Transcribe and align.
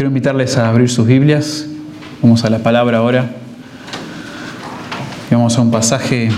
Quiero 0.00 0.08
invitarles 0.08 0.56
a 0.56 0.70
abrir 0.70 0.88
sus 0.88 1.06
Biblias. 1.06 1.66
Vamos 2.22 2.42
a 2.46 2.48
la 2.48 2.60
palabra 2.60 2.96
ahora. 2.96 3.36
Y 5.30 5.34
vamos 5.34 5.58
a 5.58 5.60
un 5.60 5.70
pasaje 5.70 6.30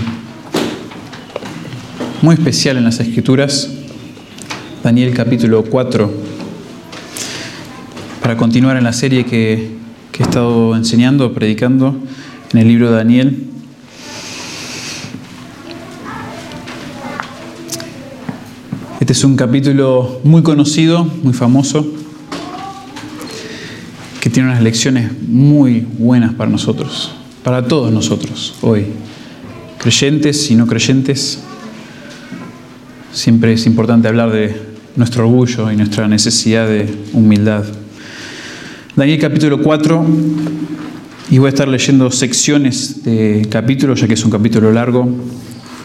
muy 2.21 2.35
especial 2.35 2.75
en 2.75 2.83
las 2.83 2.99
Escrituras. 2.99 3.69
Daniel 4.83 5.13
capítulo 5.13 5.63
4. 5.63 6.11
Para 8.21 8.35
continuar 8.35 8.75
en 8.75 8.83
la 8.83 8.91
serie 8.91 9.25
que, 9.25 9.71
que 10.11 10.23
he 10.23 10.25
estado 10.25 10.75
enseñando, 10.75 11.33
predicando 11.33 11.95
en 12.51 12.59
el 12.59 12.67
libro 12.67 12.89
de 12.91 12.97
Daniel. 12.97 13.43
Este 18.99 19.13
es 19.13 19.23
un 19.23 19.37
capítulo 19.37 20.19
muy 20.25 20.43
conocido, 20.43 21.05
muy 21.05 21.31
famoso 21.31 22.02
que 24.23 24.29
tiene 24.29 24.47
unas 24.47 24.63
lecciones 24.63 25.11
muy 25.27 25.81
buenas 25.81 26.33
para 26.33 26.49
nosotros, 26.49 27.11
para 27.43 27.67
todos 27.67 27.91
nosotros 27.91 28.55
hoy, 28.61 28.85
creyentes 29.79 30.49
y 30.49 30.55
no 30.55 30.65
creyentes. 30.65 31.43
Siempre 33.11 33.51
es 33.51 33.65
importante 33.65 34.07
hablar 34.07 34.31
de 34.31 34.55
nuestro 34.95 35.27
orgullo 35.27 35.69
y 35.73 35.75
nuestra 35.75 36.07
necesidad 36.07 36.69
de 36.69 36.89
humildad. 37.11 37.65
Daniel 38.95 39.19
capítulo 39.19 39.61
4, 39.61 40.05
y 41.29 41.37
voy 41.39 41.47
a 41.47 41.49
estar 41.49 41.67
leyendo 41.67 42.09
secciones 42.09 43.03
de 43.03 43.45
capítulos, 43.51 43.99
ya 43.99 44.07
que 44.07 44.13
es 44.13 44.23
un 44.23 44.31
capítulo 44.31 44.71
largo. 44.71 45.05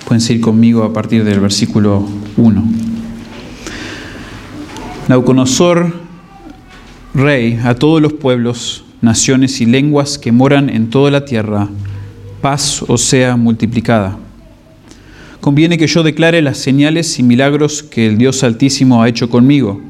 Pueden 0.07 0.21
seguir 0.21 0.43
conmigo 0.43 0.85
a 0.85 0.93
partir 0.93 1.25
del 1.25 1.41
versículo 1.41 2.09
1. 2.37 2.65
Nauconosor 5.09 6.08
Rey 7.15 7.59
a 7.65 7.75
todos 7.75 8.03
los 8.03 8.13
pueblos, 8.13 8.85
naciones 9.01 9.63
y 9.63 9.67
lenguas 9.67 10.19
que 10.19 10.31
moran 10.31 10.69
en 10.69 10.91
toda 10.91 11.11
la 11.11 11.25
tierra, 11.25 11.69
paz 12.43 12.83
os 12.87 13.01
sea 13.01 13.35
multiplicada. 13.35 14.19
Conviene 15.41 15.79
que 15.79 15.87
yo 15.87 16.03
declare 16.03 16.43
las 16.43 16.59
señales 16.59 17.19
y 17.19 17.23
milagros 17.23 17.83
que 17.83 18.07
el 18.07 18.19
Dios 18.19 18.45
Altísimo 18.45 19.03
ha 19.03 19.09
hecho 19.09 19.31
conmigo. 19.31 19.81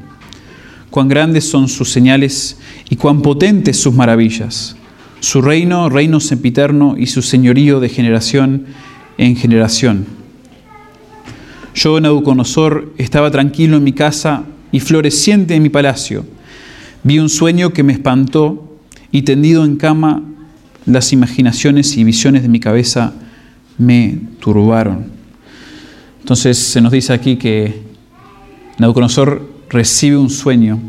Cuán 0.89 1.09
grandes 1.09 1.49
son 1.49 1.67
sus 1.67 1.91
señales 1.91 2.57
y 2.89 2.95
cuán 2.95 3.21
potentes 3.21 3.77
sus 3.77 3.93
maravillas. 3.93 4.77
Su 5.19 5.41
reino, 5.41 5.89
reino 5.89 6.21
sempiterno 6.21 6.95
y 6.97 7.07
su 7.07 7.21
señorío 7.21 7.81
de 7.81 7.89
generación 7.89 8.65
en 9.17 9.35
generación. 9.35 10.05
Yo, 11.75 11.99
Nabucodonosor, 11.99 12.93
estaba 12.97 13.29
tranquilo 13.29 13.75
en 13.75 13.83
mi 13.83 13.91
casa 13.91 14.43
y 14.71 14.79
floreciente 14.79 15.55
en 15.55 15.63
mi 15.63 15.69
palacio 15.69 16.25
Vi 17.03 17.19
un 17.19 17.29
sueño 17.29 17.71
que 17.71 17.83
me 17.83 17.93
espantó 17.93 18.77
y 19.11 19.21
tendido 19.21 19.63
en 19.63 19.77
cama 19.77 20.23
las 20.85 21.13
imaginaciones 21.13 21.95
y 21.97 22.03
visiones 22.03 22.41
de 22.41 22.49
mi 22.49 22.59
cabeza 22.59 23.13
me 23.77 24.17
turbaron. 24.39 25.05
Entonces 26.19 26.57
se 26.57 26.81
nos 26.81 26.91
dice 26.91 27.13
aquí 27.13 27.37
que 27.37 27.81
Nabucodonosor 28.77 29.49
recibe 29.69 30.17
un 30.17 30.29
sueño 30.29 30.79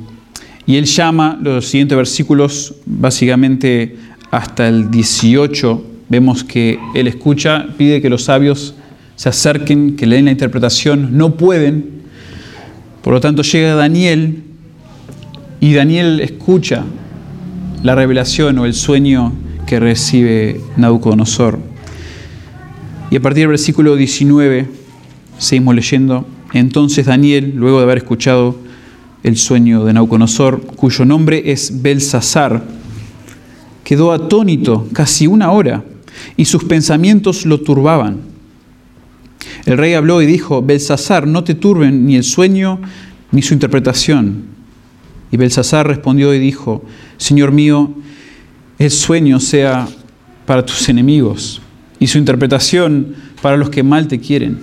y 0.67 0.77
él 0.77 0.85
llama 0.85 1.39
los 1.41 1.67
siguientes 1.67 1.97
versículos, 1.97 2.75
básicamente 2.87 3.97
hasta 4.31 4.69
el 4.69 4.91
18, 4.91 5.85
vemos 6.09 6.45
que 6.45 6.79
él 6.95 7.07
escucha, 7.07 7.69
pide 7.77 8.03
que 8.03 8.11
los 8.11 8.25
sabios 8.25 8.75
se 9.17 9.29
acerquen, 9.29 9.97
que 9.97 10.07
le 10.07 10.17
den 10.17 10.27
la 10.27 10.31
interpretación, 10.31 11.17
no 11.17 11.37
pueden. 11.37 12.03
Por 13.03 13.13
lo 13.13 13.21
tanto 13.21 13.43
llega 13.43 13.75
Daniel 13.75 14.45
y 15.61 15.75
Daniel 15.75 16.21
escucha 16.21 16.85
la 17.83 17.95
revelación 17.95 18.59
o 18.59 18.65
el 18.65 18.73
sueño 18.73 19.33
que 19.67 19.79
recibe 19.79 20.61
Nabucodonosor. 20.77 21.59
Y 23.11 23.17
a 23.17 23.21
partir 23.21 23.43
del 23.43 23.49
versículo 23.49 23.97
19 23.97 24.67
seguimos 25.39 25.75
leyendo. 25.75 26.27
Entonces 26.55 27.07
Daniel, 27.07 27.53
luego 27.57 27.79
de 27.79 27.85
haber 27.85 27.99
escuchado 27.99 28.57
el 29.23 29.37
sueño 29.37 29.85
de 29.85 29.93
Nabucodonosor, 29.93 30.63
cuyo 30.63 31.05
nombre 31.05 31.53
es 31.53 31.83
Belsasar, 31.83 32.65
quedó 33.85 34.13
atónito 34.13 34.89
casi 34.95 35.27
una 35.27 35.51
hora 35.53 35.85
y 36.39 36.47
sus 36.47 36.65
pensamientos 36.65 37.45
lo 37.45 37.61
turbaban. 37.61 38.21
El 39.67 39.77
rey 39.77 39.93
habló 39.93 40.23
y 40.23 40.27
dijo, 40.27 40.63
Belsasar, 40.63 41.27
no 41.27 41.45
te 41.45 41.55
turben 41.55 42.07
ni 42.07 42.17
el 42.17 42.25
sueño 42.25 42.81
ni 43.31 43.43
su 43.43 43.53
interpretación 43.53 44.60
y 45.33 45.37
Belsasar 45.37 45.87
respondió 45.87 46.35
y 46.35 46.39
dijo, 46.39 46.83
Señor 47.17 47.53
mío, 47.53 47.91
el 48.79 48.91
sueño 48.91 49.41
sea 49.41 49.89
para 50.47 50.65
tus 50.65 50.89
enemigos 50.89 51.61
y 51.99 52.07
su 52.07 52.19
interpretación 52.19 53.15
para 53.43 53.57
los 53.57 53.71
que 53.71 53.83
mal 53.83 54.09
te 54.09 54.19
quieren. 54.19 54.59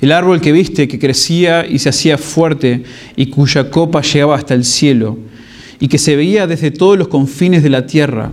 El 0.00 0.12
árbol 0.12 0.40
que 0.40 0.52
viste 0.52 0.88
que 0.88 0.98
crecía 0.98 1.66
y 1.66 1.78
se 1.78 1.88
hacía 1.88 2.18
fuerte 2.18 2.84
y 3.16 3.26
cuya 3.26 3.70
copa 3.70 4.02
llegaba 4.02 4.36
hasta 4.36 4.54
el 4.54 4.64
cielo 4.64 5.18
y 5.78 5.88
que 5.88 5.98
se 5.98 6.16
veía 6.16 6.46
desde 6.46 6.70
todos 6.70 6.98
los 6.98 7.08
confines 7.08 7.62
de 7.62 7.70
la 7.70 7.86
tierra, 7.86 8.32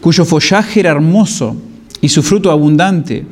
cuyo 0.00 0.24
follaje 0.24 0.80
era 0.80 0.90
hermoso 0.90 1.56
y 2.00 2.08
su 2.08 2.22
fruto 2.22 2.50
abundante 2.50 3.24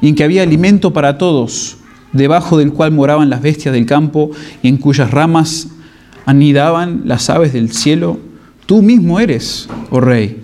y 0.00 0.08
en 0.08 0.14
que 0.14 0.24
había 0.24 0.42
alimento 0.42 0.92
para 0.92 1.18
todos, 1.18 1.78
debajo 2.12 2.58
del 2.58 2.72
cual 2.72 2.92
moraban 2.92 3.30
las 3.30 3.42
bestias 3.42 3.74
del 3.74 3.86
campo 3.86 4.30
y 4.62 4.68
en 4.68 4.76
cuyas 4.76 5.10
ramas 5.10 5.68
anidaban 6.26 7.02
las 7.06 7.30
aves 7.30 7.54
del 7.54 7.72
cielo, 7.72 8.18
tú 8.66 8.82
mismo 8.82 9.18
eres, 9.18 9.68
oh 9.90 10.00
rey, 10.00 10.42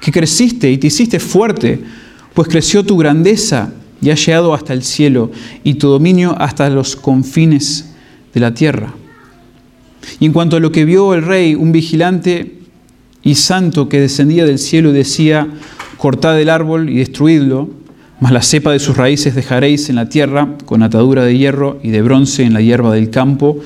que 0.00 0.12
creciste 0.12 0.70
y 0.70 0.78
te 0.78 0.88
hiciste 0.88 1.20
fuerte, 1.20 1.80
pues 2.34 2.48
creció 2.48 2.84
tu 2.84 2.96
grandeza 2.98 3.72
y 4.02 4.10
ha 4.10 4.16
llegado 4.16 4.52
hasta 4.52 4.72
el 4.72 4.82
cielo 4.82 5.30
y 5.62 5.74
tu 5.74 5.88
dominio 5.88 6.34
hasta 6.38 6.68
los 6.68 6.96
confines 6.96 7.94
de 8.34 8.40
la 8.40 8.52
tierra. 8.52 8.92
Y 10.18 10.26
en 10.26 10.32
cuanto 10.32 10.56
a 10.56 10.60
lo 10.60 10.72
que 10.72 10.84
vio 10.84 11.14
el 11.14 11.22
rey, 11.22 11.54
un 11.54 11.70
vigilante 11.70 12.58
y 13.22 13.36
santo 13.36 13.88
que 13.88 14.00
descendía 14.00 14.44
del 14.44 14.58
cielo 14.58 14.92
decía, 14.92 15.46
cortad 15.96 16.40
el 16.40 16.48
árbol 16.48 16.90
y 16.90 16.98
destruidlo, 16.98 17.70
mas 18.18 18.32
la 18.32 18.42
cepa 18.42 18.72
de 18.72 18.80
sus 18.80 18.96
raíces 18.96 19.36
dejaréis 19.36 19.88
en 19.88 19.96
la 19.96 20.08
tierra 20.08 20.56
con 20.64 20.82
atadura 20.82 21.24
de 21.24 21.38
hierro 21.38 21.78
y 21.84 21.90
de 21.90 22.02
bronce 22.02 22.42
en 22.42 22.54
la 22.54 22.60
hierba 22.60 22.92
del 22.92 23.10
campo, 23.10 23.60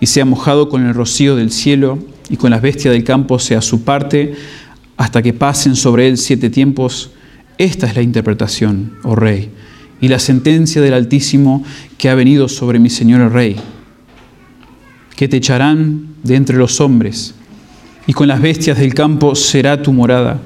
y 0.00 0.06
sea 0.06 0.24
mojado 0.24 0.68
con 0.68 0.86
el 0.86 0.94
rocío 0.94 1.36
del 1.36 1.52
cielo 1.52 1.98
y 2.30 2.36
con 2.36 2.50
las 2.50 2.62
bestias 2.62 2.94
del 2.94 3.04
campo 3.04 3.38
sea 3.38 3.60
su 3.60 3.82
parte, 3.82 4.34
hasta 4.96 5.22
que 5.22 5.32
pasen 5.32 5.76
sobre 5.76 6.08
él 6.08 6.16
siete 6.16 6.50
tiempos. 6.50 7.10
Esta 7.58 7.86
es 7.86 7.96
la 7.96 8.02
interpretación, 8.02 8.94
oh 9.02 9.14
rey, 9.14 9.50
y 10.00 10.08
la 10.08 10.18
sentencia 10.18 10.80
del 10.80 10.94
Altísimo 10.94 11.62
que 11.98 12.08
ha 12.08 12.14
venido 12.14 12.48
sobre 12.48 12.78
mi 12.78 12.88
Señor 12.88 13.20
el 13.20 13.30
Rey, 13.30 13.56
que 15.16 15.28
te 15.28 15.36
echarán 15.36 16.14
de 16.22 16.36
entre 16.36 16.56
los 16.56 16.80
hombres, 16.80 17.34
y 18.06 18.14
con 18.14 18.28
las 18.28 18.40
bestias 18.40 18.78
del 18.78 18.94
campo 18.94 19.34
será 19.34 19.82
tu 19.82 19.92
morada, 19.92 20.40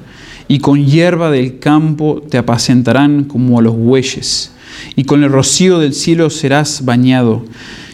y 0.47 0.59
con 0.59 0.85
hierba 0.85 1.31
del 1.31 1.59
campo 1.59 2.21
te 2.29 2.37
apacentarán 2.37 3.23
como 3.23 3.57
a 3.59 3.61
los 3.61 3.75
bueyes, 3.75 4.51
y 4.95 5.05
con 5.05 5.23
el 5.23 5.31
rocío 5.31 5.79
del 5.79 5.93
cielo 5.93 6.29
serás 6.29 6.83
bañado 6.83 7.45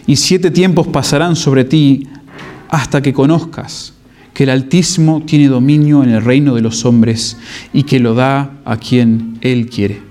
y 0.07 0.15
siete 0.15 0.51
tiempos 0.51 0.87
pasarán 0.87 1.35
sobre 1.35 1.63
ti 1.63 2.07
hasta 2.69 3.01
que 3.01 3.13
conozcas 3.13 3.93
que 4.33 4.43
el 4.43 4.49
Altísimo 4.49 5.23
tiene 5.25 5.47
dominio 5.47 6.03
en 6.03 6.09
el 6.09 6.23
reino 6.23 6.55
de 6.55 6.61
los 6.61 6.85
hombres 6.85 7.37
y 7.73 7.83
que 7.83 7.99
lo 7.99 8.13
da 8.13 8.59
a 8.65 8.77
quien 8.77 9.37
Él 9.41 9.69
quiere. 9.69 10.01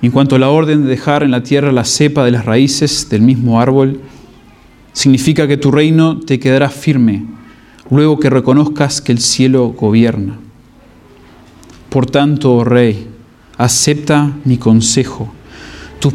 En 0.00 0.12
cuanto 0.12 0.36
a 0.36 0.38
la 0.38 0.48
orden 0.48 0.84
de 0.84 0.90
dejar 0.90 1.24
en 1.24 1.32
la 1.32 1.42
tierra 1.42 1.72
la 1.72 1.84
cepa 1.84 2.24
de 2.24 2.30
las 2.30 2.44
raíces 2.44 3.08
del 3.10 3.22
mismo 3.22 3.60
árbol, 3.60 4.00
significa 4.92 5.48
que 5.48 5.56
tu 5.56 5.72
reino 5.72 6.20
te 6.20 6.38
quedará 6.38 6.68
firme 6.70 7.26
luego 7.90 8.18
que 8.18 8.30
reconozcas 8.30 9.00
que 9.00 9.12
el 9.12 9.18
cielo 9.18 9.68
gobierna. 9.68 10.38
Por 11.88 12.06
tanto, 12.06 12.54
oh 12.54 12.64
Rey, 12.64 13.08
acepta 13.56 14.32
mi 14.44 14.58
consejo 14.58 15.32
tus, 15.98 16.14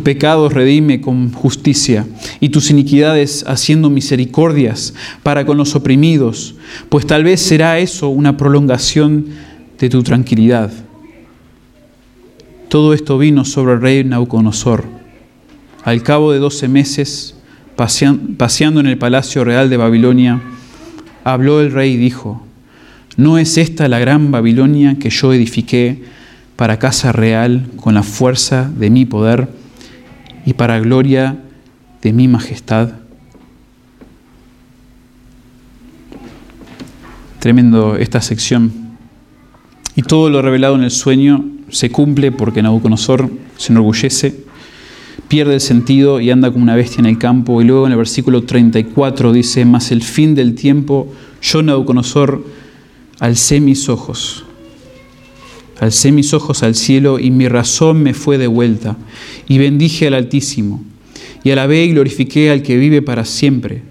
pecados 0.00 0.52
redime 0.52 1.00
con 1.00 1.32
justicia 1.32 2.06
y 2.40 2.48
tus 2.50 2.70
iniquidades 2.70 3.44
haciendo 3.46 3.88
misericordias 3.88 4.94
para 5.22 5.46
con 5.46 5.56
los 5.56 5.74
oprimidos, 5.74 6.56
pues 6.88 7.06
tal 7.06 7.24
vez 7.24 7.40
será 7.40 7.78
eso 7.78 8.08
una 8.08 8.36
prolongación 8.36 9.26
de 9.78 9.88
tu 9.88 10.02
tranquilidad. 10.02 10.70
Todo 12.68 12.94
esto 12.94 13.16
vino 13.16 13.44
sobre 13.44 13.74
el 13.74 13.80
rey 13.80 14.04
Nauconosor. 14.04 14.84
Al 15.84 16.02
cabo 16.02 16.32
de 16.32 16.40
doce 16.40 16.66
meses, 16.66 17.36
paseando 17.76 18.80
en 18.80 18.86
el 18.86 18.98
palacio 18.98 19.44
real 19.44 19.70
de 19.70 19.76
Babilonia, 19.76 20.42
habló 21.22 21.60
el 21.60 21.70
rey 21.72 21.92
y 21.92 21.96
dijo, 21.96 22.44
¿no 23.16 23.38
es 23.38 23.56
esta 23.56 23.88
la 23.88 24.00
gran 24.00 24.32
Babilonia 24.32 24.98
que 24.98 25.10
yo 25.10 25.32
edifiqué? 25.32 26.02
para 26.56 26.78
casa 26.78 27.12
real 27.12 27.66
con 27.76 27.94
la 27.94 28.02
fuerza 28.02 28.70
de 28.74 28.90
mi 28.90 29.04
poder 29.04 29.48
y 30.46 30.54
para 30.54 30.78
gloria 30.78 31.36
de 32.00 32.12
mi 32.12 32.28
majestad. 32.28 32.92
Tremendo 37.40 37.96
esta 37.96 38.22
sección. 38.22 38.72
Y 39.96 40.02
todo 40.02 40.30
lo 40.30 40.40
revelado 40.40 40.76
en 40.76 40.84
el 40.84 40.90
sueño 40.90 41.44
se 41.68 41.90
cumple 41.90 42.32
porque 42.32 42.62
Nabucodonosor 42.62 43.28
se 43.56 43.72
enorgullece, 43.72 44.44
pierde 45.28 45.54
el 45.54 45.60
sentido 45.60 46.20
y 46.20 46.30
anda 46.30 46.50
como 46.50 46.62
una 46.62 46.76
bestia 46.76 47.00
en 47.00 47.06
el 47.06 47.18
campo. 47.18 47.60
Y 47.60 47.64
luego 47.64 47.86
en 47.86 47.92
el 47.92 47.98
versículo 47.98 48.44
34 48.44 49.32
dice, 49.32 49.64
más 49.64 49.90
el 49.90 50.02
fin 50.02 50.34
del 50.34 50.54
tiempo, 50.54 51.12
yo 51.42 51.62
Nabucodonosor 51.62 52.44
alcé 53.18 53.60
mis 53.60 53.88
ojos, 53.88 54.45
alcé 55.80 56.12
mis 56.12 56.32
ojos 56.34 56.62
al 56.62 56.74
cielo 56.74 57.18
y 57.18 57.30
mi 57.30 57.48
razón 57.48 58.02
me 58.02 58.14
fue 58.14 58.38
de 58.38 58.46
vuelta 58.46 58.96
y 59.48 59.58
bendije 59.58 60.06
al 60.06 60.14
Altísimo 60.14 60.82
y 61.44 61.50
alabé 61.50 61.84
y 61.84 61.90
glorifiqué 61.90 62.50
al 62.50 62.62
que 62.62 62.76
vive 62.76 63.02
para 63.02 63.24
siempre, 63.24 63.82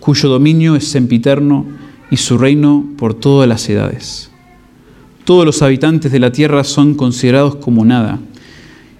cuyo 0.00 0.28
dominio 0.28 0.76
es 0.76 0.86
sempiterno 0.86 1.66
y 2.10 2.16
su 2.18 2.38
reino 2.38 2.84
por 2.96 3.14
todas 3.14 3.48
las 3.48 3.68
edades. 3.68 4.30
Todos 5.24 5.44
los 5.44 5.62
habitantes 5.62 6.12
de 6.12 6.20
la 6.20 6.30
tierra 6.30 6.62
son 6.64 6.94
considerados 6.94 7.56
como 7.56 7.84
nada, 7.84 8.20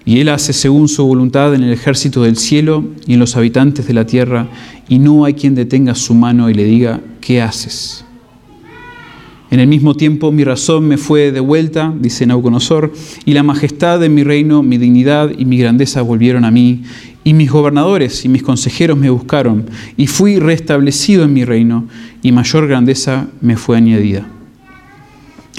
y 0.03 0.19
Él 0.19 0.29
hace 0.29 0.53
según 0.53 0.87
su 0.87 1.05
voluntad 1.05 1.55
en 1.55 1.63
el 1.63 1.71
ejército 1.71 2.23
del 2.23 2.37
cielo 2.37 2.83
y 3.07 3.13
en 3.13 3.19
los 3.19 3.37
habitantes 3.37 3.87
de 3.87 3.93
la 3.93 4.05
tierra, 4.05 4.49
y 4.89 4.99
no 4.99 5.25
hay 5.25 5.33
quien 5.33 5.55
detenga 5.55 5.95
su 5.95 6.13
mano 6.13 6.49
y 6.49 6.53
le 6.53 6.63
diga, 6.63 7.01
¿qué 7.21 7.41
haces? 7.41 8.04
En 9.51 9.59
el 9.59 9.67
mismo 9.67 9.95
tiempo 9.95 10.31
mi 10.31 10.43
razón 10.43 10.87
me 10.87 10.97
fue 10.97 11.31
de 11.31 11.39
vuelta, 11.39 11.93
dice 11.99 12.25
Nauconosor, 12.25 12.91
y 13.25 13.33
la 13.33 13.43
majestad 13.43 13.99
de 13.99 14.09
mi 14.09 14.23
reino, 14.23 14.63
mi 14.63 14.77
dignidad 14.77 15.31
y 15.37 15.45
mi 15.45 15.57
grandeza 15.57 16.01
volvieron 16.01 16.45
a 16.45 16.51
mí, 16.51 16.83
y 17.23 17.33
mis 17.33 17.51
gobernadores 17.51 18.25
y 18.25 18.29
mis 18.29 18.41
consejeros 18.41 18.97
me 18.97 19.09
buscaron, 19.09 19.69
y 19.97 20.07
fui 20.07 20.39
restablecido 20.39 21.23
en 21.23 21.33
mi 21.33 21.45
reino, 21.45 21.85
y 22.23 22.31
mayor 22.31 22.67
grandeza 22.67 23.27
me 23.39 23.55
fue 23.55 23.77
añadida. 23.77 24.27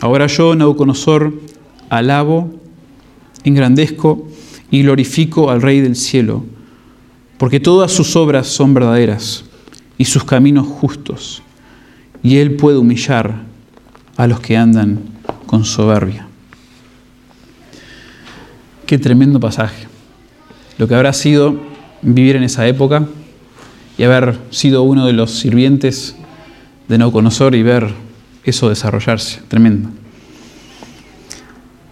Ahora 0.00 0.26
yo, 0.26 0.54
Nabucodonosor, 0.56 1.32
alabo, 1.88 2.52
engrandezco 3.44 4.28
y 4.70 4.82
glorifico 4.82 5.48
al 5.50 5.62
Rey 5.62 5.80
del 5.80 5.94
cielo, 5.94 6.44
porque 7.38 7.60
todas 7.60 7.92
sus 7.92 8.16
obras 8.16 8.48
son 8.48 8.74
verdaderas 8.74 9.44
y 9.96 10.06
sus 10.06 10.24
caminos 10.24 10.66
justos, 10.66 11.40
y 12.24 12.38
él 12.38 12.56
puede 12.56 12.78
humillar 12.78 13.45
a 14.16 14.26
los 14.26 14.40
que 14.40 14.56
andan 14.56 15.00
con 15.46 15.64
soberbia. 15.64 16.26
Qué 18.86 18.98
tremendo 18.98 19.40
pasaje 19.40 19.86
lo 20.78 20.86
que 20.86 20.94
habrá 20.94 21.12
sido 21.12 21.56
vivir 22.02 22.36
en 22.36 22.42
esa 22.42 22.66
época 22.66 23.06
y 23.98 24.02
haber 24.02 24.38
sido 24.50 24.82
uno 24.82 25.06
de 25.06 25.12
los 25.12 25.32
sirvientes 25.32 26.16
de 26.88 26.98
Nauconosor 26.98 27.54
y 27.54 27.62
ver 27.62 27.88
eso 28.44 28.68
desarrollarse. 28.68 29.40
Tremendo. 29.48 29.88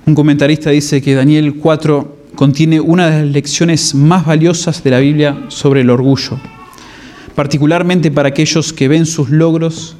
Un 0.06 0.14
comentarista 0.14 0.70
dice 0.70 1.00
que 1.00 1.14
Daniel 1.14 1.56
4 1.56 2.16
contiene 2.34 2.80
una 2.80 3.08
de 3.08 3.24
las 3.24 3.32
lecciones 3.32 3.94
más 3.94 4.26
valiosas 4.26 4.84
de 4.84 4.90
la 4.90 4.98
Biblia 4.98 5.46
sobre 5.48 5.80
el 5.80 5.90
orgullo, 5.90 6.38
particularmente 7.34 8.10
para 8.10 8.28
aquellos 8.28 8.72
que 8.72 8.88
ven 8.88 9.06
sus 9.06 9.30
logros 9.30 9.96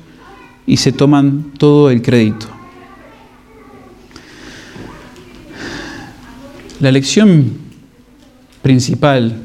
y 0.67 0.77
se 0.77 0.93
toman 0.93 1.53
todo 1.59 1.91
el 1.91 2.03
crédito. 2.03 2.47
La 6.81 6.91
lección 6.91 7.53
principal 8.63 9.37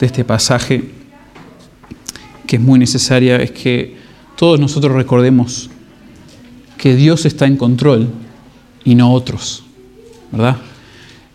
de 0.00 0.06
este 0.06 0.24
pasaje, 0.24 0.90
que 2.46 2.56
es 2.56 2.62
muy 2.62 2.78
necesaria, 2.78 3.36
es 3.36 3.50
que 3.50 3.96
todos 4.36 4.58
nosotros 4.58 4.92
recordemos 4.92 5.70
que 6.76 6.94
Dios 6.94 7.26
está 7.26 7.46
en 7.46 7.56
control 7.56 8.08
y 8.84 8.94
no 8.94 9.12
otros, 9.12 9.64
¿verdad? 10.30 10.56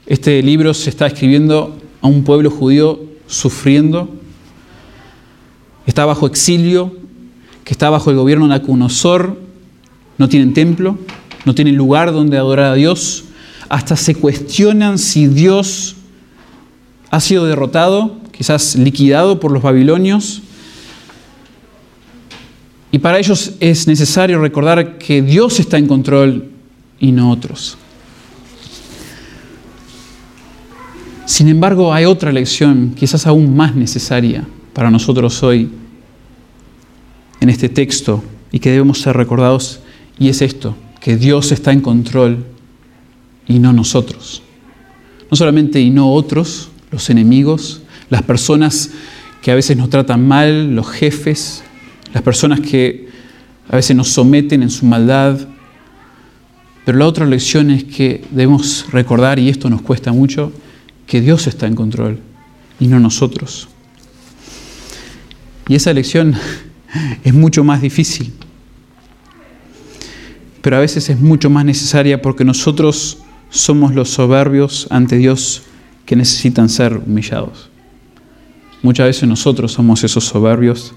Este 0.06 0.42
libro 0.42 0.74
se 0.74 0.90
está 0.90 1.08
escribiendo 1.08 1.78
a 2.02 2.08
un 2.08 2.24
pueblo 2.24 2.50
judío 2.50 3.00
sufriendo, 3.28 4.10
está 5.86 6.06
bajo 6.06 6.28
exilio, 6.28 7.03
que 7.64 7.74
está 7.74 7.90
bajo 7.90 8.10
el 8.10 8.18
gobierno 8.18 8.46
de 8.46 8.50
Nacunosor, 8.50 9.40
no 10.18 10.30
tienen 10.30 10.54
templo, 10.54 10.98
no 11.46 11.56
tienen 11.56 11.76
lugar 11.76 12.12
donde 12.12 12.38
adorar 12.38 12.72
a 12.72 12.76
Dios, 12.76 13.26
hasta 13.70 13.96
se 13.96 14.16
cuestionan 14.16 14.98
si 14.98 15.28
Dios 15.28 15.96
ha 17.10 17.20
sido 17.20 17.46
derrotado, 17.46 18.18
quizás 18.32 18.76
liquidado 18.76 19.40
por 19.40 19.52
los 19.52 19.64
babilonios. 19.64 20.42
Y 22.92 23.00
para 23.00 23.18
ellos 23.18 23.54
es 23.60 23.88
necesario 23.88 24.40
recordar 24.40 24.98
que 24.98 25.22
Dios 25.22 25.60
está 25.60 25.78
en 25.78 25.88
control 25.88 26.50
y 27.00 27.12
no 27.12 27.32
otros. 27.32 27.78
Sin 31.26 31.48
embargo, 31.48 31.94
hay 31.94 32.06
otra 32.06 32.32
lección, 32.32 32.94
quizás 32.96 33.26
aún 33.26 33.56
más 33.56 33.74
necesaria 33.76 34.46
para 34.74 34.92
nosotros 34.92 35.42
hoy 35.42 35.70
en 37.44 37.50
este 37.50 37.68
texto 37.68 38.24
y 38.54 38.60
que 38.60 38.72
debemos 38.72 39.02
ser 39.02 39.18
recordados, 39.18 39.82
y 40.18 40.30
es 40.30 40.42
esto, 40.42 40.78
que 41.02 41.18
Dios 41.18 41.52
está 41.52 41.74
en 41.74 41.82
control 41.82 42.46
y 43.46 43.60
no 43.60 43.74
nosotros. 43.74 44.42
No 45.30 45.36
solamente 45.36 45.82
y 45.82 45.90
no 45.90 46.14
otros, 46.14 46.70
los 46.90 47.10
enemigos, 47.10 47.82
las 48.10 48.22
personas 48.22 48.92
que 49.42 49.52
a 49.52 49.56
veces 49.56 49.76
nos 49.76 49.90
tratan 49.90 50.26
mal, 50.26 50.74
los 50.74 50.88
jefes, 50.90 51.66
las 52.14 52.24
personas 52.24 52.62
que 52.62 53.10
a 53.68 53.76
veces 53.76 53.94
nos 53.94 54.08
someten 54.08 54.64
en 54.64 54.70
su 54.70 54.86
maldad. 54.86 55.38
Pero 56.86 56.98
la 56.98 57.08
otra 57.08 57.26
lección 57.26 57.72
es 57.72 57.84
que 57.84 58.24
debemos 58.32 58.86
recordar, 58.92 59.38
y 59.38 59.50
esto 59.50 59.70
nos 59.70 59.82
cuesta 59.82 60.14
mucho, 60.14 60.54
que 61.08 61.20
Dios 61.20 61.48
está 61.48 61.68
en 61.68 61.76
control 61.76 62.20
y 62.80 62.88
no 62.88 63.02
nosotros. 63.02 63.68
Y 65.68 65.76
esa 65.76 65.92
lección 65.92 66.36
es 67.24 67.34
mucho 67.34 67.64
más 67.64 67.82
difícil, 67.82 68.34
pero 70.62 70.78
a 70.78 70.80
veces 70.80 71.10
es 71.10 71.20
mucho 71.20 71.50
más 71.50 71.66
necesaria 71.66 72.22
porque 72.22 72.46
nosotros 72.46 73.20
somos 73.50 73.94
los 73.94 74.10
soberbios 74.10 74.88
ante 74.90 75.18
Dios 75.18 75.64
que 76.06 76.16
necesitan 76.16 76.70
ser 76.70 76.98
humillados. 76.98 77.70
Muchas 78.82 79.08
veces 79.08 79.30
nosotros 79.30 79.72
somos 79.72 80.04
esos 80.04 80.26
soberbios. 80.26 80.94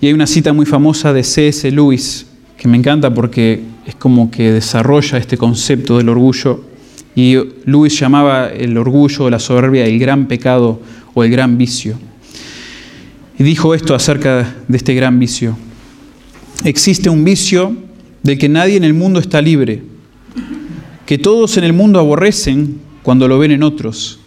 Y 0.00 0.06
hay 0.06 0.12
una 0.12 0.26
cita 0.26 0.52
muy 0.52 0.64
famosa 0.64 1.12
de 1.12 1.22
C.S. 1.22 1.70
Lewis 1.70 2.26
que 2.56 2.68
me 2.68 2.76
encanta 2.76 3.12
porque 3.12 3.62
es 3.86 3.94
como 3.94 4.30
que 4.30 4.52
desarrolla 4.52 5.18
este 5.18 5.36
concepto 5.36 5.98
del 5.98 6.08
orgullo. 6.08 6.64
Y 7.14 7.36
Lewis 7.64 7.98
llamaba 7.98 8.48
el 8.48 8.78
orgullo 8.78 9.24
o 9.24 9.30
la 9.30 9.38
soberbia 9.38 9.84
el 9.84 9.98
gran 9.98 10.28
pecado 10.28 10.80
o 11.14 11.24
el 11.24 11.30
gran 11.30 11.58
vicio. 11.58 11.98
Y 13.40 13.42
dijo 13.42 13.74
esto 13.74 13.94
acerca 13.94 14.54
de 14.68 14.76
este 14.76 14.94
gran 14.94 15.18
vicio. 15.18 15.56
Existe 16.62 17.08
un 17.08 17.24
vicio 17.24 17.74
del 18.22 18.36
que 18.36 18.50
nadie 18.50 18.76
en 18.76 18.84
el 18.84 18.92
mundo 18.92 19.18
está 19.18 19.40
libre, 19.40 19.82
que 21.06 21.16
todos 21.16 21.56
en 21.56 21.64
el 21.64 21.72
mundo 21.72 21.98
aborrecen 21.98 22.82
cuando 23.02 23.26
lo 23.28 23.38
ven 23.38 23.52
en 23.52 23.62
otros, 23.62 24.20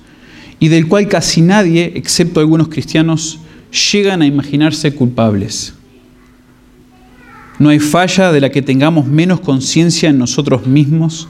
y 0.59 0.69
del 0.69 0.87
cual 0.87 1.07
casi 1.09 1.41
nadie, 1.41 1.91
excepto 1.93 2.39
algunos 2.39 2.69
cristianos, 2.69 3.37
llegan 3.91 4.23
a 4.23 4.25
imaginarse 4.25 4.95
culpables. 4.95 5.75
No 7.59 7.69
hay 7.69 7.77
falla 7.77 8.31
de 8.31 8.41
la 8.41 8.49
que 8.49 8.63
tengamos 8.63 9.05
menos 9.05 9.41
conciencia 9.41 10.09
en 10.09 10.17
nosotros 10.17 10.65
mismos, 10.65 11.27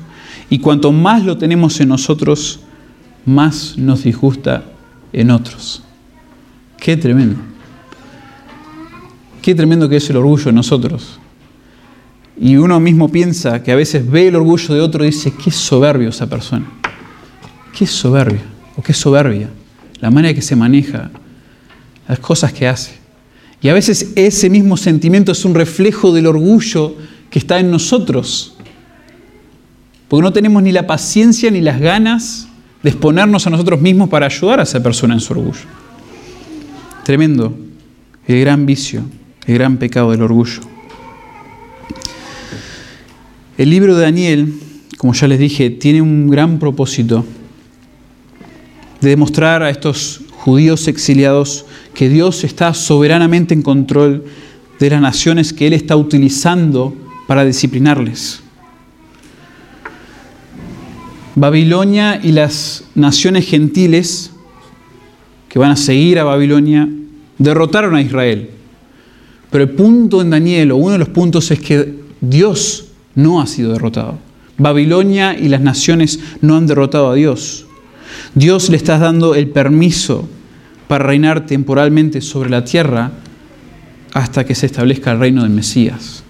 y 0.50 0.60
cuanto 0.60 0.94
más 0.94 1.26
lo 1.26 1.38
tenemos 1.38 1.82
en 1.82 1.90
nosotros, 1.90 2.62
más 3.26 3.78
nos 3.78 4.06
disgusta 4.06 4.64
en 5.12 5.32
otros. 5.32 5.84
Qué 6.78 6.96
tremendo. 6.96 7.53
Qué 9.44 9.54
tremendo 9.54 9.90
que 9.90 9.98
es 9.98 10.10
el 10.10 10.16
orgullo 10.16 10.50
en 10.50 10.56
nosotros. 10.56 11.20
Y 12.40 12.56
uno 12.56 12.80
mismo 12.80 13.10
piensa 13.10 13.62
que 13.62 13.74
a 13.74 13.76
veces 13.76 14.10
ve 14.10 14.30
el 14.30 14.38
orgullo 14.38 14.74
de 14.74 14.80
otro 14.80 15.04
y 15.04 15.08
dice, 15.08 15.34
qué 15.34 15.52
soberbio 15.52 16.10
esa 16.10 16.28
persona. 16.28 16.66
Qué 17.78 17.86
soberbia 17.86 18.42
o 18.78 18.82
qué 18.82 18.94
soberbia 18.94 19.50
la 20.00 20.10
manera 20.10 20.34
que 20.34 20.42
se 20.42 20.56
maneja, 20.56 21.12
las 22.08 22.20
cosas 22.20 22.54
que 22.54 22.70
hace. 22.70 22.94
Y 23.62 23.68
a 23.68 23.74
veces 23.74 24.14
ese 24.16 24.50
mismo 24.50 24.78
sentimiento 24.78 25.34
es 25.34 25.44
un 25.44 25.56
reflejo 25.56 26.14
del 26.14 26.28
orgullo 26.28 26.96
que 27.30 27.40
está 27.40 27.60
en 27.60 27.70
nosotros. 27.70 28.56
Porque 30.08 30.24
no 30.24 30.32
tenemos 30.32 30.64
ni 30.64 30.72
la 30.72 30.88
paciencia 30.88 31.52
ni 31.52 31.60
las 31.60 31.82
ganas 31.82 32.48
de 32.82 32.92
exponernos 32.92 33.46
a 33.46 33.50
nosotros 33.50 33.82
mismos 33.82 34.08
para 34.08 34.26
ayudar 34.28 34.62
a 34.62 34.64
esa 34.64 34.82
persona 34.82 35.14
en 35.14 35.20
su 35.20 35.34
orgullo. 35.34 35.66
Tremendo, 37.04 37.58
el 38.26 38.40
gran 38.40 38.66
vicio, 38.66 39.04
el 39.46 39.54
gran 39.56 39.78
pecado 39.78 40.12
del 40.12 40.22
orgullo. 40.22 40.62
El 43.58 43.70
libro 43.70 43.96
de 43.96 44.04
Daniel, 44.04 44.54
como 44.98 45.14
ya 45.14 45.28
les 45.28 45.40
dije, 45.40 45.70
tiene 45.70 46.02
un 46.02 46.30
gran 46.30 46.60
propósito 46.60 47.26
de 49.02 49.10
demostrar 49.10 49.62
a 49.64 49.70
estos 49.70 50.22
judíos 50.32 50.88
exiliados 50.88 51.66
que 51.94 52.10
Dios 52.10 52.44
está 52.44 52.74
soberanamente 52.74 53.54
en 53.54 53.62
control 53.62 54.26
de 54.80 54.90
las 54.90 55.02
naciones 55.02 55.54
que 55.54 55.68
Él 55.68 55.74
está 55.74 55.96
utilizando 55.96 56.96
para 57.28 57.46
disciplinarles. 57.46 58.42
Babilonia 61.36 62.20
y 62.24 62.32
las 62.32 62.86
naciones 62.96 63.48
gentiles 63.48 64.32
que 65.50 65.60
van 65.60 65.72
a 65.72 65.76
seguir 65.76 66.20
a 66.20 66.24
Babilonia 66.24 66.88
derrotaron 67.38 67.96
a 67.96 68.02
Israel. 68.02 68.50
Pero 69.54 69.66
el 69.66 69.70
punto 69.70 70.20
en 70.20 70.32
Daniel, 70.32 70.72
o 70.72 70.78
uno 70.78 70.94
de 70.94 70.98
los 70.98 71.10
puntos, 71.10 71.52
es 71.52 71.60
que 71.60 71.94
Dios 72.22 72.86
no 73.14 73.40
ha 73.40 73.46
sido 73.46 73.72
derrotado. 73.72 74.18
Babilonia 74.58 75.38
y 75.38 75.48
las 75.48 75.62
naciones 75.62 76.20
no 76.42 76.58
han 76.58 76.66
derrotado 76.66 77.12
a 77.12 77.14
Dios. 77.14 77.68
Dios 78.34 78.72
le 78.72 78.78
está 78.78 78.98
dando 78.98 79.36
el 79.36 79.50
permiso 79.50 80.28
para 80.88 81.06
reinar 81.06 81.46
temporalmente 81.46 82.20
sobre 82.22 82.50
la 82.50 82.66
tierra 82.66 83.12
hasta 84.14 84.44
que 84.44 84.56
se 84.56 84.66
establezca 84.66 85.12
el 85.12 85.20
reino 85.20 85.44
del 85.44 85.52
Mesías. 85.52 86.24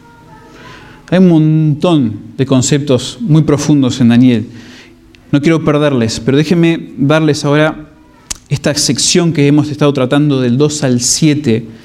Hay 1.10 1.20
un 1.20 1.30
montón 1.30 2.20
de 2.36 2.46
conceptos 2.46 3.20
muy 3.22 3.44
profundos 3.44 4.01
en 4.01 4.10
Daniel. 4.10 4.48
No 5.32 5.42
quiero 5.42 5.63
perderles, 5.63 6.20
pero 6.20 6.36
déjenme 6.36 6.92
darles 6.98 7.46
ahora 7.46 7.88
esta 8.50 8.75
sección 8.75 9.32
que 9.32 9.48
hemos 9.48 9.70
estado 9.70 9.94
tratando 9.94 10.42
del 10.42 10.58
2 10.58 10.84
al 10.84 11.00
7, 11.00 11.83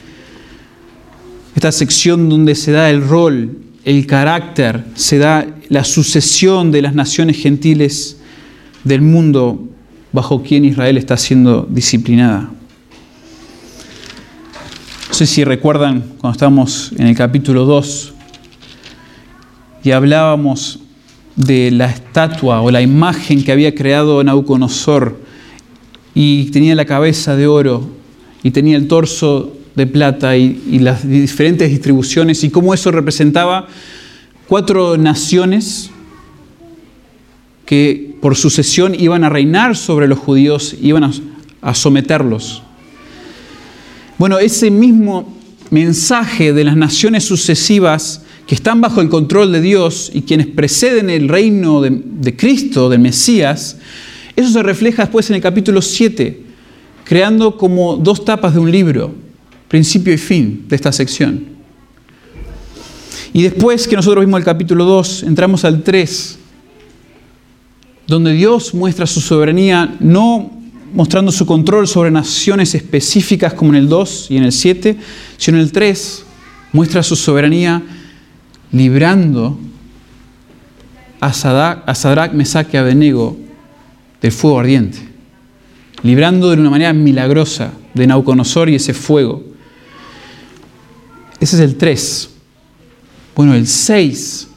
esta 1.58 1.72
sección 1.72 2.28
donde 2.28 2.54
se 2.54 2.70
da 2.70 2.88
el 2.88 3.02
rol, 3.02 3.58
el 3.84 4.06
carácter, 4.06 4.84
se 4.94 5.18
da 5.18 5.44
la 5.68 5.82
sucesión 5.82 6.70
de 6.70 6.82
las 6.82 6.94
naciones 6.94 7.36
gentiles 7.36 8.20
del 8.84 9.02
mundo 9.02 9.66
bajo 10.12 10.44
quien 10.44 10.64
Israel 10.64 10.96
está 10.96 11.16
siendo 11.16 11.66
disciplinada. 11.68 12.48
No 15.08 15.14
sé 15.14 15.26
si 15.26 15.42
recuerdan 15.42 16.04
cuando 16.18 16.36
estábamos 16.36 16.92
en 16.96 17.08
el 17.08 17.16
capítulo 17.16 17.64
2 17.64 18.14
y 19.82 19.90
hablábamos 19.90 20.78
de 21.34 21.72
la 21.72 21.86
estatua 21.86 22.60
o 22.60 22.70
la 22.70 22.82
imagen 22.82 23.42
que 23.42 23.50
había 23.50 23.74
creado 23.74 24.22
Nauconosor 24.22 25.20
y 26.14 26.52
tenía 26.52 26.76
la 26.76 26.84
cabeza 26.84 27.34
de 27.34 27.48
oro 27.48 27.90
y 28.44 28.52
tenía 28.52 28.76
el 28.76 28.86
torso 28.86 29.57
de 29.78 29.86
plata 29.86 30.36
y, 30.36 30.78
las 30.80 31.08
diferentes 31.08 31.70
distribuciones 31.70 32.42
y 32.44 32.50
cómo 32.50 32.74
eso 32.74 32.90
representaba 32.90 33.68
cuatro 34.48 34.98
naciones 34.98 35.90
que 37.64 38.16
por 38.20 38.36
sucesión 38.36 38.94
iban 38.98 39.22
a 39.22 39.28
reinar 39.28 39.76
sobre 39.76 40.08
los 40.08 40.18
judíos, 40.18 40.74
iban 40.82 41.04
a, 41.04 41.12
a 41.62 41.74
someterlos. 41.74 42.62
Bueno, 44.18 44.38
ese 44.40 44.70
mismo 44.70 45.36
mensaje 45.70 46.52
de 46.52 46.64
las 46.64 46.76
naciones 46.76 47.24
sucesivas 47.24 48.22
que 48.48 48.56
están 48.56 48.80
bajo 48.80 49.00
el 49.00 49.08
control 49.08 49.52
de 49.52 49.60
Dios 49.60 50.10
y 50.12 50.22
quienes 50.22 50.48
preceden 50.48 51.08
el 51.08 51.28
reino 51.28 51.80
de, 51.80 52.02
de, 52.04 52.36
Cristo, 52.36 52.88
del 52.88 53.00
Mesías, 53.00 53.76
eso 54.34 54.50
se 54.50 54.62
refleja 54.62 55.02
después 55.02 55.30
en 55.30 55.36
el 55.36 55.42
capítulo 55.42 55.82
7, 55.82 56.42
creando 57.04 57.56
como 57.56 57.96
dos 57.96 58.24
tapas 58.24 58.54
de 58.54 58.60
un 58.60 58.72
libro, 58.72 59.27
principio 59.68 60.12
y 60.12 60.18
fin 60.18 60.64
de 60.68 60.76
esta 60.76 60.92
sección. 60.92 61.44
Y 63.32 63.42
después 63.42 63.86
que 63.86 63.96
nosotros 63.96 64.24
vimos 64.24 64.38
el 64.38 64.44
capítulo 64.44 64.84
2, 64.84 65.24
entramos 65.24 65.64
al 65.64 65.82
3, 65.82 66.38
donde 68.06 68.32
Dios 68.32 68.74
muestra 68.74 69.06
su 69.06 69.20
soberanía, 69.20 69.96
no 70.00 70.50
mostrando 70.94 71.30
su 71.30 71.44
control 71.44 71.86
sobre 71.86 72.10
naciones 72.10 72.74
específicas 72.74 73.52
como 73.52 73.70
en 73.70 73.76
el 73.76 73.88
2 73.88 74.30
y 74.30 74.38
en 74.38 74.44
el 74.44 74.52
7, 74.52 74.96
sino 75.36 75.58
en 75.58 75.64
el 75.64 75.72
3 75.72 76.24
muestra 76.72 77.02
su 77.02 77.16
soberanía 77.16 77.82
librando 78.72 79.58
a 81.20 81.32
Sadrach, 81.32 82.32
Mesach 82.32 82.72
y 82.72 82.76
Abednego 82.76 83.36
del 84.20 84.32
fuego 84.32 84.60
ardiente, 84.60 84.98
librando 86.02 86.50
de 86.50 86.60
una 86.60 86.70
manera 86.70 86.92
milagrosa 86.92 87.72
de 87.94 88.06
Nauconosor 88.06 88.68
y 88.68 88.76
ese 88.76 88.94
fuego. 88.94 89.47
Ese 91.40 91.56
es 91.56 91.62
el 91.62 91.76
3. 91.76 92.30
Bueno, 93.34 93.54
el 93.54 93.66
6 93.66 94.48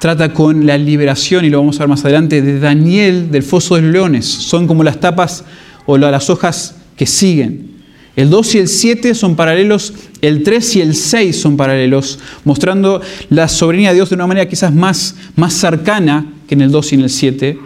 trata 0.00 0.32
con 0.32 0.66
la 0.66 0.76
liberación, 0.78 1.44
y 1.44 1.50
lo 1.50 1.58
vamos 1.58 1.76
a 1.76 1.80
ver 1.80 1.88
más 1.88 2.04
adelante, 2.04 2.42
de 2.42 2.58
Daniel 2.58 3.30
del 3.30 3.42
foso 3.42 3.76
de 3.76 3.82
los 3.82 3.92
leones. 3.92 4.26
Son 4.26 4.66
como 4.66 4.82
las 4.82 4.98
tapas 4.98 5.44
o 5.86 5.96
las 5.96 6.28
hojas 6.28 6.74
que 6.96 7.06
siguen. 7.06 7.72
El 8.14 8.28
2 8.28 8.54
y 8.56 8.58
el 8.58 8.68
7 8.68 9.14
son 9.14 9.36
paralelos, 9.36 9.94
el 10.20 10.42
3 10.42 10.76
y 10.76 10.80
el 10.82 10.94
6 10.94 11.40
son 11.40 11.56
paralelos, 11.56 12.18
mostrando 12.44 13.00
la 13.30 13.48
soberanía 13.48 13.88
de 13.90 13.94
Dios 13.94 14.10
de 14.10 14.16
una 14.16 14.26
manera 14.26 14.48
quizás 14.48 14.72
más, 14.74 15.14
más 15.34 15.54
cercana 15.54 16.26
que 16.46 16.54
en 16.54 16.62
el 16.62 16.70
2 16.70 16.92
y 16.92 16.94
en 16.96 17.00
el 17.02 17.10
7. 17.10 17.58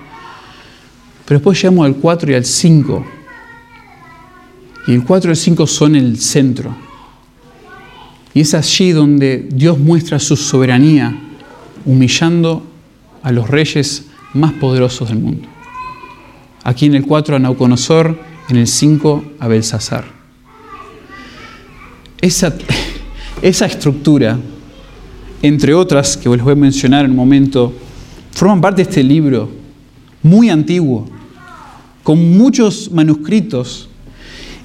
Pero 1.24 1.40
después 1.40 1.60
llegamos 1.60 1.84
al 1.86 1.96
4 1.96 2.30
y 2.30 2.34
al 2.34 2.44
5. 2.44 3.06
Y 4.86 4.92
el 4.92 5.04
4 5.04 5.30
y 5.30 5.32
el 5.32 5.36
5 5.36 5.66
son 5.66 5.96
el 5.96 6.18
centro. 6.18 6.85
Y 8.36 8.40
es 8.40 8.52
allí 8.52 8.92
donde 8.92 9.48
Dios 9.50 9.78
muestra 9.78 10.18
su 10.18 10.36
soberanía, 10.36 11.18
humillando 11.86 12.66
a 13.22 13.32
los 13.32 13.48
reyes 13.48 14.08
más 14.34 14.52
poderosos 14.52 15.08
del 15.08 15.20
mundo. 15.20 15.48
Aquí 16.62 16.84
en 16.84 16.96
el 16.96 17.06
4 17.06 17.36
a 17.36 17.38
Nauconosor, 17.38 18.20
en 18.50 18.56
el 18.56 18.66
5 18.66 19.24
a 19.38 19.48
Belsasar. 19.48 20.04
Esa, 22.20 22.54
esa 23.40 23.64
estructura, 23.64 24.38
entre 25.40 25.72
otras 25.72 26.18
que 26.18 26.28
les 26.28 26.42
voy 26.42 26.52
a 26.52 26.56
mencionar 26.56 27.06
en 27.06 27.12
un 27.12 27.16
momento, 27.16 27.72
forman 28.32 28.60
parte 28.60 28.84
de 28.84 28.90
este 28.90 29.02
libro 29.02 29.48
muy 30.22 30.50
antiguo, 30.50 31.06
con 32.02 32.36
muchos 32.36 32.92
manuscritos, 32.92 33.88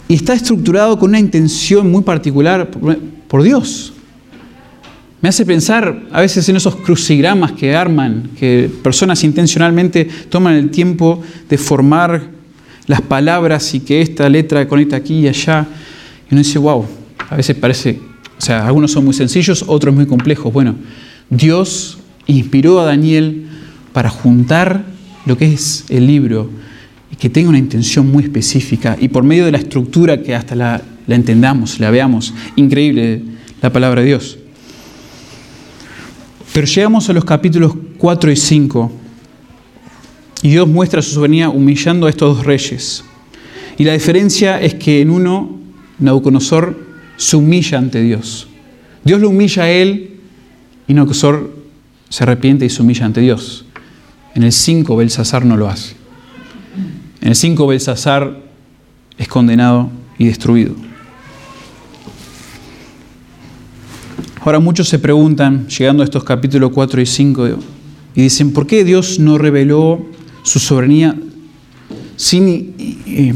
y 0.10 0.16
está 0.16 0.34
estructurado 0.34 1.00
con 1.00 1.12
una 1.12 1.20
intención 1.22 1.90
muy 1.90 2.02
particular 2.02 2.70
por 3.32 3.44
Dios. 3.44 3.94
Me 5.22 5.30
hace 5.30 5.46
pensar 5.46 6.04
a 6.12 6.20
veces 6.20 6.50
en 6.50 6.58
esos 6.58 6.76
crucigramas 6.76 7.54
que 7.54 7.74
arman, 7.74 8.32
que 8.38 8.70
personas 8.84 9.24
intencionalmente 9.24 10.04
toman 10.28 10.56
el 10.56 10.70
tiempo 10.70 11.24
de 11.48 11.58
formar 11.58 12.24
las 12.88 13.00
palabras 13.00 13.74
y 13.74 13.80
que 13.80 14.02
esta 14.02 14.28
letra 14.28 14.68
conecta 14.68 14.98
aquí 14.98 15.20
y 15.20 15.30
allá. 15.30 15.66
Y 16.30 16.34
uno 16.34 16.44
dice, 16.44 16.60
wow, 16.60 16.86
a 17.30 17.38
veces 17.38 17.56
parece, 17.56 18.02
o 18.38 18.42
sea, 18.42 18.68
algunos 18.68 18.92
son 18.92 19.06
muy 19.06 19.14
sencillos, 19.14 19.64
otros 19.66 19.96
muy 19.96 20.08
complejos. 20.08 20.52
Bueno, 20.52 20.76
Dios 21.30 22.00
inspiró 22.28 22.82
a 22.82 22.86
Daniel 22.86 23.46
para 23.94 24.10
juntar 24.10 24.84
lo 25.26 25.38
que 25.38 25.54
es 25.54 25.86
el 25.88 26.06
libro 26.06 26.50
y 27.10 27.16
que 27.16 27.30
tenga 27.30 27.48
una 27.48 27.60
intención 27.60 28.12
muy 28.12 28.24
específica 28.26 28.98
y 29.00 29.08
por 29.08 29.24
medio 29.24 29.46
de 29.46 29.54
la 29.54 29.58
estructura 29.58 30.22
que 30.22 30.36
hasta 30.36 30.54
la, 30.54 30.82
la 31.12 31.18
entendamos, 31.18 31.82
la 31.82 31.92
veamos, 31.92 32.34
increíble 32.56 33.22
la 33.62 33.70
palabra 33.70 34.00
de 34.00 34.08
Dios. 34.08 34.38
Pero 36.54 36.66
llegamos 36.66 37.10
a 37.10 37.14
los 37.14 37.26
capítulos 37.26 37.74
4 37.98 38.32
y 38.32 38.36
5 38.38 38.92
y 40.44 40.52
Dios 40.52 40.70
muestra 40.70 41.02
su 41.02 41.12
soberanía 41.12 41.50
humillando 41.50 42.08
a 42.08 42.10
estos 42.10 42.38
dos 42.38 42.46
reyes. 42.46 43.04
Y 43.78 43.84
la 43.84 43.92
diferencia 43.92 44.62
es 44.62 44.76
que 44.76 45.02
en 45.02 45.10
uno, 45.10 45.60
Nabucodonosor 46.00 46.78
se 47.18 47.36
humilla 47.36 47.78
ante 47.78 48.02
Dios. 48.02 48.48
Dios 49.04 49.20
lo 49.20 49.28
humilla 49.28 49.64
a 49.64 49.70
él 49.70 50.18
y 50.88 50.94
Nabucodonosor 50.94 51.54
se 52.08 52.24
arrepiente 52.24 52.66
y 52.66 52.70
se 52.70 52.82
humilla 52.82 53.06
ante 53.06 53.20
Dios. 53.20 53.66
En 54.34 54.44
el 54.44 54.54
5 54.54 54.96
Belsasar 54.96 55.44
no 55.44 55.58
lo 55.58 55.68
hace. 55.68 55.94
En 57.20 57.28
el 57.28 57.36
5 57.36 57.68
Belsasar 57.68 58.40
es 59.18 59.28
condenado 59.28 59.90
y 60.18 60.28
destruido. 60.28 60.91
Ahora 64.44 64.60
muchos 64.60 64.90
se 64.90 64.98
preguntan, 64.98 65.68
llegando 65.68 66.02
a 66.02 66.06
estos 66.06 66.24
capítulos 66.24 66.72
4 66.74 67.00
y 67.00 67.06
5, 67.06 67.48
y 68.16 68.22
dicen, 68.24 68.54
¿por 68.54 68.66
qué 68.66 68.84
Dios 68.84 69.20
no 69.20 69.38
reveló 69.38 70.04
su 70.42 70.58
soberanía 70.58 71.16
sin 72.16 72.74
eh, 72.80 73.36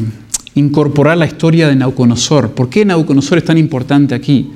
incorporar 0.55 1.19
la 1.19 1.27
historia 1.27 1.67
de 1.67 1.75
Nauconosor? 1.75 2.53
¿Por 2.53 2.69
qué 2.69 2.85
Nauconosor 2.85 3.37
es 3.37 3.45
tan 3.45 3.59
importante 3.59 4.15
aquí? 4.15 4.49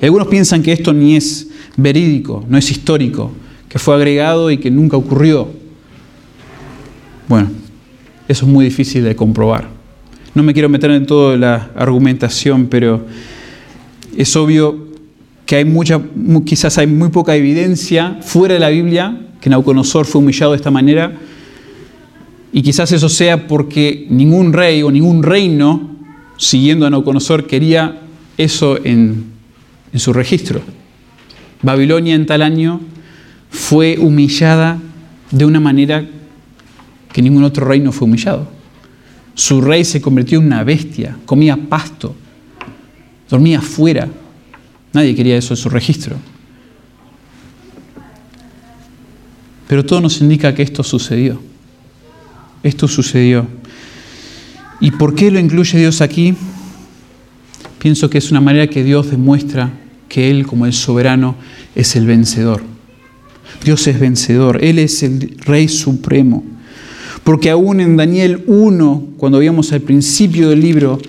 Y 0.00 0.04
algunos 0.04 0.26
piensan 0.26 0.60
que 0.60 0.72
esto 0.72 0.92
ni 0.92 1.14
es 1.14 1.46
verídico, 1.76 2.44
no 2.48 2.58
es 2.58 2.68
histórico, 2.68 3.30
que 3.68 3.78
fue 3.78 3.94
agregado 3.94 4.50
y 4.50 4.58
que 4.58 4.72
nunca 4.72 4.96
ocurrió. 4.96 5.48
Bueno, 7.28 7.48
eso 8.26 8.44
es 8.44 8.50
muy 8.50 8.64
difícil 8.64 9.04
de 9.04 9.14
comprobar. 9.14 9.68
No 10.34 10.42
me 10.42 10.52
quiero 10.52 10.68
meter 10.68 10.90
en 10.90 11.06
toda 11.06 11.36
la 11.36 11.70
argumentación, 11.76 12.66
pero 12.66 13.06
es 14.16 14.34
obvio 14.34 14.91
que 15.46 15.56
hay 15.56 15.64
mucha, 15.64 16.00
quizás 16.44 16.78
hay 16.78 16.86
muy 16.86 17.08
poca 17.08 17.34
evidencia 17.34 18.18
fuera 18.22 18.54
de 18.54 18.60
la 18.60 18.68
Biblia 18.68 19.18
que 19.40 19.50
Nauconosor 19.50 20.06
fue 20.06 20.20
humillado 20.20 20.52
de 20.52 20.56
esta 20.56 20.70
manera, 20.70 21.12
y 22.52 22.62
quizás 22.62 22.92
eso 22.92 23.08
sea 23.08 23.48
porque 23.48 24.06
ningún 24.08 24.52
rey 24.52 24.82
o 24.82 24.90
ningún 24.90 25.22
reino, 25.22 25.96
siguiendo 26.36 26.86
a 26.86 26.90
Nauconosor, 26.90 27.46
quería 27.46 28.02
eso 28.38 28.78
en, 28.84 29.24
en 29.92 29.98
su 29.98 30.12
registro. 30.12 30.60
Babilonia 31.62 32.14
en 32.14 32.26
tal 32.26 32.42
año 32.42 32.80
fue 33.50 33.98
humillada 33.98 34.78
de 35.30 35.44
una 35.44 35.60
manera 35.60 36.04
que 37.12 37.22
ningún 37.22 37.44
otro 37.44 37.66
reino 37.66 37.90
fue 37.90 38.06
humillado. 38.06 38.48
Su 39.34 39.60
rey 39.60 39.84
se 39.84 40.00
convirtió 40.00 40.38
en 40.38 40.46
una 40.46 40.62
bestia, 40.62 41.16
comía 41.24 41.56
pasto, 41.56 42.14
dormía 43.28 43.58
afuera. 43.58 44.08
Nadie 44.92 45.14
quería 45.14 45.36
eso 45.36 45.54
en 45.54 45.58
su 45.58 45.68
registro. 45.68 46.16
Pero 49.68 49.86
todo 49.86 50.00
nos 50.00 50.20
indica 50.20 50.54
que 50.54 50.62
esto 50.62 50.82
sucedió. 50.82 51.40
Esto 52.62 52.86
sucedió. 52.88 53.46
¿Y 54.80 54.90
por 54.90 55.14
qué 55.14 55.30
lo 55.30 55.38
incluye 55.38 55.78
Dios 55.78 56.00
aquí? 56.00 56.34
Pienso 57.78 58.10
que 58.10 58.18
es 58.18 58.30
una 58.30 58.40
manera 58.40 58.66
que 58.68 58.84
Dios 58.84 59.10
demuestra 59.10 59.72
que 60.08 60.30
Él, 60.30 60.46
como 60.46 60.66
el 60.66 60.72
soberano, 60.72 61.36
es 61.74 61.96
el 61.96 62.06
vencedor. 62.06 62.62
Dios 63.64 63.86
es 63.86 63.98
vencedor, 63.98 64.62
Él 64.62 64.78
es 64.78 65.02
el 65.02 65.36
Rey 65.38 65.68
Supremo. 65.68 66.44
Porque 67.24 67.50
aún 67.50 67.80
en 67.80 67.96
Daniel 67.96 68.44
1, 68.46 69.08
cuando 69.16 69.38
veíamos 69.38 69.72
al 69.72 69.80
principio 69.80 70.50
del 70.50 70.60
libro, 70.60 71.00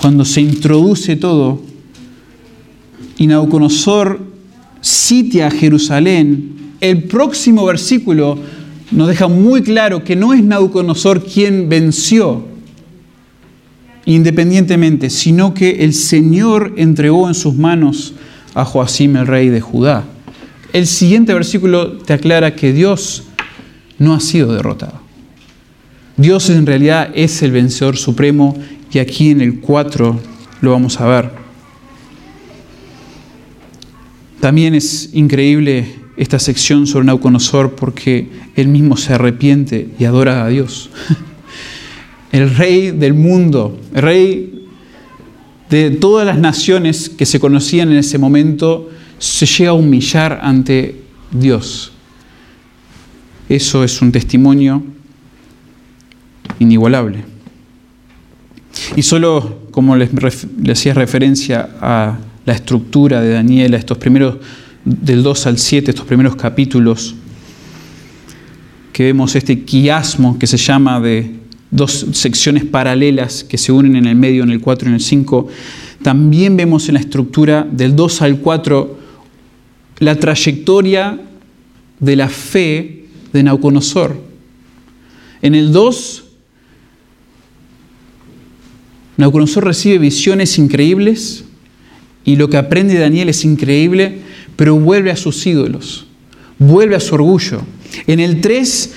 cuando 0.00 0.24
se 0.24 0.40
introduce 0.40 1.16
todo, 1.16 1.71
y 3.18 3.26
Nauconosor 3.26 4.20
sitia 4.80 5.50
Jerusalén, 5.50 6.74
el 6.80 7.04
próximo 7.04 7.64
versículo 7.64 8.38
nos 8.90 9.08
deja 9.08 9.28
muy 9.28 9.62
claro 9.62 10.04
que 10.04 10.16
no 10.16 10.34
es 10.34 10.42
Nauconosor 10.42 11.24
quien 11.24 11.68
venció 11.68 12.52
independientemente, 14.04 15.10
sino 15.10 15.54
que 15.54 15.84
el 15.84 15.94
Señor 15.94 16.74
entregó 16.76 17.28
en 17.28 17.34
sus 17.34 17.54
manos 17.54 18.14
a 18.54 18.64
Joacim, 18.64 19.16
el 19.16 19.26
rey 19.26 19.48
de 19.48 19.60
Judá. 19.60 20.04
El 20.72 20.86
siguiente 20.86 21.34
versículo 21.34 21.98
te 21.98 22.12
aclara 22.12 22.54
que 22.54 22.72
Dios 22.72 23.24
no 23.98 24.14
ha 24.14 24.20
sido 24.20 24.52
derrotado. 24.52 25.00
Dios 26.16 26.50
en 26.50 26.66
realidad 26.66 27.10
es 27.14 27.42
el 27.42 27.52
vencedor 27.52 27.96
supremo 27.96 28.56
y 28.92 28.98
aquí 28.98 29.30
en 29.30 29.40
el 29.40 29.60
4 29.60 30.20
lo 30.60 30.70
vamos 30.70 31.00
a 31.00 31.06
ver. 31.06 31.41
También 34.42 34.74
es 34.74 35.10
increíble 35.12 35.86
esta 36.16 36.40
sección 36.40 36.88
sobre 36.88 37.06
Nauconosor 37.06 37.76
porque 37.76 38.26
él 38.56 38.66
mismo 38.66 38.96
se 38.96 39.14
arrepiente 39.14 39.90
y 40.00 40.04
adora 40.04 40.44
a 40.44 40.48
Dios. 40.48 40.90
El 42.32 42.52
rey 42.52 42.90
del 42.90 43.14
mundo, 43.14 43.78
el 43.94 44.02
rey 44.02 44.66
de 45.70 45.92
todas 45.92 46.26
las 46.26 46.38
naciones 46.38 47.08
que 47.08 47.24
se 47.24 47.38
conocían 47.38 47.92
en 47.92 47.98
ese 47.98 48.18
momento, 48.18 48.90
se 49.18 49.46
llega 49.46 49.70
a 49.70 49.74
humillar 49.74 50.40
ante 50.42 51.02
Dios. 51.30 51.92
Eso 53.48 53.84
es 53.84 54.02
un 54.02 54.10
testimonio 54.10 54.82
inigualable. 56.58 57.22
Y 58.96 59.02
solo 59.02 59.60
como 59.70 59.94
les, 59.94 60.10
hacía 60.68 60.94
referencia 60.94 61.68
a 61.80 62.18
la 62.44 62.54
estructura 62.54 63.20
de 63.20 63.30
Daniel, 63.30 63.74
estos 63.74 63.98
primeros, 63.98 64.36
del 64.84 65.22
2 65.22 65.46
al 65.46 65.58
7, 65.58 65.90
estos 65.90 66.06
primeros 66.06 66.36
capítulos, 66.36 67.14
que 68.92 69.04
vemos 69.04 69.34
este 69.36 69.64
quiasmo 69.64 70.38
que 70.38 70.46
se 70.46 70.56
llama 70.56 71.00
de 71.00 71.36
dos 71.70 72.06
secciones 72.12 72.64
paralelas 72.64 73.44
que 73.44 73.56
se 73.56 73.72
unen 73.72 73.96
en 73.96 74.06
el 74.06 74.16
medio, 74.16 74.42
en 74.42 74.50
el 74.50 74.60
4 74.60 74.86
y 74.86 74.90
en 74.90 74.94
el 74.94 75.00
5, 75.00 75.48
también 76.02 76.56
vemos 76.56 76.88
en 76.88 76.94
la 76.94 77.00
estructura 77.00 77.66
del 77.70 77.96
2 77.96 78.22
al 78.22 78.38
4 78.38 78.98
la 80.00 80.16
trayectoria 80.16 81.20
de 82.00 82.16
la 82.16 82.28
fe 82.28 83.06
de 83.32 83.42
Nauconosor. 83.42 84.20
En 85.40 85.54
el 85.54 85.72
2, 85.72 86.24
Nauconosor 89.16 89.64
recibe 89.64 89.98
visiones 89.98 90.58
increíbles 90.58 91.44
y 92.24 92.36
lo 92.36 92.48
que 92.48 92.56
aprende 92.56 92.98
Daniel 92.98 93.28
es 93.28 93.44
increíble, 93.44 94.18
pero 94.56 94.76
vuelve 94.76 95.10
a 95.10 95.16
sus 95.16 95.44
ídolos, 95.46 96.06
vuelve 96.58 96.96
a 96.96 97.00
su 97.00 97.14
orgullo. 97.14 97.62
En 98.06 98.20
el 98.20 98.40
3, 98.40 98.94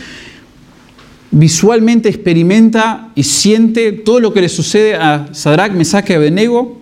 visualmente 1.32 2.10
experimenta 2.10 3.12
y 3.16 3.24
siente 3.24 3.92
todo 3.92 4.20
lo 4.20 4.34
que 4.34 4.42
le 4.42 4.50
sucede 4.50 4.96
a 4.96 5.28
Sadrach, 5.34 5.74
Mesach 5.74 6.10
y 6.10 6.14
Abednego 6.14 6.82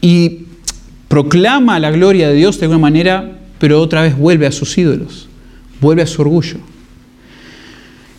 y 0.00 0.40
proclama 1.08 1.78
la 1.78 1.90
gloria 1.90 2.28
de 2.28 2.34
Dios 2.34 2.58
de 2.58 2.66
alguna 2.66 2.80
manera, 2.80 3.38
pero 3.58 3.80
otra 3.80 4.02
vez 4.02 4.18
vuelve 4.18 4.46
a 4.46 4.52
sus 4.52 4.76
ídolos, 4.76 5.28
vuelve 5.80 6.02
a 6.02 6.06
su 6.06 6.20
orgullo. 6.20 6.58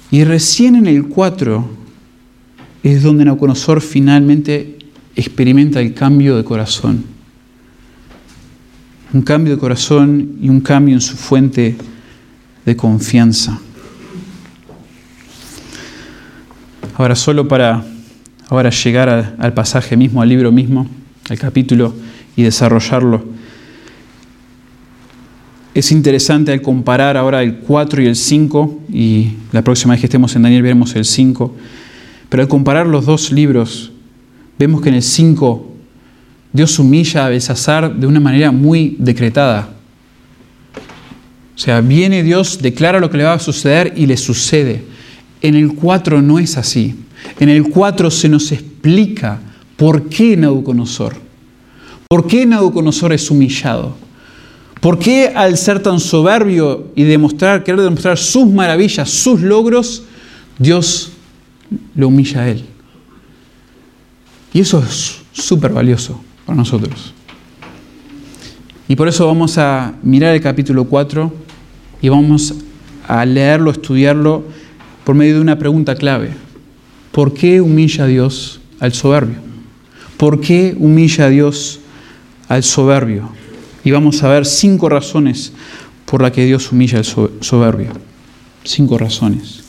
Y 0.09 0.23
recién 0.23 0.75
en 0.75 0.87
el 0.87 1.07
4 1.07 1.69
es 2.83 3.03
donde 3.03 3.25
Nauconosor 3.25 3.81
finalmente 3.81 4.74
experimenta 5.15 5.79
el 5.79 5.93
cambio 5.93 6.37
de 6.37 6.43
corazón. 6.43 7.05
Un 9.13 9.21
cambio 9.21 9.53
de 9.55 9.59
corazón 9.59 10.37
y 10.41 10.49
un 10.49 10.59
cambio 10.59 10.95
en 10.95 11.01
su 11.01 11.15
fuente 11.15 11.75
de 12.65 12.75
confianza. 12.75 13.59
Ahora, 16.97 17.15
solo 17.15 17.47
para 17.47 17.83
ahora 18.49 18.69
llegar 18.69 19.35
al, 19.37 19.53
pasaje 19.53 19.97
mismo, 19.97 20.21
al 20.21 20.29
libro 20.29 20.51
mismo, 20.51 20.87
al 21.29 21.37
capítulo 21.37 21.93
y 22.35 22.43
desarrollarlo. 22.43 23.23
Es 25.73 25.91
interesante 25.91 26.53
al 26.53 26.61
comparar 26.61 27.17
ahora 27.17 27.43
el 27.43 27.57
4 27.57 28.01
y 28.01 28.05
el 28.05 28.15
5, 28.15 28.79
y 28.93 29.31
la 29.51 29.61
próxima 29.61 29.93
vez 29.93 29.99
que 29.99 30.07
estemos 30.07 30.35
en 30.35 30.43
Daniel 30.43 30.61
veremos 30.61 30.95
el 30.95 31.03
5, 31.03 31.55
pero 32.29 32.43
al 32.43 32.49
comparar 32.49 32.87
los 32.87 33.05
dos 33.05 33.31
libros, 33.31 33.91
vemos 34.57 34.81
que 34.81 34.89
en 34.89 34.95
el 34.95 35.03
5 35.03 35.71
Dios 36.53 36.79
humilla 36.79 37.25
a 37.25 37.29
Belsasar 37.29 37.93
de 37.93 38.07
una 38.07 38.19
manera 38.19 38.51
muy 38.51 38.95
decretada. 38.99 39.69
O 41.55 41.57
sea, 41.57 41.81
viene 41.81 42.23
Dios, 42.23 42.61
declara 42.61 42.99
lo 42.99 43.09
que 43.09 43.17
le 43.17 43.23
va 43.23 43.33
a 43.33 43.39
suceder 43.39 43.93
y 43.95 44.05
le 44.05 44.17
sucede. 44.17 44.83
En 45.41 45.55
el 45.55 45.75
4 45.75 46.21
no 46.21 46.39
es 46.39 46.57
así. 46.57 46.95
En 47.39 47.49
el 47.49 47.69
4 47.69 48.11
se 48.11 48.29
nos 48.29 48.51
explica 48.51 49.39
por 49.75 50.09
qué 50.09 50.37
Nabucodonosor. 50.37 51.15
¿Por 52.07 52.27
qué 52.27 52.45
Nabucodonosor 52.45 53.13
es 53.13 53.29
humillado? 53.29 53.95
¿Por 54.79 54.99
qué 54.99 55.31
al 55.35 55.57
ser 55.57 55.81
tan 55.81 55.99
soberbio 55.99 56.91
y 56.95 57.03
demostrar, 57.03 57.63
querer 57.63 57.81
demostrar 57.81 58.17
sus 58.17 58.47
maravillas, 58.47 59.09
sus 59.09 59.41
logros, 59.41 60.03
Dios 60.59 61.11
lo 61.95 62.09
humilla 62.09 62.41
a 62.41 62.49
él? 62.49 62.65
Y 64.55 64.61
eso 64.61 64.79
es 64.81 65.17
súper 65.33 65.73
valioso 65.73 66.17
para 66.45 66.55
nosotros. 66.55 67.13
Y 68.87 68.95
por 68.95 69.09
eso 69.09 69.27
vamos 69.27 69.57
a 69.57 69.95
mirar 70.01 70.33
el 70.33 70.39
capítulo 70.39 70.85
4 70.85 71.33
y 72.01 72.07
vamos 72.07 72.53
a 73.05 73.25
leerlo, 73.25 73.69
estudiarlo 73.69 74.45
por 75.03 75.13
medio 75.13 75.35
de 75.35 75.41
una 75.41 75.59
pregunta 75.59 75.93
clave. 75.93 76.29
¿Por 77.11 77.33
qué 77.33 77.59
humilla 77.59 78.05
Dios 78.05 78.61
al 78.79 78.93
soberbio? 78.93 79.35
¿Por 80.15 80.39
qué 80.39 80.73
humilla 80.79 81.27
Dios 81.27 81.81
al 82.47 82.63
soberbio? 82.63 83.31
Y 83.83 83.91
vamos 83.91 84.23
a 84.23 84.29
ver 84.29 84.45
cinco 84.45 84.87
razones 84.87 85.51
por 86.05 86.21
las 86.21 86.31
que 86.31 86.45
Dios 86.45 86.71
humilla 86.71 86.99
al 86.99 87.03
soberbio. 87.03 87.91
Cinco 88.63 88.97
razones. 88.97 89.65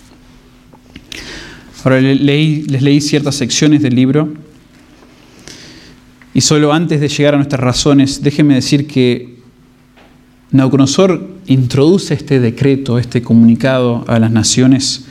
Ahora 1.83 2.01
les 2.01 2.83
leí 2.83 3.01
ciertas 3.01 3.35
secciones 3.35 3.83
del 3.83 3.96
libro 3.96 4.45
y 6.37 6.42
solo 6.42 6.70
antes 6.75 7.01
de 7.01 7.09
llegar 7.09 7.33
a 7.33 7.38
nuestras 7.38 7.62
razones, 7.62 8.22
déjenme 8.22 8.57
decir 8.57 8.87
que 8.87 9.37
Nauconosor 10.51 11.27
introduce 11.46 12.12
este 12.12 12.40
decreto, 12.40 12.99
este 12.99 13.22
comunicado 13.22 14.05
a 14.07 14.18
las 14.18 14.31
naciones 14.31 15.07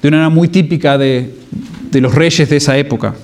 de 0.00 0.06
una 0.06 0.18
manera 0.18 0.30
muy 0.32 0.46
típica 0.46 0.96
de, 0.96 1.34
los 1.94 2.14
reyes 2.14 2.48
de 2.48 2.56
esa 2.56 2.78
época. 2.78 3.16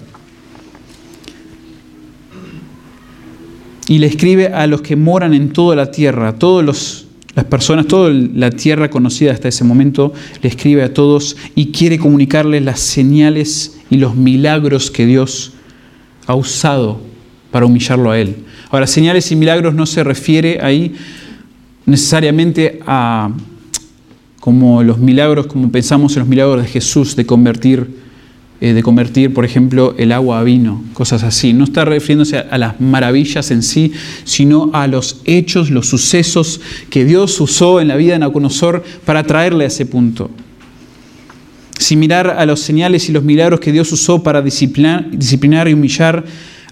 Y 3.87 4.01
le 4.01 4.09
escribe 4.09 4.49
a 4.49 4.67
los 4.67 4.83
que 4.83 4.97
moran 4.97 5.33
en 5.33 5.53
toda 5.53 5.77
la 5.77 5.93
tierra, 5.93 6.31
a 6.31 6.33
todas 6.33 7.07
las 7.37 7.45
personas, 7.45 7.87
toda 7.87 8.11
la 8.11 8.51
tierra 8.51 8.91
conocida 8.91 9.31
hasta 9.31 9.47
ese 9.47 9.63
momento, 9.63 10.13
le 10.43 10.49
escribe 10.49 10.83
a 10.83 10.93
todos 10.93 11.37
y 11.55 11.71
quiere 11.71 11.97
comunicarles 11.97 12.65
las 12.65 12.81
señales 12.81 13.79
y 13.89 13.99
los 13.99 14.17
milagros 14.17 14.91
que 14.91 15.07
Dios 15.07 15.53
ha 16.27 16.35
usado 16.35 17.15
para 17.51 17.67
humillarlo 17.67 18.11
a 18.11 18.19
él. 18.19 18.37
Ahora, 18.71 18.87
señales 18.87 19.31
y 19.33 19.37
milagros 19.37 19.75
no 19.75 19.87
se 19.87 20.05
refiere 20.05 20.59
ahí 20.63 20.95
necesariamente 21.85 22.81
a 22.87 23.31
como 24.41 24.83
los 24.83 24.99
milagros, 24.99 25.47
como 25.47 25.71
pensamos 25.73 26.15
en 26.15 26.21
los 26.21 26.29
milagros 26.29 26.63
de 26.63 26.69
Jesús, 26.69 27.17
de 27.17 27.27
convertir 27.27 27.89
eh, 28.59 28.73
de 28.73 28.83
convertir, 28.83 29.35
por 29.35 29.45
ejemplo, 29.45 29.95
el 29.99 30.13
agua 30.13 30.41
a 30.41 30.43
vino, 30.43 30.83
cosas 30.95 31.23
así. 31.25 31.53
No 31.53 31.65
está 31.65 31.85
refiriéndose 31.85 32.39
a, 32.39 32.57
las 32.57 32.81
maravillas 32.81 33.51
en 33.51 33.63
sí, 33.63 33.93
sino 34.25 34.71
a 34.73 34.87
los 34.87 35.21
hechos, 35.27 35.69
los 35.69 35.89
sucesos 35.89 36.63
que 36.89 37.05
Dios 37.05 37.39
usó 37.39 37.83
en 37.83 37.89
la 37.89 37.97
vida 37.97 38.15
de 38.15 38.21
Nabucodonosor 38.21 38.83
para 39.05 39.25
traerle 39.25 39.65
a 39.65 39.67
ese 39.67 39.85
punto. 39.85 40.31
Sin 41.79 41.99
mirar 41.99 42.31
a 42.31 42.47
los 42.47 42.61
señales 42.61 43.11
y 43.11 43.13
los 43.13 43.23
milagros 43.23 43.61
que 43.61 43.73
Dios 43.73 43.93
usó 43.93 44.23
para 44.23 44.41
disciplinar, 44.41 45.11
disciplinar 45.11 45.69
y 45.69 45.75
humillar 45.75 46.25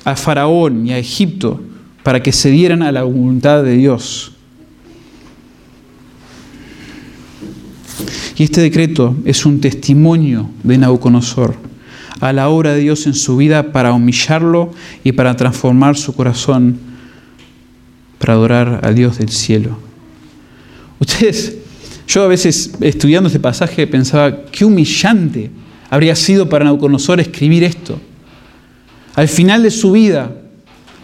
a 0.04 0.16
Faraón 0.16 0.86
y 0.86 0.92
a 0.92 0.98
Egipto 0.98 1.60
para 2.02 2.22
que 2.22 2.32
se 2.32 2.50
dieran 2.50 2.82
a 2.82 2.92
la 2.92 3.02
voluntad 3.02 3.62
de 3.62 3.76
Dios. 3.76 4.32
Y 8.36 8.44
este 8.44 8.60
decreto 8.60 9.16
es 9.24 9.46
un 9.46 9.60
testimonio 9.60 10.50
de 10.62 10.76
Nabucodonosor 10.78 11.54
a 12.20 12.32
la 12.32 12.48
obra 12.48 12.72
de 12.72 12.80
Dios 12.80 13.06
en 13.06 13.14
su 13.14 13.36
vida 13.36 13.72
para 13.72 13.92
humillarlo 13.92 14.72
y 15.02 15.12
para 15.12 15.36
transformar 15.36 15.96
su 15.96 16.14
corazón 16.14 16.78
para 18.18 18.34
adorar 18.34 18.80
a 18.82 18.92
Dios 18.92 19.18
del 19.18 19.28
cielo. 19.28 19.76
Ustedes, 20.98 21.56
yo 22.06 22.22
a 22.22 22.28
veces 22.28 22.72
estudiando 22.80 23.26
este 23.26 23.40
pasaje 23.40 23.86
pensaba, 23.86 24.46
qué 24.46 24.64
humillante 24.64 25.50
habría 25.90 26.16
sido 26.16 26.48
para 26.48 26.64
Nabucodonosor 26.64 27.20
escribir 27.20 27.64
esto. 27.64 27.98
Al 29.14 29.28
final 29.28 29.62
de 29.62 29.70
su 29.70 29.92
vida, 29.92 30.30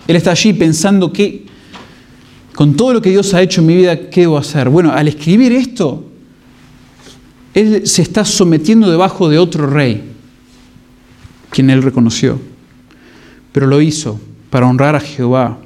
él 0.07 0.17
está 0.17 0.33
allí 0.33 0.53
pensando 0.53 1.13
que 1.13 1.47
con 2.55 2.77
todo 2.77 2.95
lo 2.95 3.03
que 3.03 3.11
Dios 3.11 3.33
ha 3.33 3.43
hecho 3.43 3.61
en 3.61 3.67
mi 3.69 3.77
vida, 3.77 4.11
¿qué 4.11 4.23
debo 4.23 4.37
hacer? 4.37 4.69
Bueno, 4.69 4.93
al 4.93 5.09
escribir 5.09 5.53
esto, 5.53 6.05
él 7.55 7.87
se 7.87 8.03
está 8.03 8.25
sometiendo 8.25 8.91
debajo 8.91 9.29
de 9.29 9.39
otro 9.39 9.67
rey, 9.67 10.03
quien 11.51 11.71
él 11.71 11.83
reconoció. 11.83 12.41
Pero 13.53 13.67
lo 13.67 13.81
hizo 13.81 14.21
para 14.51 14.67
honrar 14.67 14.95
a 14.97 15.01
Jehová 15.01 15.59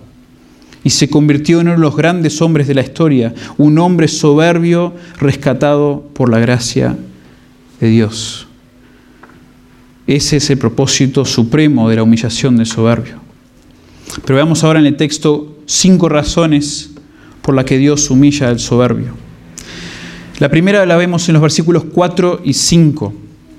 y 0.85 0.91
se 0.91 1.09
convirtió 1.09 1.61
en 1.61 1.69
uno 1.69 1.77
de 1.77 1.83
los 1.83 1.97
grandes 1.97 2.41
hombres 2.43 2.69
de 2.69 2.75
la 2.75 2.83
historia, 2.83 3.35
un 3.57 3.79
hombre 3.79 4.07
soberbio 4.07 4.95
rescatado 5.19 6.09
por 6.13 6.31
la 6.31 6.39
gracia 6.39 6.97
de 7.81 7.89
Dios. 7.89 8.47
Ese 10.07 10.37
es 10.37 10.51
el 10.51 10.59
propósito 10.59 11.25
supremo 11.25 11.89
de 11.89 11.97
la 11.97 12.03
humillación 12.03 12.57
del 12.57 12.67
soberbio. 12.67 13.21
Pero 14.25 14.37
veamos 14.37 14.63
ahora 14.63 14.81
en 14.81 14.87
el 14.87 14.97
texto 14.97 15.57
cinco 15.67 16.09
razones 16.09 16.91
por 17.43 17.55
las 17.55 17.65
que 17.65 17.79
Dios 17.79 18.11
humilla 18.11 18.49
al 18.49 18.59
soberbio. 18.59 19.15
La 20.39 20.51
primera 20.51 20.85
la 20.85 20.97
vemos 20.97 21.29
en 21.29 21.35
los 21.35 21.43
versículos 21.43 21.85
4 21.93 22.43
y 22.45 22.53
5. 22.55 23.13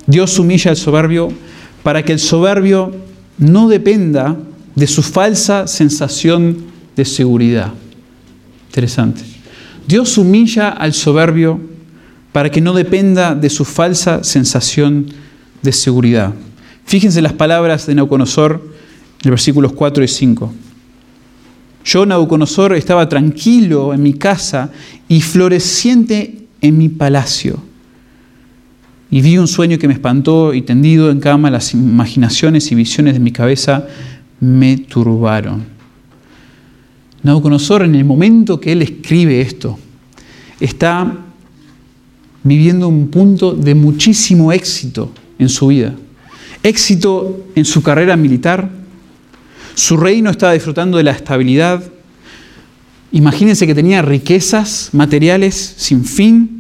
Dios 0.08 0.38
humilla 0.38 0.72
al 0.72 0.78
soberbio 0.78 1.32
para 1.84 2.04
que 2.04 2.14
el 2.14 2.20
soberbio 2.20 2.92
no 3.38 3.68
dependa 3.68 4.38
de 4.76 4.88
su 4.88 5.02
falsa 5.02 5.68
sensación 5.68 6.58
de 6.96 7.06
seguridad. 7.06 7.72
Interesante. 8.68 9.22
Dios 9.88 10.18
humilla 10.18 10.70
al 10.70 10.94
soberbio 10.94 11.60
para 12.32 12.52
que 12.52 12.60
no 12.60 12.74
dependa 12.74 13.36
de 13.36 13.50
su 13.50 13.64
falsa 13.64 14.24
sensación 14.24 15.08
de 15.62 15.72
seguridad. 15.72 16.34
Fíjense 16.86 17.22
las 17.22 17.34
palabras 17.34 17.88
de 17.88 17.96
Nauconosor 17.96 18.62
en 19.24 19.30
los 19.30 19.32
versículos 19.32 19.74
4 19.74 20.04
y 20.04 20.08
5. 20.08 20.54
Yo, 21.84 22.06
Nauconosor, 22.06 22.76
estaba 22.76 23.10
tranquilo 23.10 23.94
en 23.94 24.02
mi 24.02 24.14
casa 24.14 24.72
y 25.08 25.22
floreciente 25.22 26.46
en 26.62 26.78
mi 26.78 26.90
palacio. 26.90 27.60
Y 29.12 29.22
vi 29.22 29.38
un 29.38 29.48
sueño 29.48 29.78
que 29.78 29.88
me 29.88 29.94
espantó 29.94 30.54
y 30.54 30.62
tendido 30.62 31.12
en 31.12 31.20
cama 31.20 31.52
las 31.52 31.74
imaginaciones 31.74 32.72
y 32.72 32.76
visiones 32.76 33.14
de 33.14 33.20
mi 33.20 33.32
cabeza 33.32 33.88
me 34.40 34.78
turbaron. 34.78 35.64
Nabucodonosor, 37.24 37.84
en 37.84 37.96
el 37.96 38.06
momento 38.06 38.60
que 38.60 38.72
él 38.72 38.82
escribe 38.82 39.42
esto, 39.42 39.80
está 40.60 41.16
viviendo 42.44 42.88
un 42.88 43.08
punto 43.10 43.54
de 43.54 43.74
muchísimo 43.74 44.52
éxito 44.52 45.12
en 45.40 45.50
su 45.50 45.68
vida. 45.68 45.94
Éxito 46.64 47.46
en 47.56 47.66
su 47.66 47.84
carrera 47.84 48.16
militar. 48.16 48.70
Su 49.76 49.98
reino 49.98 50.30
estaba 50.30 50.54
disfrutando 50.54 50.98
de 50.98 51.04
la 51.04 51.12
estabilidad. 51.12 51.84
Imagínense 53.12 53.68
que 53.68 53.76
tenía 53.76 54.02
riquezas 54.02 54.90
materiales 54.94 55.56
sin 55.78 56.06
fin 56.06 56.56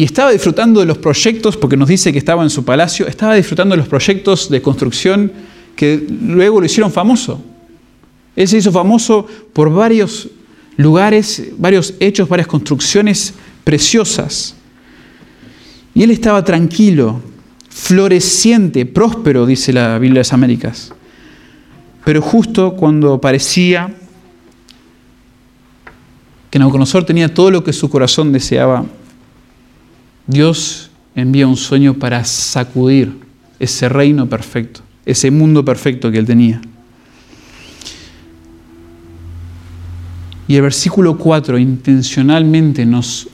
y 0.00 0.04
estaba 0.04 0.30
disfrutando 0.30 0.80
de 0.80 0.86
los 0.86 0.96
proyectos, 0.96 1.58
porque 1.58 1.76
nos 1.76 1.86
dice 1.86 2.10
que 2.10 2.18
estaba 2.18 2.42
en 2.42 2.48
su 2.48 2.64
palacio, 2.64 3.06
estaba 3.06 3.34
disfrutando 3.34 3.74
de 3.74 3.80
los 3.80 3.86
proyectos 3.86 4.48
de 4.48 4.62
construcción 4.62 5.30
que 5.76 6.06
luego 6.22 6.58
lo 6.58 6.64
hicieron 6.64 6.90
famoso. 6.90 7.44
Él 8.34 8.48
se 8.48 8.56
hizo 8.56 8.72
famoso 8.72 9.26
por 9.52 9.70
varios 9.70 10.30
lugares, 10.78 11.50
varios 11.58 11.92
hechos, 12.00 12.30
varias 12.30 12.48
construcciones 12.48 13.34
preciosas. 13.62 14.54
Y 15.94 16.02
él 16.02 16.10
estaba 16.10 16.44
tranquilo, 16.44 17.20
floreciente, 17.68 18.86
próspero, 18.86 19.46
dice 19.46 19.72
la 19.72 19.98
Biblia 19.98 20.18
de 20.18 20.20
las 20.20 20.32
Américas. 20.32 20.92
Pero 22.04 22.22
justo 22.22 22.74
cuando 22.74 23.20
parecía 23.20 23.94
que 26.50 26.58
Nabucodonosor 26.58 27.04
tenía 27.04 27.32
todo 27.32 27.50
lo 27.50 27.62
que 27.62 27.72
su 27.72 27.88
corazón 27.88 28.32
deseaba, 28.32 28.84
Dios 30.26 30.90
envía 31.14 31.46
un 31.46 31.56
sueño 31.56 31.94
para 31.94 32.24
sacudir 32.24 33.12
ese 33.58 33.88
reino 33.88 34.28
perfecto, 34.28 34.80
ese 35.04 35.30
mundo 35.30 35.64
perfecto 35.64 36.10
que 36.10 36.18
él 36.18 36.26
tenía. 36.26 36.60
Y 40.48 40.56
el 40.56 40.62
versículo 40.62 41.16
4 41.16 41.58
intencionalmente 41.58 42.84
nos 42.84 43.28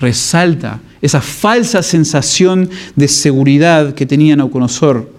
resalta 0.00 0.80
esa 1.04 1.20
falsa 1.20 1.82
sensación 1.82 2.70
de 2.96 3.08
seguridad 3.08 3.94
que 3.94 4.06
tenía 4.06 4.36
Nauconosor. 4.36 5.12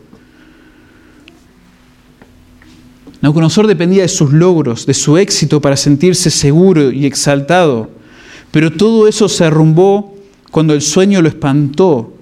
Nauconosor 3.22 3.68
dependía 3.68 4.02
de 4.02 4.08
sus 4.08 4.34
logros, 4.34 4.88
de 4.88 4.96
su 4.96 5.16
éxito 5.20 5.62
para 5.62 5.78
sentirse 5.78 6.32
seguro 6.32 6.92
y 6.92 7.06
exaltado, 7.06 7.92
pero 8.50 8.72
todo 8.72 9.08
eso 9.08 9.30
se 9.30 9.46
arrumbó 9.46 10.16
cuando 10.50 10.74
el 10.74 10.82
sueño 10.82 11.22
lo 11.22 11.30
espantó 11.30 12.16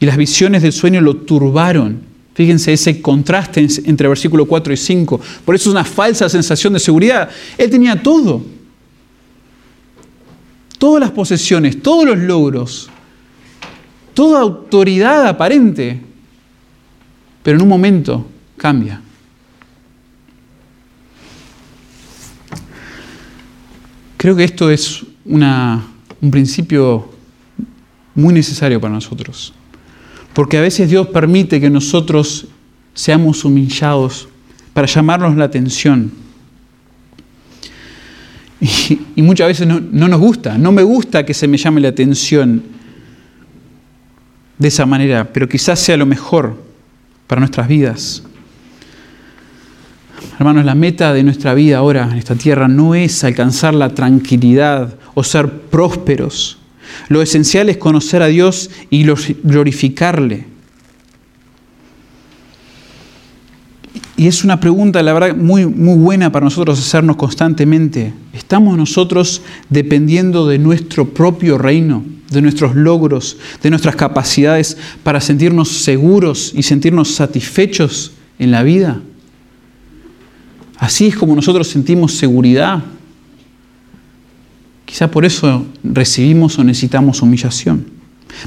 y 0.00 0.06
las 0.06 0.16
visiones 0.16 0.62
del 0.62 0.72
sueño 0.72 1.02
lo 1.02 1.14
turbaron. 1.14 2.00
Fíjense 2.32 2.72
ese 2.72 3.02
contraste 3.02 3.66
entre 3.84 4.08
versículo 4.08 4.46
4 4.46 4.72
y 4.72 4.78
5. 4.78 5.20
Por 5.44 5.54
eso 5.54 5.68
es 5.68 5.74
una 5.74 5.84
falsa 5.84 6.26
sensación 6.30 6.72
de 6.72 6.80
seguridad. 6.80 7.28
Él 7.58 7.70
tenía 7.70 8.02
todo. 8.02 8.42
Todas 10.78 11.00
las 11.00 11.10
posesiones, 11.10 11.82
todos 11.82 12.06
los 12.06 12.18
logros, 12.18 12.90
toda 14.14 14.40
autoridad 14.40 15.26
aparente. 15.26 16.00
Pero 17.42 17.58
en 17.58 17.62
un 17.62 17.68
momento 17.68 18.26
cambia. 18.56 19.00
Creo 24.16 24.34
que 24.34 24.44
esto 24.44 24.70
es 24.70 25.04
un 25.26 26.30
principio 26.30 27.10
muy 28.14 28.32
necesario 28.32 28.80
para 28.80 28.94
nosotros. 28.94 29.52
Porque 30.32 30.56
a 30.56 30.62
veces 30.62 30.88
Dios 30.88 31.08
permite 31.08 31.60
que 31.60 31.68
nosotros 31.68 32.46
seamos 32.94 33.44
humillados 33.44 34.28
para 34.72 34.86
llamarnos 34.86 35.36
la 35.36 35.44
atención. 35.44 36.10
Y, 38.60 39.22
muchas 39.22 39.48
veces 39.48 39.66
no, 39.66 39.80
nos 39.80 40.20
gusta, 40.20 40.56
no 40.56 40.72
me 40.72 40.82
gusta 40.82 41.26
que 41.26 41.34
se 41.34 41.46
me 41.46 41.58
llame 41.58 41.82
la 41.82 41.88
atención 41.88 42.73
de 44.58 44.68
esa 44.68 44.86
manera, 44.86 45.32
pero 45.32 45.48
quizás 45.48 45.78
sea 45.80 45.96
lo 45.96 46.06
mejor 46.06 46.56
para 47.26 47.40
nuestras 47.40 47.68
vidas. 47.68 48.22
Hermanos, 50.38 50.64
la 50.64 50.74
meta 50.74 51.12
de 51.12 51.22
nuestra 51.22 51.54
vida 51.54 51.78
ahora 51.78 52.08
en 52.10 52.18
esta 52.18 52.34
tierra 52.34 52.68
no 52.68 52.94
es 52.94 53.22
alcanzar 53.24 53.74
la 53.74 53.94
tranquilidad 53.94 54.94
o 55.14 55.22
ser 55.22 55.50
prósperos 55.50 56.58
lo 57.08 57.22
esencial 57.22 57.68
es 57.68 57.76
conocer 57.76 58.22
a 58.22 58.26
Dios 58.26 58.70
y 58.90 59.04
glorificarle. 59.04 60.46
Y 64.16 64.28
es 64.28 64.44
una 64.44 64.60
pregunta, 64.60 65.02
la 65.02 65.12
verdad, 65.12 65.36
muy, 65.36 65.66
muy 65.66 65.98
buena 65.98 66.30
para 66.30 66.44
nosotros 66.44 66.78
hacernos 66.78 67.16
constantemente. 67.16 68.12
¿Estamos 68.32 68.76
nosotros 68.78 69.42
dependiendo 69.68 70.46
de 70.46 70.58
nuestro 70.58 71.08
propio 71.08 71.58
reino, 71.58 72.04
de 72.30 72.42
nuestros 72.42 72.74
logros, 72.74 73.36
de 73.62 73.70
nuestras 73.70 73.96
capacidades 73.96 74.76
para 75.02 75.20
sentirnos 75.20 75.68
seguros 75.68 76.52
y 76.54 76.62
sentirnos 76.62 77.14
satisfechos 77.14 78.12
en 78.38 78.50
la 78.50 78.62
vida? 78.62 79.00
Así 80.78 81.06
es 81.06 81.16
como 81.16 81.34
nosotros 81.34 81.68
sentimos 81.68 82.12
seguridad 82.12 82.82
Quizá 84.94 85.10
por 85.10 85.24
eso 85.24 85.66
recibimos 85.82 86.58
o 86.58 86.62
necesitamos 86.62 87.22
humillación. 87.22 87.86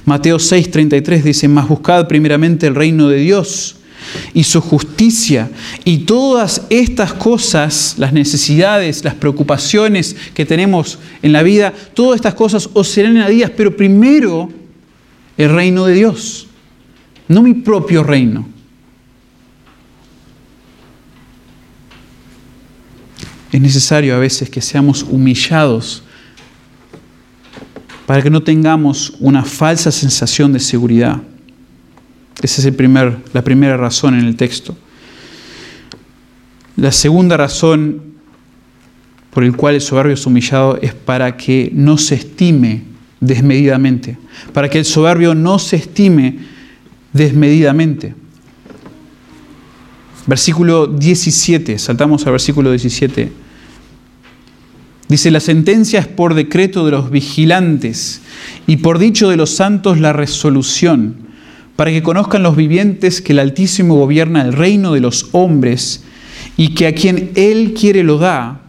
Mateo 0.05 0.37
6:33 0.37 1.23
dice, 1.23 1.47
mas 1.47 1.67
buscad 1.67 2.07
primeramente 2.07 2.67
el 2.67 2.75
reino 2.75 3.09
de 3.09 3.17
Dios 3.17 3.76
y 4.33 4.43
su 4.43 4.61
justicia 4.61 5.49
y 5.83 5.99
todas 5.99 6.63
estas 6.69 7.13
cosas, 7.13 7.95
las 7.97 8.13
necesidades, 8.13 9.03
las 9.03 9.15
preocupaciones 9.15 10.15
que 10.33 10.45
tenemos 10.45 10.99
en 11.21 11.33
la 11.33 11.43
vida, 11.43 11.73
todas 11.93 12.17
estas 12.17 12.33
cosas 12.33 12.69
os 12.73 12.87
serán 12.87 13.17
añadidas, 13.17 13.51
pero 13.51 13.75
primero 13.75 14.49
el 15.37 15.53
reino 15.53 15.85
de 15.85 15.93
Dios, 15.93 16.47
no 17.27 17.41
mi 17.41 17.53
propio 17.53 18.03
reino. 18.03 18.47
Es 23.51 23.61
necesario 23.61 24.15
a 24.15 24.19
veces 24.19 24.49
que 24.49 24.61
seamos 24.61 25.03
humillados 25.03 26.03
para 28.05 28.21
que 28.21 28.29
no 28.29 28.41
tengamos 28.41 29.13
una 29.19 29.43
falsa 29.43 29.91
sensación 29.91 30.53
de 30.53 30.59
seguridad. 30.59 31.21
Esa 32.41 32.61
es 32.61 32.73
la 33.33 33.43
primera 33.43 33.77
razón 33.77 34.17
en 34.17 34.25
el 34.25 34.35
texto. 34.35 34.77
La 36.75 36.91
segunda 36.91 37.37
razón 37.37 38.01
por 39.31 39.43
el 39.43 39.55
cual 39.55 39.75
el 39.75 39.81
soberbio 39.81 40.13
es 40.13 40.25
humillado 40.25 40.79
es 40.81 40.93
para 40.93 41.37
que 41.37 41.69
no 41.73 41.97
se 41.97 42.15
estime 42.15 42.83
desmedidamente, 43.19 44.17
para 44.53 44.69
que 44.69 44.79
el 44.79 44.85
soberbio 44.85 45.35
no 45.35 45.59
se 45.59 45.75
estime 45.75 46.39
desmedidamente. 47.13 48.15
Versículo 50.27 50.87
17, 50.87 51.79
saltamos 51.79 52.25
al 52.25 52.33
versículo 52.33 52.71
17. 52.71 53.31
Dice, 55.07 55.31
la 55.31 55.39
sentencia 55.39 55.99
es 55.99 56.07
por 56.07 56.33
decreto 56.33 56.85
de 56.85 56.91
los 56.91 57.09
vigilantes 57.09 58.21
y 58.67 58.77
por 58.77 58.99
dicho 58.99 59.29
de 59.29 59.37
los 59.37 59.51
santos 59.51 59.99
la 59.99 60.13
resolución, 60.13 61.26
para 61.77 61.91
que 61.91 62.03
conozcan 62.03 62.43
los 62.43 62.55
vivientes 62.55 63.21
que 63.21 63.31
el 63.31 63.39
Altísimo 63.39 63.95
gobierna 63.95 64.41
el 64.41 64.51
reino 64.51 64.93
de 64.93 64.99
los 64.99 65.29
hombres 65.31 66.03
y 66.57 66.73
que 66.73 66.87
a 66.87 66.93
quien 66.93 67.31
Él 67.35 67.75
quiere 67.79 68.03
lo 68.03 68.17
da 68.17 68.61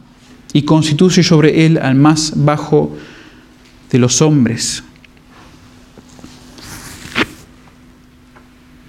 y 0.52 0.62
constituye 0.62 1.22
sobre 1.22 1.64
Él 1.66 1.78
al 1.78 1.94
más 1.94 2.34
bajo 2.36 2.94
de 3.90 3.98
los 3.98 4.20
hombres. 4.20 4.84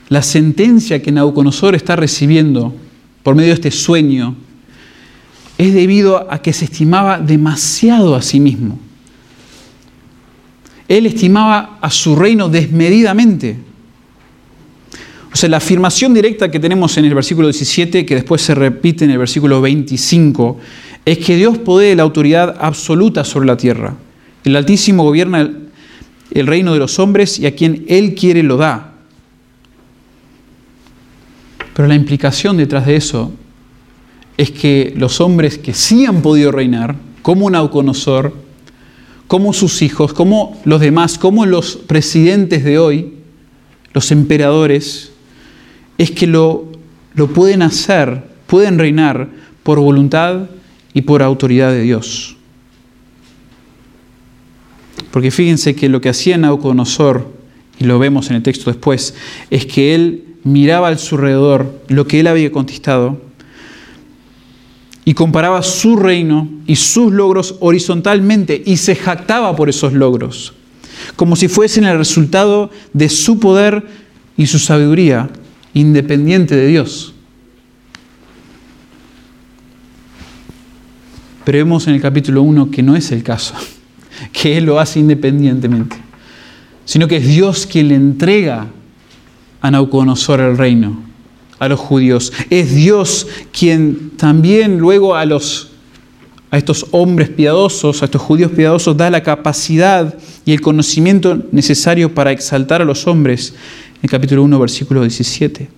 La 0.10 0.22
sentencia 0.22 1.02
que 1.02 1.14
Nauconosor 1.14 1.76
está 1.76 1.96
recibiendo 1.96 2.76
por 3.24 3.36
medio 3.36 3.50
de 3.50 3.54
este 3.56 3.72
sueño 3.72 4.36
es 5.58 5.74
debido 5.74 6.30
a 6.30 6.42
que 6.42 6.52
se 6.52 6.66
estimaba 6.66 7.20
demasiado 7.20 8.16
a 8.16 8.22
sí 8.22 8.42
mismo. 8.42 8.80
Él 10.90 11.06
estimaba 11.06 11.78
a 11.80 11.90
su 11.90 12.18
reino 12.18 12.50
desmedidamente. 12.50 13.69
O 15.32 15.36
sea, 15.36 15.50
la 15.50 15.58
afirmación 15.58 16.14
directa 16.14 16.50
que 16.50 16.60
tenemos 16.60 16.98
en 16.98 17.06
el 17.06 17.14
versículo 17.14 17.48
17, 17.48 18.06
que 18.06 18.16
después 18.16 18.42
se 18.42 18.56
repite 18.56 19.06
en 19.06 19.12
el 19.12 19.20
versículo 19.20 19.62
25, 19.62 20.60
es 21.06 21.18
que 21.20 21.36
Dios 21.36 21.58
posee 21.60 21.96
la 21.96 22.04
autoridad 22.04 22.56
absoluta 22.60 23.24
sobre 23.24 23.48
la 23.48 23.58
tierra. 23.58 23.96
El 24.44 24.56
Altísimo 24.56 25.04
gobierna 25.04 25.50
el, 26.32 26.48
reino 26.48 26.74
de 26.74 26.80
los 26.80 26.98
hombres 27.00 27.40
y 27.40 27.46
a 27.46 27.56
quien 27.56 27.86
Él 27.88 28.16
quiere 28.16 28.42
lo 28.42 28.58
da. 28.58 28.94
Pero 31.76 31.88
la 31.88 31.96
implicación 31.96 32.58
detrás 32.58 32.86
de 32.86 32.96
eso 32.96 33.32
es 34.38 34.52
que 34.52 34.94
los 34.96 35.22
hombres 35.22 35.58
que 35.58 35.74
sí 35.74 36.06
han 36.06 36.22
podido 36.22 36.52
reinar, 36.52 36.96
como 37.22 37.50
Nauconosor, 37.50 38.34
como 39.28 39.54
sus 39.54 39.82
hijos, 39.82 40.14
como 40.14 40.60
los 40.66 40.82
demás, 40.82 41.18
como 41.18 41.46
los 41.46 41.76
presidentes 41.76 42.64
de 42.64 42.80
hoy, 42.80 43.14
los 43.94 44.12
emperadores, 44.12 45.09
es 46.00 46.12
que 46.12 46.26
lo, 46.26 46.66
lo 47.14 47.28
pueden 47.28 47.62
hacer, 47.62 48.24
pueden 48.48 48.80
reinar 48.80 49.28
por 49.64 49.80
voluntad 49.80 50.50
y 50.94 51.02
por 51.02 51.22
autoridad 51.22 51.72
de 51.72 51.82
Dios. 51.82 52.38
Porque 55.12 55.30
fíjense 55.30 55.76
que 55.76 55.90
lo 55.90 56.00
que 56.00 56.10
hacía 56.10 56.38
Nauconosor, 56.38 57.28
y 57.80 57.84
lo 57.84 58.00
vemos 58.00 58.30
en 58.30 58.38
el 58.38 58.44
texto 58.44 58.72
después, 58.72 59.14
es 59.50 59.66
que 59.66 59.94
él 59.94 60.24
miraba 60.46 60.88
a 60.88 60.98
su 60.98 61.16
alrededor 61.16 61.82
lo 61.90 62.08
que 62.08 62.22
él 62.22 62.28
había 62.28 62.52
conquistado 62.52 63.22
y 65.04 65.14
comparaba 65.14 65.62
su 65.64 65.98
reino 65.98 66.50
y 66.66 66.78
sus 66.78 67.12
logros 67.12 67.56
horizontalmente 67.60 68.62
y 68.66 68.78
se 68.78 68.96
jactaba 68.96 69.54
por 69.54 69.68
esos 69.68 69.92
logros, 69.92 70.54
como 71.18 71.36
si 71.36 71.50
fuesen 71.50 71.84
el 71.84 71.98
resultado 71.98 72.70
de 72.94 73.10
su 73.10 73.40
poder 73.40 73.86
y 74.38 74.48
su 74.48 74.60
sabiduría 74.60 75.30
independiente 75.74 76.56
de 76.56 76.68
Dios. 76.68 77.14
Pero 81.46 81.58
vemos 81.60 81.88
en 81.88 81.96
el 81.96 82.02
capítulo 82.02 82.44
1 82.44 82.70
que 82.72 82.84
no 82.84 82.96
es 82.96 83.12
el 83.12 83.24
caso, 83.24 83.56
que 84.32 84.58
Él 84.58 84.66
lo 84.66 84.80
hace 84.80 85.00
independientemente, 85.00 85.96
sino 86.86 87.08
que 87.08 87.18
es 87.18 87.28
Dios 87.28 87.66
quien 87.66 87.88
le 87.90 87.96
entrega 87.96 88.68
a 89.62 89.72
Nauconosor 89.72 90.40
el 90.42 90.58
reino 90.58 91.10
a 91.60 91.68
los 91.68 91.80
judíos. 91.80 92.32
Es 92.50 92.74
Dios 92.74 93.28
quien 93.52 94.12
también 94.12 94.80
luego 94.80 95.16
a 95.16 95.26
los 95.26 95.68
a 96.52 96.58
estos 96.58 96.88
hombres 96.92 97.30
piadosos, 97.30 98.02
a 98.02 98.06
estos 98.06 98.24
judíos 98.24 98.52
piadosos, 98.52 98.98
da 98.98 99.12
la 99.12 99.22
capacidad 99.22 100.16
y 100.46 100.54
el 100.54 100.62
conocimiento 100.62 101.44
necesario 101.52 102.16
para 102.16 102.32
exaltar 102.32 102.82
a 102.82 102.86
los 102.86 103.06
hombres. 103.06 103.54
El 104.02 104.10
capítulo 104.10 104.44
1, 104.44 104.60
versículo 104.60 105.02
17. 105.02 105.70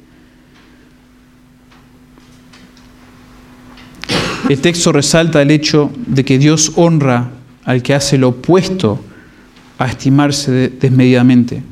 El 4.50 4.60
texto 4.60 4.92
resalta 4.92 5.42
el 5.42 5.50
hecho 5.50 5.92
de 5.96 6.24
que 6.24 6.38
Dios 6.38 6.74
honra 6.76 7.32
al 7.64 7.82
que 7.82 7.94
hace 7.94 8.18
lo 8.18 8.30
opuesto 8.30 9.04
a 9.78 9.88
estimarse 9.88 10.70
desmedidamente. 10.70 11.64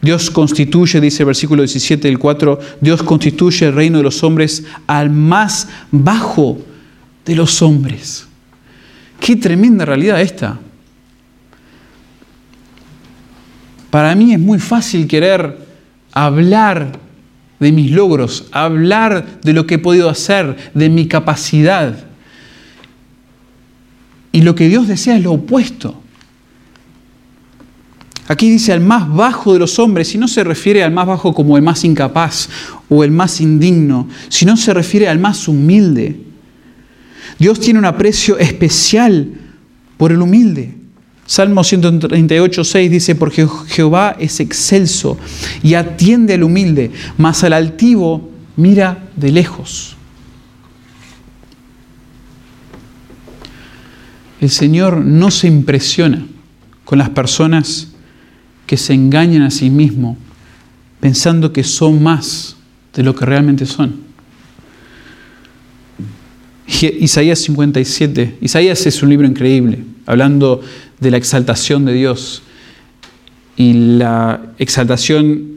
Dios 0.00 0.30
constituye, 0.30 1.00
dice 1.00 1.22
el 1.22 1.26
versículo 1.26 1.62
17 1.62 2.08
del 2.08 2.18
4, 2.18 2.58
Dios 2.80 3.02
constituye 3.02 3.66
el 3.66 3.74
reino 3.74 3.98
de 3.98 4.04
los 4.04 4.22
hombres 4.24 4.64
al 4.86 5.10
más 5.10 5.68
bajo 5.90 6.58
de 7.24 7.36
los 7.36 7.60
hombres. 7.60 8.26
Qué 9.20 9.36
tremenda 9.36 9.84
realidad 9.84 10.20
esta. 10.20 10.58
Para 13.90 14.14
mí 14.14 14.32
es 14.32 14.40
muy 14.40 14.58
fácil 14.58 15.06
querer 15.06 15.71
hablar 16.12 16.92
de 17.58 17.72
mis 17.72 17.90
logros, 17.90 18.46
hablar 18.52 19.40
de 19.42 19.52
lo 19.52 19.66
que 19.66 19.74
he 19.74 19.78
podido 19.78 20.08
hacer, 20.08 20.56
de 20.74 20.88
mi 20.88 21.06
capacidad. 21.06 22.04
Y 24.32 24.42
lo 24.42 24.54
que 24.54 24.68
Dios 24.68 24.88
desea 24.88 25.16
es 25.16 25.22
lo 25.22 25.32
opuesto. 25.32 26.02
Aquí 28.28 28.50
dice 28.50 28.72
al 28.72 28.80
más 28.80 29.12
bajo 29.12 29.52
de 29.52 29.58
los 29.58 29.78
hombres, 29.78 30.14
y 30.14 30.18
no 30.18 30.28
se 30.28 30.44
refiere 30.44 30.82
al 30.82 30.92
más 30.92 31.06
bajo 31.06 31.34
como 31.34 31.56
el 31.56 31.62
más 31.62 31.84
incapaz 31.84 32.48
o 32.88 33.04
el 33.04 33.10
más 33.10 33.40
indigno, 33.40 34.08
sino 34.28 34.56
se 34.56 34.72
refiere 34.72 35.08
al 35.08 35.18
más 35.18 35.48
humilde. 35.48 36.20
Dios 37.38 37.60
tiene 37.60 37.78
un 37.78 37.84
aprecio 37.84 38.38
especial 38.38 39.28
por 39.96 40.12
el 40.12 40.22
humilde. 40.22 40.81
Salmo 41.32 41.64
138, 41.64 42.62
6 42.62 42.90
dice, 42.90 43.14
porque 43.14 43.48
Jehová 43.68 44.14
es 44.20 44.38
excelso 44.38 45.16
y 45.62 45.72
atiende 45.72 46.34
al 46.34 46.42
humilde, 46.42 46.90
mas 47.16 47.42
al 47.42 47.54
altivo 47.54 48.30
mira 48.54 49.08
de 49.16 49.32
lejos. 49.32 49.96
El 54.42 54.50
Señor 54.50 54.98
no 54.98 55.30
se 55.30 55.46
impresiona 55.46 56.26
con 56.84 56.98
las 56.98 57.08
personas 57.08 57.92
que 58.66 58.76
se 58.76 58.92
engañan 58.92 59.40
a 59.40 59.50
sí 59.50 59.70
mismos 59.70 60.18
pensando 61.00 61.50
que 61.50 61.64
son 61.64 62.02
más 62.02 62.56
de 62.92 63.04
lo 63.04 63.14
que 63.14 63.24
realmente 63.24 63.64
son. 63.64 64.02
Isaías 66.82 67.38
57, 67.38 68.36
Isaías 68.42 68.84
es 68.86 69.02
un 69.02 69.08
libro 69.08 69.26
increíble, 69.26 69.82
hablando 70.04 70.60
de 71.02 71.10
la 71.10 71.16
exaltación 71.16 71.84
de 71.84 71.92
Dios 71.94 72.42
y 73.56 73.72
la 73.72 74.40
exaltación 74.58 75.52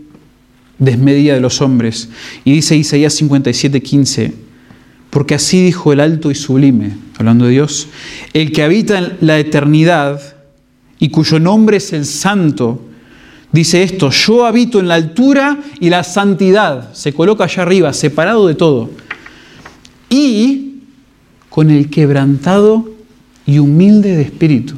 desmedida 0.79 1.35
de 1.35 1.39
los 1.39 1.61
hombres. 1.61 2.09
Y 2.43 2.51
dice 2.51 2.75
Isaías 2.75 3.13
57, 3.13 3.81
15, 3.81 4.33
porque 5.09 5.35
así 5.35 5.63
dijo 5.63 5.93
el 5.93 5.99
alto 5.99 6.31
y 6.31 6.35
sublime, 6.35 6.93
hablando 7.17 7.45
de 7.45 7.51
Dios, 7.51 7.87
el 8.33 8.51
que 8.51 8.63
habita 8.63 8.97
en 8.97 9.17
la 9.21 9.39
eternidad 9.39 10.19
y 10.99 11.09
cuyo 11.09 11.39
nombre 11.39 11.77
es 11.77 11.93
el 11.93 12.05
santo, 12.05 12.81
dice 13.51 13.83
esto, 13.83 14.09
yo 14.09 14.45
habito 14.45 14.79
en 14.79 14.87
la 14.87 14.95
altura 14.95 15.59
y 15.79 15.89
la 15.89 16.03
santidad, 16.03 16.93
se 16.93 17.13
coloca 17.13 17.43
allá 17.43 17.61
arriba, 17.61 17.93
separado 17.93 18.47
de 18.47 18.55
todo, 18.55 18.89
y 20.09 20.79
con 21.49 21.69
el 21.69 21.89
quebrantado 21.89 22.89
y 23.45 23.59
humilde 23.59 24.15
de 24.15 24.23
espíritu, 24.23 24.75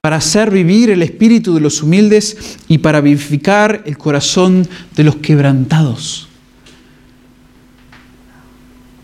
para 0.00 0.16
hacer 0.16 0.50
vivir 0.50 0.90
el 0.90 1.02
espíritu 1.02 1.54
de 1.54 1.60
los 1.60 1.82
humildes 1.82 2.58
y 2.68 2.78
para 2.78 3.00
vivificar 3.00 3.82
el 3.84 3.98
corazón 3.98 4.66
de 4.96 5.04
los 5.04 5.16
quebrantados. 5.16 6.28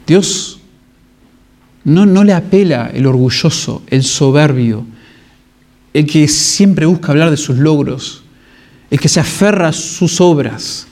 Dios 0.06 0.60
no, 1.84 2.06
no 2.06 2.24
le 2.24 2.32
apela 2.32 2.90
el 2.94 3.06
orgulloso, 3.06 3.82
el 3.88 4.04
soberbio, 4.04 4.86
el 5.92 6.06
que 6.06 6.28
siempre 6.28 6.86
busca 6.86 7.12
hablar 7.12 7.30
de 7.30 7.36
sus 7.36 7.58
logros, 7.58 8.22
el 8.90 9.00
que 9.00 9.08
se 9.08 9.20
aferra 9.20 9.68
a 9.68 9.72
sus 9.72 10.20
obras, 10.20 10.86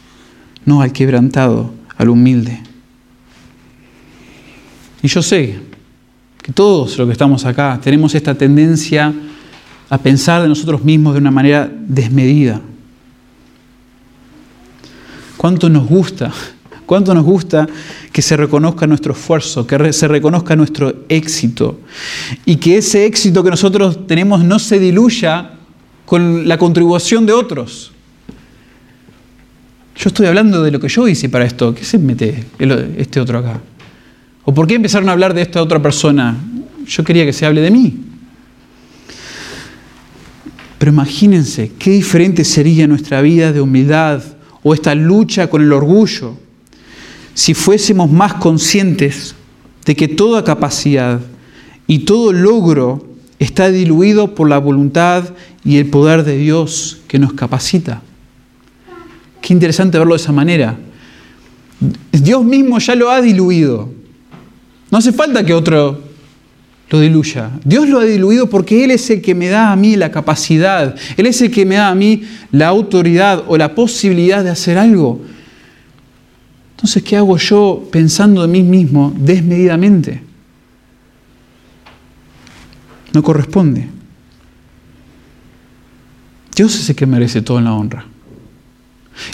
no 0.64 0.82
al 0.82 0.92
quebrantado, 0.92 1.72
al 1.96 2.08
humilde. 2.08 2.60
Y 5.02 5.08
yo 5.08 5.22
sé 5.22 5.58
que 6.42 6.52
todos 6.52 6.96
los 6.98 7.06
que 7.06 7.12
estamos 7.12 7.44
acá 7.44 7.78
tenemos 7.82 8.14
esta 8.14 8.34
tendencia 8.34 9.14
a 9.94 9.98
pensar 9.98 10.42
de 10.42 10.48
nosotros 10.48 10.82
mismos 10.82 11.14
de 11.14 11.20
una 11.20 11.30
manera 11.30 11.70
desmedida. 11.72 12.60
¿Cuánto 15.36 15.68
nos 15.68 15.86
gusta? 15.86 16.32
¿Cuánto 16.84 17.14
nos 17.14 17.24
gusta 17.24 17.68
que 18.10 18.20
se 18.20 18.36
reconozca 18.36 18.88
nuestro 18.88 19.12
esfuerzo, 19.12 19.64
que 19.64 19.92
se 19.92 20.08
reconozca 20.08 20.56
nuestro 20.56 21.04
éxito 21.08 21.78
y 22.44 22.56
que 22.56 22.78
ese 22.78 23.06
éxito 23.06 23.44
que 23.44 23.50
nosotros 23.50 24.08
tenemos 24.08 24.42
no 24.42 24.58
se 24.58 24.80
diluya 24.80 25.52
con 26.04 26.48
la 26.48 26.58
contribución 26.58 27.24
de 27.24 27.32
otros? 27.32 27.92
Yo 29.94 30.08
estoy 30.08 30.26
hablando 30.26 30.60
de 30.60 30.72
lo 30.72 30.80
que 30.80 30.88
yo 30.88 31.06
hice 31.06 31.28
para 31.28 31.44
esto. 31.44 31.72
¿Qué 31.72 31.84
se 31.84 31.98
mete 31.98 32.46
este 32.98 33.20
otro 33.20 33.38
acá? 33.38 33.60
¿O 34.42 34.52
por 34.52 34.66
qué 34.66 34.74
empezaron 34.74 35.08
a 35.08 35.12
hablar 35.12 35.34
de 35.34 35.42
esta 35.42 35.62
otra 35.62 35.80
persona? 35.80 36.36
Yo 36.84 37.04
quería 37.04 37.24
que 37.24 37.32
se 37.32 37.46
hable 37.46 37.60
de 37.60 37.70
mí. 37.70 38.13
Pero 40.84 40.92
imagínense 40.92 41.72
qué 41.78 41.92
diferente 41.92 42.44
sería 42.44 42.86
nuestra 42.86 43.22
vida 43.22 43.54
de 43.54 43.62
humildad 43.62 44.22
o 44.62 44.74
esta 44.74 44.94
lucha 44.94 45.48
con 45.48 45.62
el 45.62 45.72
orgullo 45.72 46.36
si 47.32 47.54
fuésemos 47.54 48.10
más 48.10 48.34
conscientes 48.34 49.34
de 49.86 49.96
que 49.96 50.08
toda 50.08 50.44
capacidad 50.44 51.22
y 51.86 52.00
todo 52.00 52.34
logro 52.34 53.02
está 53.38 53.70
diluido 53.70 54.34
por 54.34 54.50
la 54.50 54.58
voluntad 54.58 55.24
y 55.64 55.78
el 55.78 55.86
poder 55.88 56.22
de 56.22 56.36
Dios 56.36 56.98
que 57.08 57.18
nos 57.18 57.32
capacita. 57.32 58.02
Qué 59.40 59.54
interesante 59.54 59.96
verlo 59.96 60.12
de 60.12 60.20
esa 60.20 60.32
manera. 60.32 60.76
Dios 62.12 62.44
mismo 62.44 62.78
ya 62.78 62.94
lo 62.94 63.08
ha 63.08 63.22
diluido. 63.22 63.90
No 64.90 64.98
hace 64.98 65.12
falta 65.12 65.46
que 65.46 65.54
otro 65.54 66.02
lo 66.94 67.00
diluya. 67.00 67.50
Dios 67.64 67.88
lo 67.88 67.98
ha 67.98 68.04
diluido 68.04 68.48
porque 68.48 68.84
Él 68.84 68.92
es 68.92 69.10
el 69.10 69.20
que 69.20 69.34
me 69.34 69.48
da 69.48 69.72
a 69.72 69.76
mí 69.76 69.96
la 69.96 70.12
capacidad, 70.12 70.94
Él 71.16 71.26
es 71.26 71.42
el 71.42 71.50
que 71.50 71.66
me 71.66 71.74
da 71.74 71.88
a 71.88 71.94
mí 71.94 72.22
la 72.52 72.68
autoridad 72.68 73.42
o 73.48 73.56
la 73.56 73.74
posibilidad 73.74 74.44
de 74.44 74.50
hacer 74.50 74.78
algo. 74.78 75.20
Entonces, 76.76 77.02
¿qué 77.02 77.16
hago 77.16 77.36
yo 77.36 77.88
pensando 77.90 78.42
de 78.42 78.48
mí 78.48 78.62
mismo 78.62 79.12
desmedidamente? 79.16 80.22
No 83.12 83.22
corresponde. 83.24 83.88
Dios 86.54 86.78
es 86.78 86.88
el 86.90 86.94
que 86.94 87.06
merece 87.06 87.42
toda 87.42 87.60
la 87.60 87.74
honra. 87.74 88.06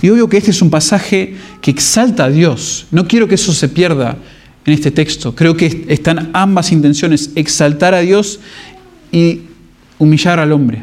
Y 0.01 0.09
obvio 0.09 0.31
que 0.31 0.39
este 0.39 0.51
es 0.51 0.63
un 0.63 0.71
pasaje 0.71 1.37
que 1.61 1.71
exalta 1.71 2.25
a 2.25 2.31
Dios. 2.31 2.87
No 2.91 3.07
quiero 3.07 3.29
que 3.29 3.35
eso 3.35 3.53
se 3.53 3.69
pierda 3.69 4.17
en 4.71 4.75
este 4.75 4.91
texto. 4.91 5.35
Creo 5.35 5.57
que 5.57 5.85
están 5.89 6.31
ambas 6.33 6.73
intenciones, 6.73 7.33
exaltar 7.35 7.95
a 7.95 8.01
Dios 8.01 8.41
y 9.11 9.43
humillar 9.99 10.39
al 10.39 10.53
hombre. 10.53 10.83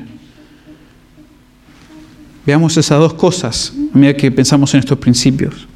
Veamos 2.45 2.77
esas 2.77 2.99
dos 2.99 3.13
cosas 3.13 3.73
a 3.93 3.97
medida 3.97 4.15
que 4.15 4.31
pensamos 4.31 4.73
en 4.73 4.81
estos 4.81 4.97
principios. 4.97 5.67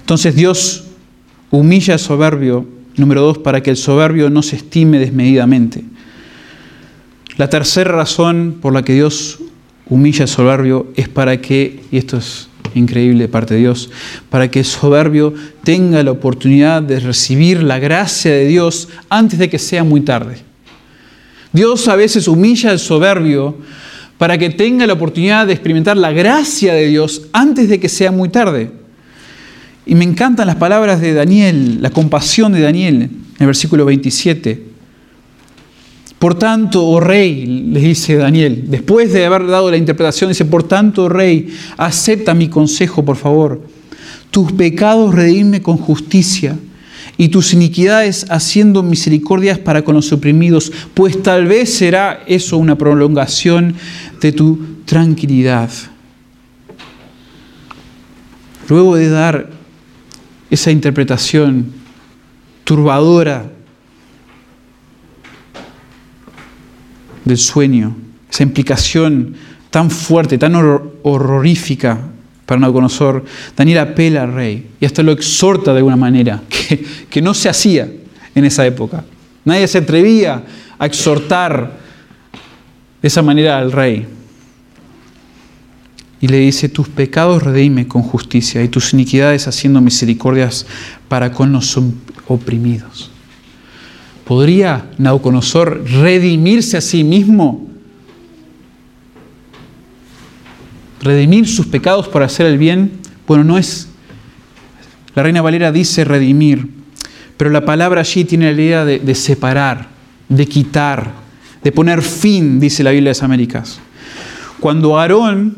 Entonces 0.00 0.34
Dios 0.34 0.84
humilla 1.50 1.94
al 1.94 2.00
soberbio, 2.00 2.66
número 2.96 3.22
dos, 3.22 3.38
para 3.38 3.62
que 3.62 3.70
el 3.70 3.76
soberbio 3.76 4.30
no 4.30 4.42
se 4.42 4.56
estime 4.56 4.98
desmedidamente. 4.98 5.84
La 7.36 7.48
tercera 7.48 7.92
razón 7.92 8.58
por 8.60 8.72
la 8.72 8.84
que 8.84 8.94
Dios 8.94 9.40
humilla 9.86 10.22
al 10.22 10.28
soberbio 10.28 10.92
es 10.94 11.08
para 11.08 11.40
que, 11.40 11.82
y 11.90 11.96
esto 11.96 12.16
es 12.16 12.48
increíble 12.74 13.28
parte 13.28 13.54
de 13.54 13.60
Dios, 13.60 13.90
para 14.30 14.50
que 14.50 14.60
el 14.60 14.64
soberbio 14.64 15.34
tenga 15.62 16.02
la 16.02 16.10
oportunidad 16.10 16.82
de 16.82 17.00
recibir 17.00 17.62
la 17.62 17.78
gracia 17.78 18.32
de 18.32 18.46
Dios 18.46 18.88
antes 19.08 19.38
de 19.38 19.48
que 19.48 19.58
sea 19.58 19.84
muy 19.84 20.00
tarde. 20.00 20.38
Dios 21.52 21.86
a 21.88 21.96
veces 21.96 22.26
humilla 22.26 22.70
al 22.70 22.78
soberbio 22.78 23.56
para 24.18 24.38
que 24.38 24.50
tenga 24.50 24.86
la 24.86 24.94
oportunidad 24.94 25.46
de 25.46 25.52
experimentar 25.52 25.96
la 25.96 26.12
gracia 26.12 26.74
de 26.74 26.88
Dios 26.88 27.22
antes 27.32 27.68
de 27.68 27.78
que 27.78 27.88
sea 27.88 28.10
muy 28.10 28.28
tarde. 28.28 28.70
Y 29.86 29.94
me 29.94 30.04
encantan 30.04 30.46
las 30.46 30.56
palabras 30.56 31.00
de 31.00 31.12
Daniel, 31.12 31.80
la 31.80 31.90
compasión 31.90 32.52
de 32.52 32.60
Daniel 32.60 33.02
en 33.02 33.24
el 33.38 33.46
versículo 33.46 33.84
27. 33.84 34.73
Por 36.18 36.36
tanto, 36.38 36.86
oh 36.86 37.00
rey, 37.00 37.44
le 37.46 37.80
dice 37.80 38.16
Daniel, 38.16 38.64
después 38.68 39.12
de 39.12 39.26
haber 39.26 39.46
dado 39.46 39.70
la 39.70 39.76
interpretación, 39.76 40.30
dice, 40.30 40.44
por 40.44 40.62
tanto, 40.62 41.04
oh 41.04 41.08
rey, 41.08 41.54
acepta 41.76 42.32
mi 42.32 42.48
consejo, 42.48 43.04
por 43.04 43.16
favor. 43.16 43.60
Tus 44.30 44.52
pecados 44.52 45.14
redime 45.14 45.60
con 45.60 45.76
justicia 45.76 46.56
y 47.16 47.28
tus 47.28 47.52
iniquidades 47.52 48.26
haciendo 48.30 48.82
misericordias 48.82 49.58
para 49.58 49.82
con 49.82 49.94
los 49.94 50.12
oprimidos, 50.12 50.72
pues 50.94 51.22
tal 51.22 51.46
vez 51.46 51.74
será 51.74 52.22
eso 52.26 52.56
una 52.56 52.76
prolongación 52.76 53.74
de 54.20 54.32
tu 54.32 54.58
tranquilidad. 54.84 55.70
Luego 58.68 58.96
de 58.96 59.08
dar 59.08 59.50
esa 60.50 60.70
interpretación 60.70 61.66
turbadora 62.64 63.53
del 67.24 67.38
sueño, 67.38 67.96
esa 68.30 68.42
implicación 68.42 69.34
tan 69.70 69.90
fuerte, 69.90 70.38
tan 70.38 70.54
horrorífica 71.02 71.98
para 72.46 72.60
Nabucodonosor, 72.60 73.24
Daniel 73.56 73.78
apela 73.78 74.22
al 74.22 74.34
rey 74.34 74.70
y 74.80 74.84
hasta 74.84 75.02
lo 75.02 75.12
exhorta 75.12 75.72
de 75.72 75.78
alguna 75.78 75.96
manera, 75.96 76.42
que, 76.48 76.84
que 77.08 77.22
no 77.22 77.34
se 77.34 77.48
hacía 77.48 77.90
en 78.34 78.44
esa 78.44 78.66
época. 78.66 79.04
Nadie 79.44 79.66
se 79.68 79.78
atrevía 79.78 80.42
a 80.78 80.86
exhortar 80.86 81.78
de 83.02 83.08
esa 83.08 83.22
manera 83.22 83.58
al 83.58 83.72
rey. 83.72 84.06
Y 86.20 86.28
le 86.28 86.38
dice, 86.38 86.70
tus 86.70 86.88
pecados 86.88 87.42
redime 87.42 87.86
con 87.86 88.02
justicia 88.02 88.62
y 88.62 88.68
tus 88.68 88.94
iniquidades 88.94 89.46
haciendo 89.46 89.80
misericordias 89.82 90.66
para 91.08 91.32
con 91.32 91.52
los 91.52 91.78
oprimidos. 92.26 93.10
¿Podría 94.24 94.90
Nauconosor 94.96 95.84
redimirse 95.84 96.78
a 96.78 96.80
sí 96.80 97.04
mismo? 97.04 97.68
¿Redimir 101.02 101.46
sus 101.46 101.66
pecados 101.66 102.08
para 102.08 102.24
hacer 102.24 102.46
el 102.46 102.56
bien? 102.56 102.92
Bueno, 103.26 103.44
no 103.44 103.58
es... 103.58 103.88
La 105.14 105.22
Reina 105.22 105.42
Valera 105.42 105.70
dice 105.70 106.04
redimir, 106.04 106.68
pero 107.36 107.50
la 107.50 107.64
palabra 107.64 108.00
allí 108.00 108.24
tiene 108.24 108.52
la 108.52 108.60
idea 108.60 108.84
de, 108.84 108.98
de 108.98 109.14
separar, 109.14 109.88
de 110.28 110.46
quitar, 110.46 111.12
de 111.62 111.70
poner 111.70 112.02
fin, 112.02 112.58
dice 112.58 112.82
la 112.82 112.90
Biblia 112.90 113.10
de 113.10 113.16
las 113.16 113.22
Américas. 113.22 113.78
Cuando 114.58 114.98
Aarón, 114.98 115.56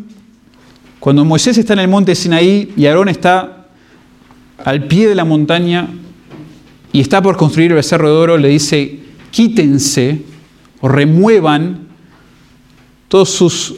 cuando 1.00 1.24
Moisés 1.24 1.56
está 1.56 1.72
en 1.72 1.78
el 1.78 1.88
monte 1.88 2.14
Sinaí 2.14 2.74
y 2.76 2.84
Aarón 2.86 3.08
está 3.08 3.68
al 4.62 4.84
pie 4.88 5.08
de 5.08 5.14
la 5.14 5.24
montaña 5.24 5.88
y 6.96 7.00
está 7.00 7.20
por 7.20 7.36
construir 7.36 7.72
el 7.72 7.74
becerro 7.74 8.08
de 8.08 8.16
oro, 8.16 8.38
le 8.38 8.48
dice, 8.48 9.00
quítense 9.30 10.22
o 10.80 10.88
remuevan 10.88 11.88
todos 13.06 13.28
sus 13.28 13.74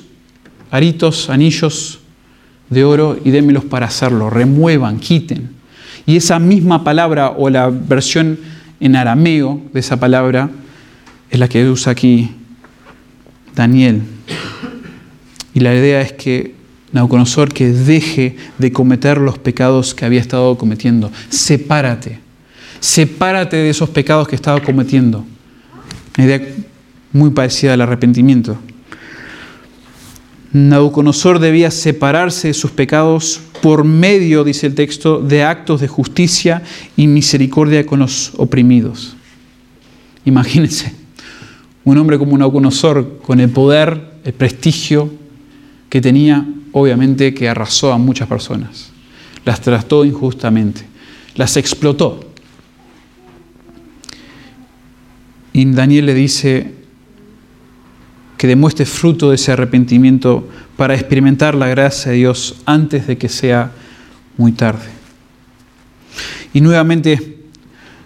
aritos, 0.71 1.29
anillos 1.29 1.99
de 2.71 2.85
oro 2.85 3.19
y 3.25 3.33
démelos 3.33 3.65
para 3.65 3.87
hacerlo. 3.87 4.31
Remuevan, 4.31 5.01
quiten. 5.01 5.51
Y 6.07 6.15
esa 6.15 6.39
misma 6.39 6.85
palabra 6.85 7.31
o 7.31 7.51
la 7.51 7.71
versión 7.71 8.39
en 8.79 8.95
arameo 8.95 9.63
de 9.73 9.81
esa 9.81 9.99
palabra 9.99 10.49
es 11.29 11.41
la 11.41 11.49
que 11.49 11.69
usa 11.69 11.91
aquí 11.91 12.31
Daniel. 13.53 14.03
Y 15.55 15.59
la 15.59 15.75
idea 15.75 16.03
es 16.03 16.13
que 16.13 16.55
Nauconosor 16.93 17.53
que 17.53 17.67
deje 17.69 18.37
de 18.59 18.71
cometer 18.71 19.19
los 19.19 19.39
pecados 19.39 19.93
que 19.93 20.05
había 20.05 20.21
estado 20.21 20.57
cometiendo. 20.57 21.11
Sepárate 21.31 22.28
sepárate 22.81 23.57
de 23.57 23.71
esos 23.71 23.89
pecados 23.91 24.29
que 24.29 24.37
estaba 24.37 24.61
cometiendo. 24.61 25.25
Una 26.17 26.27
idea 26.27 26.43
muy 27.13 27.31
parecida 27.31 27.75
al 27.75 27.81
arrepentimiento. 27.81 28.59
Nabucodonosor 30.53 31.39
debía 31.39 31.71
separarse 31.71 32.49
de 32.49 32.55
sus 32.55 32.71
pecados 32.71 33.41
por 33.63 33.85
medio, 33.85 34.45
dice 34.45 34.67
el 34.67 34.75
texto, 34.75 35.21
de 35.21 35.43
actos 35.43 35.81
de 35.81 35.89
justicia 35.89 36.63
y 36.97 37.07
misericordia 37.07 37.85
con 37.85 37.99
los 37.99 38.33
oprimidos. 38.37 39.15
Imagínense, 40.25 40.95
Un 41.85 41.97
hombre 41.97 42.19
como 42.19 42.37
Nabucodonosor, 42.37 43.19
con 43.23 43.41
el 43.41 43.49
poder, 43.49 44.13
el 44.25 44.35
prestigio 44.35 45.11
que 45.89 46.03
tenía, 46.03 46.47
obviamente 46.73 47.33
que 47.33 47.49
arrasó 47.49 47.93
a 47.93 47.99
muchas 47.99 48.29
personas. 48.29 48.91
Las 49.47 49.63
trató 49.63 50.05
injustamente, 50.05 50.83
las 51.35 51.57
explotó. 51.57 52.28
Y 55.59 55.65
Daniel 55.65 56.07
le 56.07 56.15
dice 56.15 56.71
que 58.37 58.47
demuestre 58.47 58.87
fruto 58.87 59.31
de 59.31 59.35
ese 59.35 59.51
arrepentimiento 59.51 60.49
para 60.77 60.95
experimentar 60.95 61.57
la 61.57 61.67
gracia 61.67 62.13
de 62.13 62.19
Dios 62.19 62.63
antes 62.65 63.09
de 63.09 63.19
que 63.19 63.29
sea 63.29 63.73
muy 64.37 64.53
tarde. 64.53 64.87
Y 66.55 66.61
nuevamente, 66.61 67.39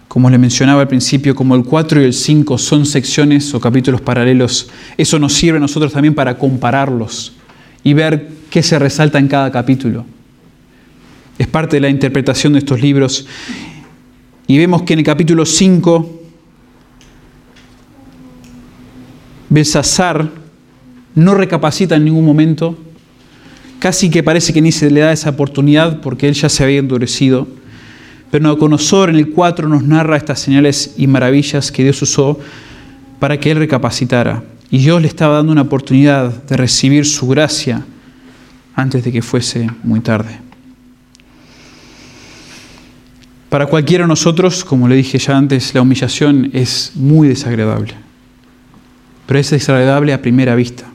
como 0.07 0.31
le 0.31 0.39
mencionaba 0.39 0.81
al 0.81 0.87
principio, 0.87 1.35
como 1.35 1.53
el 1.53 1.63
4 1.63 2.01
y 2.01 2.05
el 2.05 2.13
5 2.13 2.57
son 2.57 2.87
secciones 2.87 3.53
o 3.53 3.59
capítulos 3.59 4.01
paralelos, 4.01 4.71
eso 4.97 5.19
nos 5.19 5.33
sirve 5.33 5.57
a 5.57 5.61
nosotros 5.61 5.93
también 5.93 6.15
para 6.15 6.39
compararlos 6.39 7.33
y 7.83 7.93
ver 7.93 8.29
qué 8.49 8.63
se 8.63 8.79
resalta 8.79 9.19
en 9.19 9.27
cada 9.27 9.51
capítulo. 9.51 10.07
Es 11.37 11.45
parte 11.45 11.75
de 11.75 11.81
la 11.81 11.89
interpretación 11.89 12.53
de 12.53 12.59
estos 12.59 12.81
libros. 12.81 13.27
Y 14.47 14.57
vemos 14.57 14.81
que 14.81 14.93
en 14.93 14.99
el 14.99 15.05
capítulo 15.05 15.45
5, 15.45 16.22
Belsasar 19.53 20.31
no 21.13 21.35
recapacita 21.35 21.95
en 21.95 22.05
ningún 22.05 22.25
momento, 22.25 22.75
casi 23.77 24.09
que 24.09 24.23
parece 24.23 24.51
que 24.51 24.63
ni 24.63 24.71
se 24.71 24.89
le 24.89 25.01
da 25.01 25.11
esa 25.11 25.29
oportunidad 25.29 26.01
porque 26.01 26.27
él 26.27 26.33
ya 26.33 26.49
se 26.49 26.63
había 26.63 26.79
endurecido. 26.79 27.47
Pero 28.31 28.41
Nabucodonosor 28.41 29.11
en 29.11 29.17
el 29.17 29.29
4 29.29 29.69
nos 29.69 29.83
narra 29.83 30.17
estas 30.17 30.39
señales 30.39 30.95
y 30.97 31.05
maravillas 31.05 31.71
que 31.71 31.83
Dios 31.83 32.01
usó 32.01 32.39
para 33.19 33.39
que 33.39 33.51
él 33.51 33.59
recapacitara. 33.59 34.43
Y 34.71 34.79
Dios 34.79 34.99
le 34.99 35.07
estaba 35.07 35.35
dando 35.35 35.51
una 35.51 35.61
oportunidad 35.61 36.31
de 36.45 36.57
recibir 36.57 37.05
su 37.05 37.27
gracia 37.27 37.85
antes 38.73 39.03
de 39.03 39.11
que 39.11 39.21
fuese 39.21 39.69
muy 39.83 39.99
tarde. 39.99 40.39
Para 43.49 43.67
cualquiera 43.67 44.05
de 44.05 44.07
nosotros, 44.07 44.63
como 44.65 44.87
le 44.87 44.95
dije 44.95 45.19
ya 45.19 45.37
antes, 45.37 45.75
la 45.75 45.83
humillación 45.83 46.49
es 46.53 46.93
muy 46.95 47.27
desagradable. 47.27 47.93
Pero 49.25 49.39
es 49.39 49.49
desagradable 49.49 50.13
a 50.13 50.21
primera 50.21 50.55
vista. 50.55 50.85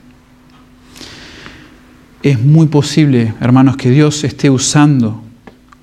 Es 2.21 2.39
muy 2.39 2.67
posible, 2.67 3.33
hermanos, 3.39 3.77
que 3.77 3.89
Dios 3.89 4.23
esté 4.23 4.49
usando 4.49 5.23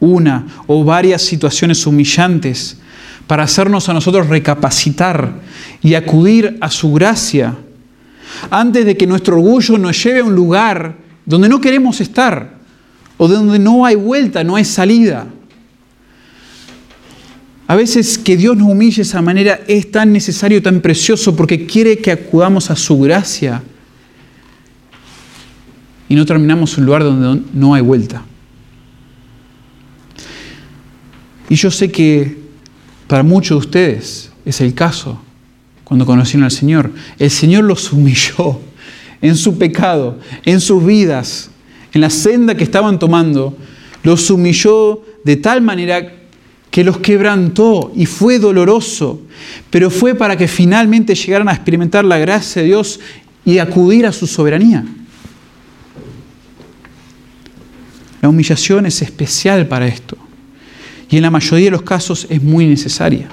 una 0.00 0.46
o 0.66 0.84
varias 0.84 1.22
situaciones 1.22 1.86
humillantes 1.86 2.78
para 3.26 3.44
hacernos 3.44 3.88
a 3.88 3.94
nosotros 3.94 4.28
recapacitar 4.28 5.40
y 5.82 5.94
acudir 5.94 6.58
a 6.60 6.70
su 6.70 6.92
gracia 6.92 7.56
antes 8.50 8.84
de 8.84 8.96
que 8.96 9.06
nuestro 9.06 9.36
orgullo 9.36 9.78
nos 9.78 10.02
lleve 10.02 10.20
a 10.20 10.24
un 10.24 10.34
lugar 10.34 10.96
donde 11.24 11.48
no 11.48 11.60
queremos 11.60 12.00
estar 12.00 12.56
o 13.16 13.28
donde 13.28 13.58
no 13.58 13.86
hay 13.86 13.94
vuelta, 13.94 14.44
no 14.44 14.56
hay 14.56 14.64
salida. 14.64 15.26
A 17.68 17.74
veces 17.74 18.16
que 18.16 18.36
Dios 18.36 18.56
nos 18.56 18.68
humille 18.68 18.96
de 18.96 19.02
esa 19.02 19.20
manera 19.22 19.60
es 19.66 19.90
tan 19.90 20.12
necesario, 20.12 20.62
tan 20.62 20.80
precioso, 20.80 21.34
porque 21.34 21.66
quiere 21.66 21.98
que 21.98 22.12
acudamos 22.12 22.70
a 22.70 22.76
su 22.76 22.98
gracia 23.00 23.62
y 26.08 26.14
no 26.14 26.24
terminamos 26.24 26.74
en 26.74 26.80
un 26.80 26.86
lugar 26.86 27.02
donde 27.02 27.42
no 27.52 27.74
hay 27.74 27.82
vuelta. 27.82 28.22
Y 31.48 31.56
yo 31.56 31.70
sé 31.70 31.90
que 31.90 32.38
para 33.08 33.22
muchos 33.22 33.60
de 33.60 33.66
ustedes 33.66 34.32
es 34.44 34.60
el 34.60 34.74
caso 34.74 35.20
cuando 35.84 36.06
conocieron 36.06 36.44
al 36.44 36.50
Señor. 36.50 36.92
El 37.18 37.30
Señor 37.30 37.64
los 37.64 37.92
humilló 37.92 38.60
en 39.20 39.36
su 39.36 39.58
pecado, 39.58 40.18
en 40.44 40.60
sus 40.60 40.84
vidas, 40.84 41.50
en 41.92 42.00
la 42.00 42.10
senda 42.10 42.56
que 42.56 42.64
estaban 42.64 42.98
tomando. 42.98 43.56
Los 44.04 44.30
humilló 44.30 45.02
de 45.24 45.36
tal 45.36 45.62
manera 45.62 46.15
que 46.76 46.84
los 46.84 46.98
quebrantó 46.98 47.90
y 47.96 48.04
fue 48.04 48.38
doloroso, 48.38 49.22
pero 49.70 49.88
fue 49.88 50.14
para 50.14 50.36
que 50.36 50.46
finalmente 50.46 51.14
llegaran 51.14 51.48
a 51.48 51.54
experimentar 51.54 52.04
la 52.04 52.18
gracia 52.18 52.60
de 52.60 52.68
Dios 52.68 53.00
y 53.46 53.56
acudir 53.56 54.04
a 54.04 54.12
su 54.12 54.26
soberanía. 54.26 54.84
La 58.20 58.28
humillación 58.28 58.84
es 58.84 59.00
especial 59.00 59.66
para 59.66 59.86
esto 59.86 60.18
y 61.08 61.16
en 61.16 61.22
la 61.22 61.30
mayoría 61.30 61.64
de 61.64 61.70
los 61.70 61.80
casos 61.80 62.26
es 62.28 62.42
muy 62.42 62.66
necesaria. 62.66 63.26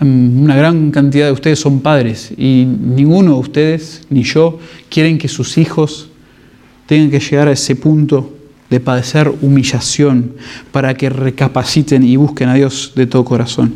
Una 0.00 0.54
gran 0.54 0.90
cantidad 0.90 1.26
de 1.26 1.32
ustedes 1.32 1.58
son 1.58 1.80
padres 1.80 2.30
y 2.36 2.66
ninguno 2.66 3.34
de 3.34 3.40
ustedes, 3.40 4.02
ni 4.10 4.24
yo, 4.24 4.58
quieren 4.90 5.16
que 5.16 5.28
sus 5.28 5.56
hijos 5.56 6.10
tengan 6.86 7.10
que 7.10 7.18
llegar 7.18 7.48
a 7.48 7.52
ese 7.52 7.76
punto 7.76 8.34
de 8.68 8.80
padecer 8.80 9.32
humillación 9.40 10.34
para 10.70 10.94
que 10.94 11.08
recapaciten 11.08 12.02
y 12.02 12.16
busquen 12.16 12.48
a 12.48 12.54
Dios 12.54 12.92
de 12.94 13.06
todo 13.06 13.24
corazón. 13.24 13.74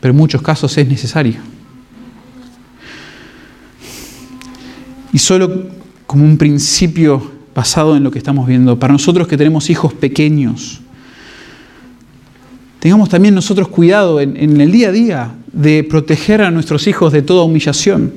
Pero 0.00 0.12
en 0.12 0.18
muchos 0.18 0.42
casos 0.42 0.76
es 0.76 0.88
necesario. 0.88 1.36
Y 5.12 5.18
solo 5.18 5.68
como 6.06 6.24
un 6.24 6.36
principio 6.36 7.32
basado 7.54 7.96
en 7.96 8.02
lo 8.02 8.10
que 8.10 8.18
estamos 8.18 8.46
viendo, 8.46 8.78
para 8.78 8.92
nosotros 8.92 9.26
que 9.28 9.36
tenemos 9.36 9.70
hijos 9.70 9.94
pequeños, 9.94 10.82
tengamos 12.86 13.08
también 13.08 13.34
nosotros 13.34 13.66
cuidado 13.66 14.20
en, 14.20 14.60
el 14.60 14.70
día 14.70 14.90
a 14.90 14.92
día 14.92 15.34
de 15.52 15.82
proteger 15.82 16.40
a 16.40 16.52
nuestros 16.52 16.86
hijos 16.86 17.12
de 17.12 17.20
toda 17.20 17.42
humillación. 17.42 18.12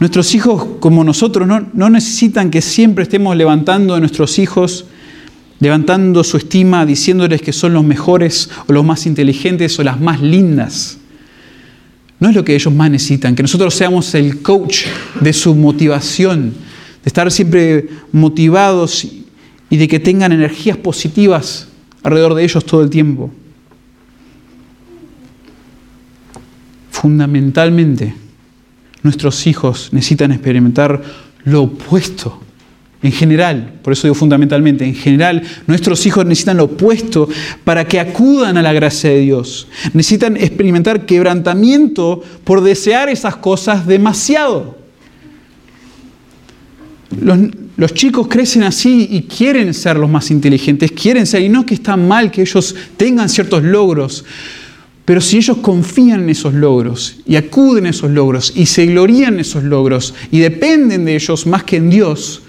Nuestros 0.00 0.34
hijos, 0.34 0.66
como 0.80 1.02
nosotros, 1.02 1.48
no, 1.48 1.66
no 1.72 1.88
necesitan 1.88 2.50
que 2.50 2.60
siempre 2.60 3.04
estemos 3.04 3.34
levantando 3.38 3.94
a 3.94 4.00
nuestros 4.00 4.38
hijos, 4.38 4.84
levantando 5.60 6.22
su 6.22 6.36
estima, 6.36 6.84
diciéndoles 6.84 7.40
que 7.40 7.54
son 7.54 7.72
los 7.72 7.84
mejores 7.84 8.50
o 8.66 8.74
los 8.74 8.84
más 8.84 9.06
inteligentes 9.06 9.78
o 9.78 9.82
las 9.82 9.98
más 9.98 10.20
lindas. 10.20 10.98
No 12.18 12.28
es 12.28 12.34
lo 12.34 12.44
que 12.44 12.54
ellos 12.54 12.74
más 12.74 12.90
necesitan, 12.90 13.34
que 13.34 13.42
nosotros 13.42 13.74
seamos 13.74 14.14
el 14.14 14.42
coach 14.42 14.88
de 15.22 15.32
su 15.32 15.54
motivación, 15.54 16.50
de 16.50 17.06
estar 17.06 17.32
siempre 17.32 17.88
motivados 18.12 19.08
y 19.70 19.76
de 19.78 19.88
que 19.88 20.00
tengan 20.00 20.32
energías 20.32 20.76
positivas 20.76 21.68
alrededor 22.02 22.34
de 22.34 22.44
ellos 22.44 22.64
todo 22.64 22.82
el 22.82 22.90
tiempo. 22.90 23.30
Fundamentalmente, 26.90 28.14
nuestros 29.02 29.46
hijos 29.46 29.90
necesitan 29.92 30.32
experimentar 30.32 31.02
lo 31.44 31.62
opuesto 31.62 32.40
en 33.02 33.12
general, 33.12 33.78
por 33.82 33.94
eso 33.94 34.02
digo 34.02 34.14
fundamentalmente, 34.14 34.84
en 34.84 34.94
general 34.94 35.42
nuestros 35.66 36.04
hijos 36.04 36.26
necesitan 36.26 36.58
lo 36.58 36.64
opuesto 36.64 37.28
para 37.64 37.88
que 37.88 37.98
acudan 37.98 38.58
a 38.58 38.62
la 38.62 38.74
gracia 38.74 39.08
de 39.08 39.20
Dios. 39.20 39.68
Necesitan 39.94 40.36
experimentar 40.36 41.06
quebrantamiento 41.06 42.22
por 42.44 42.60
desear 42.60 43.08
esas 43.08 43.36
cosas 43.36 43.86
demasiado. 43.86 44.78
Los, 47.22 47.38
los, 47.80 47.94
chicos 47.94 48.28
crecen 48.28 48.62
así 48.62 49.08
y 49.10 49.22
quieren 49.22 49.72
ser 49.72 49.96
los 49.96 50.10
más 50.10 50.30
inteligentes, 50.30 50.92
quieren 50.92 51.26
ser, 51.26 51.40
y 51.40 51.48
no 51.48 51.64
que 51.64 51.74
está 51.74 51.96
mal 51.96 52.30
que 52.30 52.42
ellos 52.42 52.74
tengan 52.96 53.28
ciertos 53.28 53.62
logros, 53.62 54.24
pero 55.06 55.20
si 55.20 55.38
ellos 55.38 55.56
confían 55.58 56.20
en 56.20 56.30
esos 56.30 56.52
logros 56.52 57.20
y 57.26 57.36
acuden 57.36 57.86
a 57.86 57.90
esos 57.90 58.10
logros 58.10 58.52
y 58.54 58.66
se 58.66 58.84
glorían 58.84 59.34
en 59.34 59.40
esos 59.40 59.64
logros 59.64 60.14
y 60.30 60.40
dependen 60.40 61.06
de 61.06 61.14
ellos 61.14 61.46
más 61.46 61.64
que 61.64 61.76
en 61.78 61.88
Dios, 61.88 62.42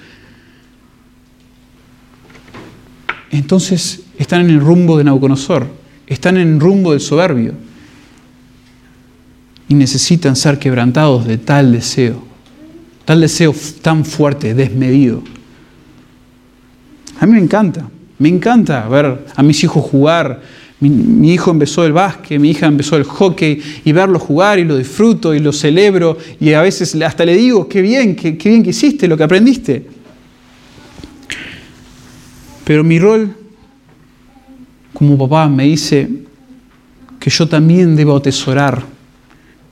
entonces 3.32 4.02
están 4.18 4.42
en 4.42 4.50
el 4.50 4.60
rumbo 4.60 4.98
de 4.98 5.06
Nabucodonosor, 5.06 5.68
están 6.08 6.36
en 6.36 6.56
el 6.56 6.60
rumbo 6.60 6.92
del 6.92 7.00
soberbio 7.00 7.54
y 9.70 9.76
necesitan 9.76 10.36
ser 10.36 10.60
quebrantados 10.60 11.26
de 11.26 11.38
tal 11.38 11.72
deseo, 11.72 12.31
tal 13.06 13.22
deseo 13.22 13.54
tan 13.82 14.06
fuerte, 14.06 14.54
desmedido. 14.54 15.24
A 17.20 17.26
mí 17.26 17.34
me 17.34 17.40
encanta, 17.40 17.88
me 18.18 18.30
encanta 18.30 18.88
ver 18.88 19.26
a 19.36 19.44
mis 19.44 19.64
hijos 19.64 19.84
jugar. 19.84 20.42
Mi, 20.80 21.32
hijo 21.32 21.52
empezó 21.52 21.86
el 21.86 21.94
básquet, 21.94 22.40
mi 22.40 22.50
hija 22.50 22.66
empezó 22.66 22.98
el 22.98 23.04
hockey 23.04 23.62
y 23.86 23.92
verlo 23.92 24.18
jugar 24.18 24.58
y 24.58 24.66
lo 24.66 24.76
disfruto 24.76 25.36
y 25.36 25.40
lo 25.40 25.54
celebro 25.54 26.18
y 26.40 26.54
a 26.54 26.62
veces 26.64 26.96
hasta 27.04 27.24
le 27.24 27.36
digo, 27.36 27.68
qué 27.68 27.84
bien, 27.84 28.16
qué, 28.16 28.36
qué 28.36 28.50
bien 28.50 28.64
que 28.64 28.72
hiciste 28.72 29.08
lo 29.08 29.16
que 29.16 29.24
aprendiste. 29.24 29.86
Pero 32.64 32.84
mi 32.84 32.98
rol 32.98 33.36
como 34.94 35.18
papá 35.18 35.48
me 35.48 35.66
dice 35.66 36.10
que 37.20 37.30
yo 37.30 37.48
también 37.48 37.96
debo 37.96 38.16
atesorar 38.16 38.84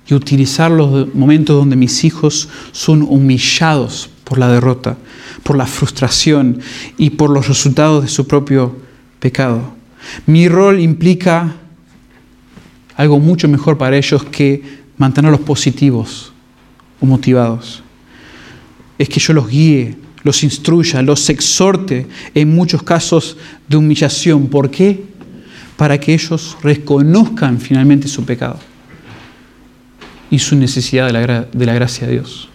y 0.09 0.15
utilizar 0.15 0.71
los 0.71 1.13
momentos 1.13 1.55
donde 1.55 1.75
mis 1.75 2.03
hijos 2.03 2.49
son 2.71 3.03
humillados 3.03 4.09
por 4.23 4.39
la 4.39 4.47
derrota, 4.47 4.97
por 5.43 5.55
la 5.55 5.67
frustración 5.67 6.59
y 6.97 7.11
por 7.11 7.29
los 7.29 7.47
resultados 7.47 8.03
de 8.03 8.09
su 8.09 8.27
propio 8.27 8.75
pecado. 9.19 9.73
Mi 10.25 10.47
rol 10.47 10.79
implica 10.79 11.55
algo 12.95 13.19
mucho 13.19 13.47
mejor 13.47 13.77
para 13.77 13.97
ellos 13.97 14.23
que 14.25 14.79
mantenerlos 14.97 15.41
positivos 15.41 16.33
o 16.99 17.05
motivados. 17.05 17.83
Es 18.97 19.09
que 19.09 19.19
yo 19.19 19.33
los 19.33 19.47
guíe, 19.47 19.95
los 20.23 20.43
instruya, 20.43 21.01
los 21.03 21.29
exhorte 21.29 22.07
en 22.33 22.53
muchos 22.53 22.81
casos 22.81 23.37
de 23.67 23.77
humillación. 23.77 24.47
¿Por 24.47 24.71
qué? 24.71 25.03
Para 25.77 25.99
que 25.99 26.13
ellos 26.13 26.57
reconozcan 26.61 27.59
finalmente 27.59 28.07
su 28.07 28.25
pecado 28.25 28.59
y 30.29 30.39
su 30.39 30.55
necesidad 30.55 31.07
de 31.07 31.13
la, 31.13 31.41
de 31.41 31.65
la 31.65 31.73
gracia 31.73 32.07
de 32.07 32.13
Dios. 32.13 32.49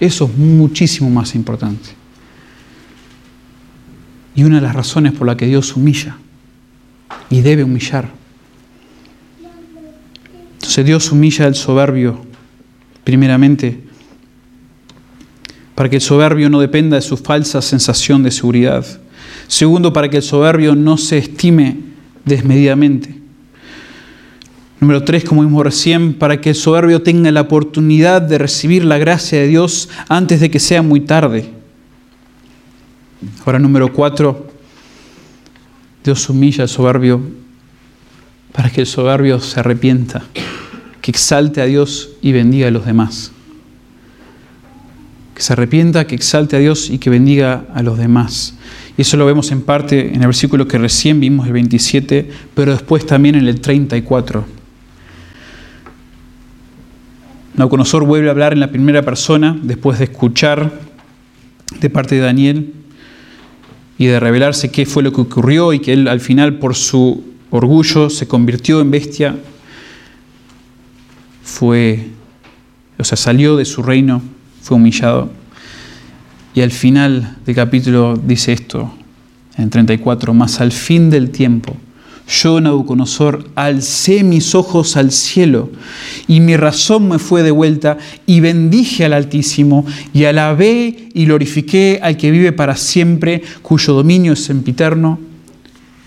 Eso 0.00 0.24
es 0.24 0.36
muchísimo 0.36 1.10
más 1.10 1.34
importante. 1.34 1.90
Y 4.34 4.44
una 4.44 4.56
de 4.56 4.62
las 4.62 4.74
razones 4.74 5.12
por 5.12 5.26
la 5.26 5.36
que 5.36 5.46
Dios 5.46 5.76
humilla 5.76 6.16
y 7.30 7.40
debe 7.40 7.64
humillar. 7.64 8.10
Entonces 10.54 10.84
Dios 10.84 11.12
humilla 11.12 11.46
al 11.46 11.54
soberbio, 11.54 12.24
primeramente, 13.04 13.80
para 15.74 15.88
que 15.88 15.96
el 15.96 16.02
soberbio 16.02 16.50
no 16.50 16.60
dependa 16.60 16.96
de 16.96 17.02
su 17.02 17.16
falsa 17.16 17.62
sensación 17.62 18.22
de 18.22 18.30
seguridad. 18.30 18.86
Segundo, 19.48 19.92
para 19.92 20.08
que 20.08 20.18
el 20.18 20.22
soberbio 20.22 20.74
no 20.74 20.96
se 20.96 21.18
estime 21.18 21.76
desmedidamente. 22.24 23.21
Número 24.82 25.04
tres, 25.04 25.22
como 25.22 25.42
vimos 25.42 25.62
recién, 25.62 26.12
para 26.12 26.40
que 26.40 26.48
el 26.48 26.56
soberbio 26.56 27.02
tenga 27.02 27.30
la 27.30 27.42
oportunidad 27.42 28.20
de 28.20 28.36
recibir 28.36 28.84
la 28.84 28.98
gracia 28.98 29.38
de 29.38 29.46
Dios 29.46 29.88
antes 30.08 30.40
de 30.40 30.50
que 30.50 30.58
sea 30.58 30.82
muy 30.82 30.98
tarde. 30.98 31.48
Ahora, 33.46 33.60
número 33.60 33.92
cuatro, 33.92 34.48
Dios 36.02 36.28
humilla 36.28 36.62
al 36.64 36.68
soberbio 36.68 37.20
para 38.50 38.70
que 38.70 38.80
el 38.80 38.88
soberbio 38.88 39.38
se 39.38 39.60
arrepienta, 39.60 40.24
que 41.00 41.12
exalte 41.12 41.60
a 41.60 41.66
Dios 41.66 42.10
y 42.20 42.32
bendiga 42.32 42.66
a 42.66 42.72
los 42.72 42.84
demás. 42.84 43.30
Que 45.36 45.42
se 45.42 45.52
arrepienta, 45.52 46.08
que 46.08 46.16
exalte 46.16 46.56
a 46.56 46.58
Dios 46.58 46.90
y 46.90 46.98
que 46.98 47.08
bendiga 47.08 47.66
a 47.72 47.84
los 47.84 47.98
demás. 47.98 48.56
Y 48.98 49.02
eso 49.02 49.16
lo 49.16 49.26
vemos 49.26 49.52
en 49.52 49.62
parte 49.62 50.08
en 50.08 50.22
el 50.22 50.26
versículo 50.26 50.66
que 50.66 50.76
recién 50.76 51.20
vimos, 51.20 51.46
el 51.46 51.52
27, 51.52 52.28
pero 52.56 52.72
después 52.72 53.06
también 53.06 53.36
en 53.36 53.46
el 53.46 53.60
34. 53.60 54.61
Nauconosor 57.54 58.04
vuelve 58.04 58.28
a 58.28 58.30
hablar 58.30 58.52
en 58.54 58.60
la 58.60 58.70
primera 58.70 59.02
persona 59.02 59.58
después 59.62 59.98
de 59.98 60.04
escuchar 60.04 60.72
de 61.80 61.90
parte 61.90 62.14
de 62.14 62.22
Daniel 62.22 62.72
y 63.98 64.06
de 64.06 64.18
revelarse 64.18 64.70
qué 64.70 64.86
fue 64.86 65.02
lo 65.02 65.12
que 65.12 65.20
ocurrió 65.20 65.72
y 65.72 65.80
que 65.80 65.92
él 65.92 66.08
al 66.08 66.20
final 66.20 66.54
por 66.58 66.74
su 66.74 67.24
orgullo 67.50 68.08
se 68.08 68.26
convirtió 68.26 68.80
en 68.80 68.90
bestia. 68.90 69.36
Fue, 71.44 72.08
o 72.98 73.04
sea, 73.04 73.18
salió 73.18 73.56
de 73.56 73.66
su 73.66 73.82
reino, 73.82 74.22
fue 74.62 74.78
humillado. 74.78 75.30
Y 76.54 76.62
al 76.62 76.70
final 76.70 77.36
del 77.44 77.54
capítulo 77.54 78.16
dice 78.16 78.52
esto, 78.52 78.94
en 79.58 79.68
34, 79.68 80.32
más 80.32 80.60
al 80.60 80.72
fin 80.72 81.10
del 81.10 81.30
tiempo 81.30 81.76
yo, 82.28 82.60
Nabucodonosor, 82.60 83.44
alcé 83.56 84.22
mis 84.22 84.54
ojos 84.54 84.96
al 84.96 85.10
cielo 85.10 85.70
y 86.28 86.40
mi 86.40 86.56
razón 86.56 87.08
me 87.08 87.18
fue 87.18 87.42
de 87.42 87.50
vuelta 87.50 87.98
y 88.26 88.40
bendije 88.40 89.04
al 89.04 89.12
Altísimo 89.12 89.84
y 90.12 90.24
alabé 90.24 91.08
y 91.12 91.24
glorifiqué 91.24 91.98
al 92.02 92.16
que 92.16 92.30
vive 92.30 92.52
para 92.52 92.76
siempre, 92.76 93.42
cuyo 93.62 93.94
dominio 93.94 94.34
es 94.34 94.44
sempiterno 94.44 95.18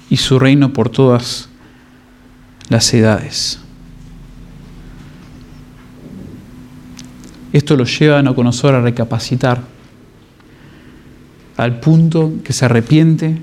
y 0.10 0.18
su 0.18 0.40
reino 0.40 0.72
por 0.74 0.90
todas 0.90 1.50
las 2.70 2.94
edades. 2.94 3.60
Esto 7.52 7.76
lo 7.76 7.86
lleva 7.86 8.20
a 8.20 8.24
Nabucodonosor 8.24 8.76
a 8.76 8.82
recapacitar 8.82 9.62
al 11.58 11.80
punto 11.80 12.34
que 12.44 12.54
se 12.54 12.66
arrepiente 12.66 13.38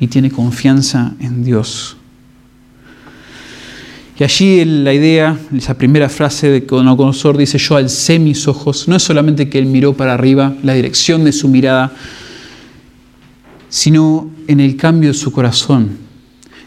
y 0.00 0.08
tiene 0.08 0.30
confianza 0.30 1.14
en 1.20 1.44
Dios. 1.44 1.96
Y 4.18 4.22
allí 4.22 4.64
la 4.64 4.94
idea, 4.94 5.36
esa 5.56 5.76
primera 5.76 6.08
frase 6.08 6.48
de 6.48 6.60
Nabucodonosor 6.60 7.36
dice, 7.36 7.58
yo 7.58 7.76
alcé 7.76 8.20
mis 8.20 8.46
ojos, 8.46 8.86
no 8.86 8.94
es 8.94 9.02
solamente 9.02 9.48
que 9.48 9.58
él 9.58 9.66
miró 9.66 9.94
para 9.94 10.14
arriba, 10.14 10.54
la 10.62 10.74
dirección 10.74 11.24
de 11.24 11.32
su 11.32 11.48
mirada, 11.48 11.92
sino 13.68 14.30
en 14.46 14.60
el 14.60 14.76
cambio 14.76 15.08
de 15.08 15.14
su 15.14 15.32
corazón, 15.32 15.98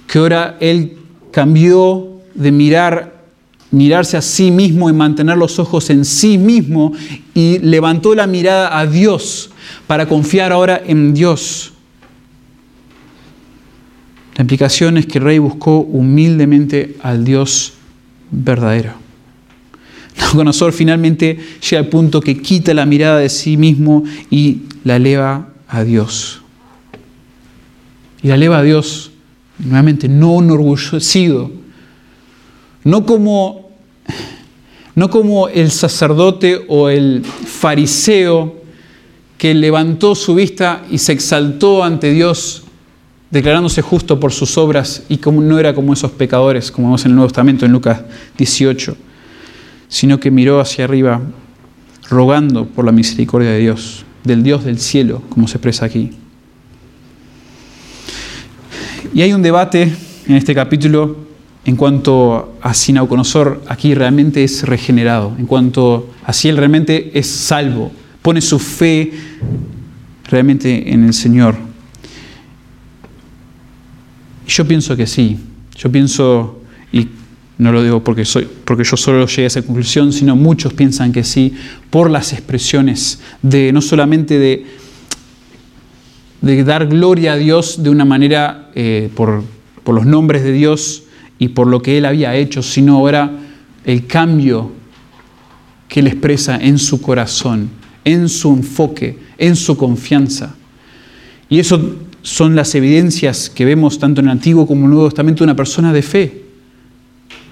que 0.08 0.20
ahora 0.20 0.58
él 0.60 0.98
cambió 1.32 2.20
de 2.34 2.52
mirar, 2.52 3.24
mirarse 3.72 4.18
a 4.18 4.22
sí 4.22 4.52
mismo 4.52 4.90
y 4.90 4.94
mantener 4.94 5.38
los 5.38 5.58
ojos 5.58 5.90
en 5.90 6.04
sí 6.04 6.38
mismo 6.38 6.92
y 7.34 7.60
levantó 7.60 8.14
la 8.14 8.28
mirada 8.28 8.78
a 8.78 8.86
Dios 8.86 9.52
para 9.88 10.06
confiar 10.06 10.52
ahora 10.52 10.82
en 10.86 11.14
Dios. 11.14 11.72
La 14.38 14.44
implicación 14.44 15.00
es 15.00 15.08
que 15.08 15.18
el 15.18 15.24
rey 15.24 15.40
buscó 15.40 15.80
humildemente 15.80 16.96
al 17.02 17.26
Dios 17.26 17.74
verdadero. 18.30 18.94
Nabucodonosor 20.16 20.74
finalmente 20.74 21.40
llega 21.60 21.80
al 21.80 21.90
punto 21.90 22.22
que 22.22 22.40
quita 22.40 22.72
la 22.76 22.86
mirada 22.86 23.18
de 23.18 23.30
sí 23.30 23.58
mismo 23.58 24.04
y 24.30 24.60
la 24.84 24.98
eleva 24.98 25.50
a 25.68 25.84
Dios. 25.84 26.42
Y 28.22 28.28
la 28.28 28.36
eleva 28.36 28.60
a 28.60 28.64
Dios, 28.64 29.10
nuevamente, 29.58 30.08
no 30.08 30.40
enorgullecido, 30.40 31.52
no 32.84 33.08
como, 33.08 33.72
no 34.94 35.10
como 35.10 35.50
el 35.50 35.72
sacerdote 35.72 36.64
o 36.68 36.90
el 36.90 37.24
fariseo 37.24 38.56
que 39.40 39.56
levantó 39.56 40.14
su 40.14 40.36
vista 40.36 40.86
y 40.92 41.00
se 41.00 41.14
exaltó 41.14 41.84
ante 41.84 42.12
Dios 42.12 42.67
declarándose 43.30 43.82
justo 43.82 44.20
por 44.20 44.32
sus 44.32 44.58
obras 44.58 45.04
y 45.10 45.18
como 45.18 45.42
no 45.42 45.60
era 45.60 45.74
como 45.74 45.94
esos 45.94 46.12
pecadores, 46.12 46.72
como 46.72 46.88
vemos 46.88 47.06
en 47.06 47.12
el 47.12 47.16
Nuevo 47.16 47.30
Testamento 47.30 47.66
en 47.66 47.72
Lucas 47.72 48.02
18, 48.38 48.96
sino 49.88 50.20
que 50.20 50.32
miró 50.32 50.60
hacia 50.60 50.86
arriba 50.86 51.22
rogando 52.10 52.66
por 52.66 52.86
la 52.86 52.92
misericordia 52.92 53.52
de 53.52 53.60
Dios, 53.60 54.06
del 54.24 54.44
Dios 54.44 54.64
del 54.64 54.80
cielo, 54.80 55.22
como 55.30 55.48
se 55.48 55.58
expresa 55.58 55.86
aquí. 55.86 56.12
Y 59.14 59.22
hay 59.22 59.34
un 59.34 59.42
debate 59.42 59.92
en 60.28 60.36
este 60.36 60.54
capítulo 60.54 61.28
en 61.66 61.76
cuanto 61.76 62.58
a 62.62 62.74
si 62.74 62.94
Nauconosor 62.94 63.62
aquí 63.68 63.94
realmente 63.94 64.44
es 64.44 64.64
regenerado, 64.64 65.36
en 65.38 65.46
cuanto 65.46 66.10
a 66.24 66.32
si 66.32 66.48
él 66.48 66.56
realmente 66.56 67.12
es 67.14 67.28
salvo, 67.28 67.92
pone 68.22 68.40
su 68.40 68.58
fe 68.58 69.12
realmente 70.30 70.94
en 70.94 71.04
el 71.04 71.14
Señor. 71.14 71.67
Yo 74.48 74.66
pienso 74.66 74.96
que 74.96 75.06
sí. 75.06 75.38
Yo 75.78 75.92
pienso, 75.92 76.62
y 76.92 77.08
no 77.58 77.72
lo 77.72 77.84
digo 77.84 78.04
porque, 78.04 78.26
soy, 78.26 78.48
porque 78.66 78.84
yo 78.84 78.98
solo 78.98 79.26
llegué 79.28 79.44
a 79.44 79.48
esa 79.48 79.62
conclusión, 79.62 80.14
sino 80.14 80.36
muchos 80.36 80.74
piensan 80.74 81.12
que 81.12 81.24
sí, 81.24 81.54
por 81.90 82.10
las 82.10 82.34
expresiones 82.34 83.20
de 83.42 83.72
no 83.74 83.82
solamente 83.82 84.40
de, 84.40 84.66
de 86.42 86.64
dar 86.64 86.88
gloria 86.88 87.34
a 87.34 87.36
Dios 87.36 87.84
de 87.84 87.90
una 87.90 88.06
manera, 88.06 88.72
eh, 88.74 89.10
por, 89.16 89.44
por 89.84 89.96
los 89.96 90.06
nombres 90.06 90.44
de 90.44 90.52
Dios 90.52 91.04
y 91.40 91.50
por 91.50 91.68
lo 91.68 91.82
que 91.82 91.98
Él 91.98 92.06
había 92.06 92.36
hecho, 92.36 92.64
sino 92.64 92.96
ahora 92.96 93.32
el 93.86 94.08
cambio 94.08 94.72
que 95.88 96.00
Él 96.00 96.08
expresa 96.08 96.58
en 96.58 96.78
su 96.78 97.02
corazón, 97.02 97.70
en 98.04 98.30
su 98.30 98.54
enfoque, 98.54 99.20
en 99.38 99.56
su 99.56 99.78
confianza. 99.78 100.56
Y 101.50 101.60
eso 101.60 102.07
son 102.28 102.58
las 102.58 102.76
evidencias 102.76 103.50
que 103.50 103.64
vemos 103.64 104.00
tanto 104.00 104.20
en 104.20 104.28
el 104.28 104.34
Antiguo 104.34 104.68
como 104.68 104.82
en 104.82 104.86
el 104.88 104.92
Nuevo 104.92 105.08
Testamento 105.08 105.40
de 105.40 105.44
una 105.46 105.56
persona 105.56 105.94
de 105.94 106.02
fe. 106.02 106.44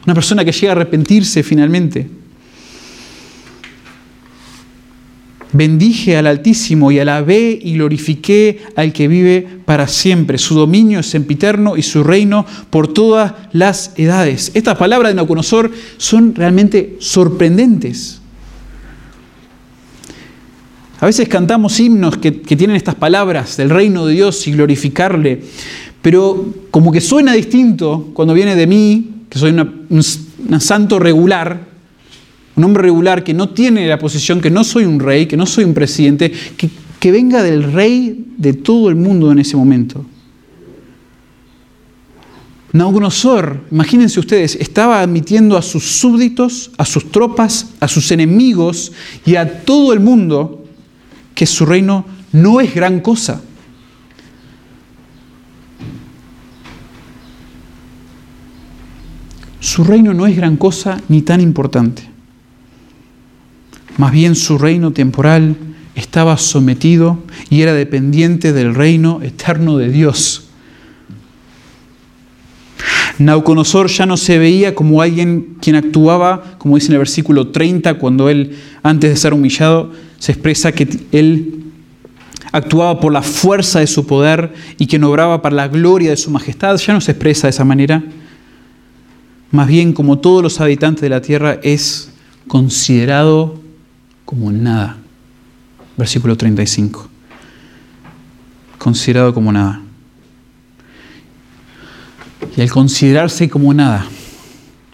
Una 0.05 0.13
persona 0.13 0.43
que 0.43 0.51
llega 0.51 0.73
a 0.73 0.75
arrepentirse 0.75 1.43
finalmente. 1.43 2.09
Bendije 5.53 6.17
al 6.17 6.27
Altísimo 6.27 6.91
y 6.91 6.99
alabé 6.99 7.57
y 7.61 7.75
glorifiqué 7.75 8.63
al 8.75 8.91
que 8.91 9.07
vive 9.07 9.47
para 9.63 9.87
siempre. 9.87 10.37
Su 10.37 10.55
dominio 10.55 10.99
es 10.99 11.05
sempiterno 11.05 11.77
y 11.77 11.81
su 11.81 12.03
reino 12.03 12.45
por 12.69 12.93
todas 12.93 13.31
las 13.53 13.93
edades. 13.95 14.51
Estas 14.55 14.77
palabras 14.77 15.11
de 15.11 15.15
Nabucodonosor 15.15 15.71
son 15.95 16.35
realmente 16.35 16.97
sorprendentes. 16.99 18.19
A 21.05 21.07
veces 21.07 21.29
cantamos 21.29 21.79
himnos 21.79 22.17
que, 22.17 22.31
tienen 22.31 22.75
estas 22.75 22.95
palabras 22.95 23.57
del 23.57 23.69
reino 23.69 24.07
de 24.07 24.15
Dios 24.15 24.47
y 24.47 24.53
glorificarle, 24.53 25.39
pero 26.01 26.51
como 26.71 26.91
que 26.91 26.99
suena 26.99 27.33
distinto 27.33 28.09
cuando 28.15 28.33
viene 28.33 28.55
de 28.55 28.65
mí, 28.65 29.11
que 29.29 29.37
soy 29.37 29.51
un 29.51 30.59
santo 30.59 30.97
regular, 30.97 31.59
un 32.55 32.63
hombre 32.63 32.81
regular 32.81 33.23
que 33.23 33.35
no 33.35 33.49
tiene 33.49 33.87
la 33.87 33.99
posición, 33.99 34.41
que 34.41 34.49
no 34.49 34.63
soy 34.63 34.85
un 34.85 34.99
rey, 34.99 35.27
que 35.27 35.37
no 35.37 35.45
soy 35.45 35.65
un 35.65 35.75
presidente, 35.75 36.31
que, 36.57 37.11
venga 37.11 37.43
del 37.43 37.71
rey 37.71 38.25
de 38.35 38.53
todo 38.53 38.89
el 38.89 38.95
mundo 38.95 39.31
en 39.31 39.37
ese 39.37 39.55
momento. 39.55 40.03
Nabucodonosor, 42.73 43.61
imagínense 43.69 44.19
ustedes, 44.19 44.55
estaba 44.55 45.01
admitiendo 45.01 45.55
a 45.55 45.61
sus 45.61 45.83
súbditos, 45.83 46.71
a 46.79 46.83
sus 46.83 47.11
tropas, 47.11 47.75
a 47.79 47.87
sus 47.87 48.11
enemigos 48.11 48.91
y 49.23 49.35
a 49.35 49.63
todo 49.63 49.93
el 49.93 49.99
mundo 49.99 50.64
que 51.35 51.45
su 51.45 51.65
reino 51.65 52.05
no 52.31 52.61
es 52.61 52.73
gran 52.73 53.01
cosa. 53.01 53.41
Su 59.59 59.83
reino 59.83 60.13
no 60.13 60.25
es 60.25 60.35
gran 60.35 60.57
cosa 60.57 61.01
ni 61.09 61.21
tan 61.21 61.41
importante. 61.41 62.03
Más 63.97 64.11
bien 64.11 64.35
su 64.35 64.57
reino 64.57 64.91
temporal 64.91 65.55
estaba 65.95 66.37
sometido 66.37 67.19
y 67.49 67.61
era 67.61 67.73
dependiente 67.73 68.53
del 68.53 68.75
reino 68.75 69.21
eterno 69.21 69.77
de 69.77 69.89
Dios. 69.89 70.44
Nauconosor 73.17 73.87
ya 73.87 74.05
no 74.05 74.17
se 74.17 74.37
veía 74.37 74.75
como 74.75 75.01
alguien 75.01 75.55
quien 75.61 75.75
actuaba, 75.75 76.57
como 76.57 76.75
dice 76.75 76.87
en 76.87 76.93
el 76.93 76.99
versículo 76.99 77.47
30, 77.47 77.93
cuando 77.95 78.29
él, 78.29 78.57
antes 78.83 79.09
de 79.09 79.15
ser 79.15 79.33
humillado, 79.33 79.91
se 80.19 80.33
expresa 80.33 80.71
que 80.73 80.87
él 81.11 81.63
actuaba 82.51 82.99
por 82.99 83.13
la 83.13 83.21
fuerza 83.21 83.79
de 83.79 83.87
su 83.87 84.05
poder 84.05 84.53
y 84.77 84.87
que 84.87 84.97
obraba 85.03 85.41
para 85.41 85.55
la 85.55 85.67
gloria 85.67 86.09
de 86.09 86.17
su 86.17 86.29
majestad. 86.31 86.77
Ya 86.77 86.93
no 86.93 87.01
se 87.01 87.11
expresa 87.11 87.47
de 87.47 87.51
esa 87.51 87.65
manera. 87.65 88.03
Más 89.51 89.67
bien, 89.67 89.93
como 89.93 90.19
todos 90.19 90.43
los 90.43 90.59
habitantes 90.59 91.01
de 91.01 91.09
la 91.09 91.21
tierra, 91.21 91.59
es 91.63 92.11
considerado 92.47 93.61
como 94.25 94.51
nada. 94.51 94.97
Versículo 95.97 96.35
35. 96.35 97.07
Considerado 98.77 99.33
como 99.33 99.51
nada. 99.51 99.84
Y 102.57 102.61
al 102.61 102.71
considerarse 102.71 103.49
como 103.49 103.73
nada, 103.73 104.07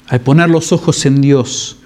al 0.08 0.22
poner 0.22 0.50
los 0.50 0.72
ojos 0.72 1.06
en 1.06 1.22
Dios, 1.22 1.78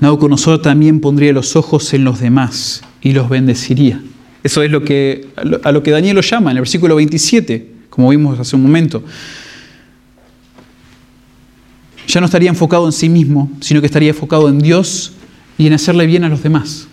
Nabucodonosor 0.00 0.60
también 0.60 1.00
pondría 1.00 1.32
los 1.32 1.56
ojos 1.56 1.92
en 1.94 2.04
los 2.04 2.20
demás 2.20 2.82
y 3.00 3.12
los 3.12 3.28
bendeciría. 3.28 4.00
Eso 4.42 4.62
es 4.62 4.70
lo 4.70 4.84
que, 4.84 5.28
a 5.62 5.72
lo 5.72 5.82
que 5.82 5.90
Daniel 5.90 6.16
lo 6.16 6.22
llama 6.22 6.50
en 6.50 6.58
el 6.58 6.60
versículo 6.60 6.96
27, 6.96 7.72
como 7.90 8.10
vimos 8.10 8.38
hace 8.38 8.56
un 8.56 8.62
momento. 8.62 9.02
Ya 12.06 12.20
no 12.20 12.26
estaría 12.26 12.50
enfocado 12.50 12.86
en 12.86 12.92
sí 12.92 13.08
mismo, 13.08 13.50
sino 13.60 13.80
que 13.80 13.86
estaría 13.86 14.10
enfocado 14.10 14.48
en 14.48 14.58
Dios 14.58 15.12
y 15.56 15.66
en 15.66 15.72
hacerle 15.72 16.06
bien 16.06 16.24
a 16.24 16.28
los 16.28 16.42
demás. 16.42 16.86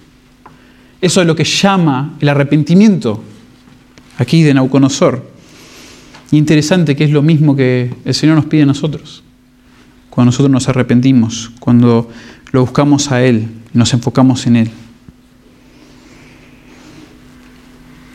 Eso 1.02 1.20
es 1.20 1.28
lo 1.28 1.36
que 1.36 1.44
llama 1.44 2.16
el 2.22 2.30
arrepentimiento 2.30 3.22
aquí 4.18 4.44
de 4.44 4.54
Nabucodonosor. 4.54 5.31
Interesante 6.32 6.96
que 6.96 7.04
es 7.04 7.12
lo 7.12 7.22
mismo 7.22 7.56
que 7.56 7.94
el 8.06 8.14
Señor 8.14 8.38
nos 8.38 8.46
pide 8.46 8.64
a 8.64 8.66
nosotros. 8.66 9.24
Cuando 10.10 10.32
nosotros 10.32 10.52
nos 10.52 10.70
arrepentimos, 10.70 11.52
cuando 11.60 12.10
lo 12.52 12.62
buscamos 12.62 13.12
a 13.12 13.24
Él, 13.24 13.48
nos 13.74 13.94
enfocamos 13.94 14.48
en 14.48 14.56
Él. 14.56 14.72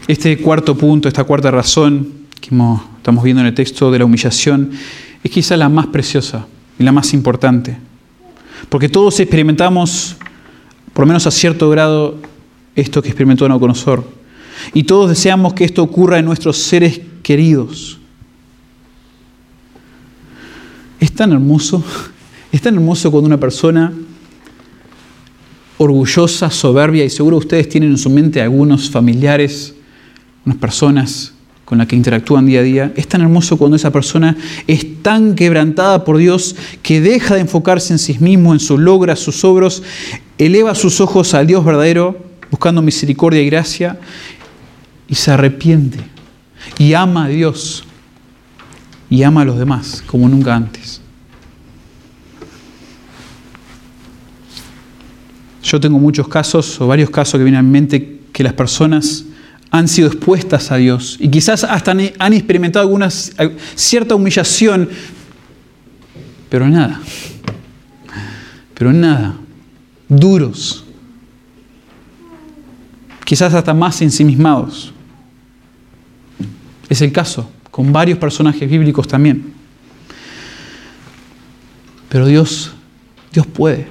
Este 0.08 0.38
cuarto 0.38 0.76
punto, 0.76 1.08
esta 1.08 1.24
cuarta 1.24 1.50
razón 1.50 2.12
que 2.40 2.50
estamos 2.96 3.24
viendo 3.24 3.40
en 3.40 3.48
el 3.48 3.54
texto 3.54 3.90
de 3.90 3.98
la 3.98 4.04
humillación, 4.04 4.70
es 5.22 5.30
quizá 5.30 5.56
la 5.56 5.68
más 5.68 5.86
preciosa 5.88 6.46
y 6.78 6.84
la 6.84 6.92
más 6.92 7.12
importante. 7.12 7.76
Porque 8.68 8.88
todos 8.88 9.20
experimentamos, 9.20 10.16
por 10.92 11.02
lo 11.02 11.08
menos 11.08 11.26
a 11.26 11.30
cierto 11.30 11.68
grado, 11.70 12.18
esto 12.74 13.02
que 13.02 13.08
experimentó 13.08 13.48
Nabucodonosor. 13.48 14.08
Y 14.72 14.84
todos 14.84 15.10
deseamos 15.10 15.54
que 15.54 15.64
esto 15.64 15.82
ocurra 15.82 16.18
en 16.18 16.24
nuestros 16.24 16.56
seres 16.58 17.00
queridos. 17.22 17.98
Es 21.00 21.12
tan 21.12 21.32
hermoso, 21.32 21.82
es 22.52 22.60
tan 22.60 22.74
hermoso 22.74 23.10
cuando 23.10 23.26
una 23.26 23.38
persona 23.38 23.92
orgullosa, 25.78 26.50
soberbia, 26.50 27.04
y 27.04 27.10
seguro 27.10 27.36
ustedes 27.36 27.68
tienen 27.68 27.90
en 27.90 27.98
su 27.98 28.08
mente 28.08 28.40
algunos 28.40 28.90
familiares, 28.90 29.74
unas 30.44 30.58
personas 30.58 31.32
con 31.66 31.78
las 31.78 31.88
que 31.88 31.96
interactúan 31.96 32.46
día 32.46 32.60
a 32.60 32.62
día, 32.62 32.92
es 32.96 33.08
tan 33.08 33.20
hermoso 33.20 33.58
cuando 33.58 33.76
esa 33.76 33.90
persona 33.90 34.36
es 34.68 35.02
tan 35.02 35.34
quebrantada 35.34 36.04
por 36.04 36.16
Dios 36.16 36.54
que 36.80 37.00
deja 37.00 37.34
de 37.34 37.40
enfocarse 37.40 37.92
en 37.92 37.98
sí 37.98 38.16
mismo, 38.20 38.52
en 38.52 38.60
sus 38.60 38.78
logros, 38.78 39.18
sus 39.18 39.44
obros, 39.44 39.82
eleva 40.38 40.76
sus 40.76 41.00
ojos 41.00 41.34
al 41.34 41.48
Dios 41.48 41.64
verdadero, 41.64 42.24
buscando 42.50 42.82
misericordia 42.82 43.42
y 43.42 43.46
gracia, 43.46 43.98
y 45.08 45.16
se 45.16 45.32
arrepiente 45.32 45.98
y 46.78 46.94
ama 46.94 47.24
a 47.24 47.28
Dios 47.28 47.84
y 49.08 49.22
ama 49.22 49.42
a 49.42 49.44
los 49.44 49.58
demás 49.58 50.02
como 50.06 50.28
nunca 50.28 50.54
antes. 50.54 51.00
Yo 55.62 55.80
tengo 55.80 55.98
muchos 55.98 56.28
casos 56.28 56.80
o 56.80 56.86
varios 56.86 57.10
casos 57.10 57.38
que 57.38 57.44
vienen 57.44 57.58
a 57.58 57.62
mi 57.62 57.70
mente 57.70 58.20
que 58.32 58.44
las 58.44 58.52
personas 58.52 59.24
han 59.70 59.88
sido 59.88 60.08
expuestas 60.08 60.70
a 60.70 60.76
Dios 60.76 61.16
y 61.18 61.28
quizás 61.28 61.64
hasta 61.64 61.90
han 61.90 62.32
experimentado 62.32 62.84
alguna 62.84 63.10
cierta 63.10 64.14
humillación, 64.14 64.88
pero 66.48 66.68
nada, 66.68 67.00
pero 68.74 68.92
nada, 68.92 69.34
duros, 70.08 70.84
quizás 73.24 73.52
hasta 73.54 73.74
más 73.74 74.00
ensimismados. 74.02 74.92
Es 76.88 77.02
el 77.02 77.10
caso 77.10 77.50
con 77.76 77.92
varios 77.92 78.18
personajes 78.18 78.70
bíblicos 78.70 79.06
también. 79.06 79.52
Pero 82.08 82.24
Dios, 82.24 82.72
Dios 83.30 83.46
puede. 83.46 83.86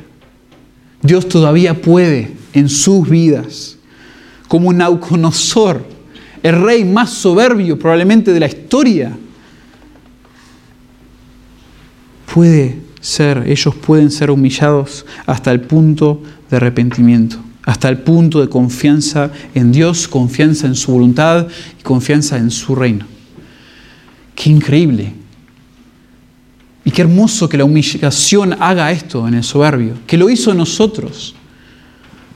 Dios 1.03 1.29
todavía 1.29 1.79
puede 1.79 2.31
en 2.53 2.67
sus 2.67 3.07
vidas. 3.07 3.77
Como 4.47 4.73
Nauconosor, 4.73 5.85
el 6.41 6.63
rey 6.63 6.83
más 6.83 7.11
soberbio 7.11 7.77
probablemente 7.77 8.33
de 8.33 8.39
la 8.39 8.47
historia. 8.47 9.15
Puede 12.33 12.79
ser, 13.01 13.43
ellos 13.45 13.75
pueden 13.75 14.09
ser 14.09 14.31
humillados 14.31 15.05
hasta 15.27 15.51
el 15.51 15.61
punto 15.61 16.23
de 16.49 16.57
arrepentimiento, 16.57 17.37
hasta 17.61 17.87
el 17.89 17.99
punto 17.99 18.41
de 18.41 18.49
confianza 18.49 19.29
en 19.53 19.71
Dios, 19.71 20.07
confianza 20.07 20.65
en 20.65 20.73
su 20.73 20.91
voluntad 20.91 21.45
y 21.79 21.83
confianza 21.83 22.37
en 22.37 22.49
su 22.49 22.73
reino. 22.73 23.13
Qué 24.35 24.49
increíble. 24.49 25.13
Y 26.83 26.91
qué 26.91 27.01
hermoso 27.01 27.49
que 27.49 27.57
la 27.57 27.65
humillación 27.65 28.61
haga 28.61 28.91
esto 28.91 29.27
en 29.27 29.33
el 29.33 29.43
soberbio, 29.43 29.93
que 30.05 30.17
lo 30.17 30.29
hizo 30.29 30.51
en 30.51 30.57
nosotros, 30.57 31.33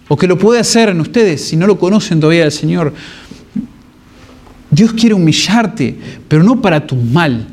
o 0.08 0.18
que 0.18 0.26
lo 0.26 0.39
puede 0.39 0.60
hacer 0.60 0.89
en 0.89 1.00
ustedes 1.02 1.45
si 1.45 1.56
no 1.56 1.68
lo 1.68 1.78
conocen 1.78 2.20
todavía 2.20 2.45
al 2.45 2.52
Señor. 2.52 2.93
Dios 4.72 4.93
quiere 4.93 5.14
humillarte, 5.14 5.95
pero 6.28 6.41
no 6.41 6.62
para 6.62 6.86
tu 6.86 6.95
mal, 6.95 7.45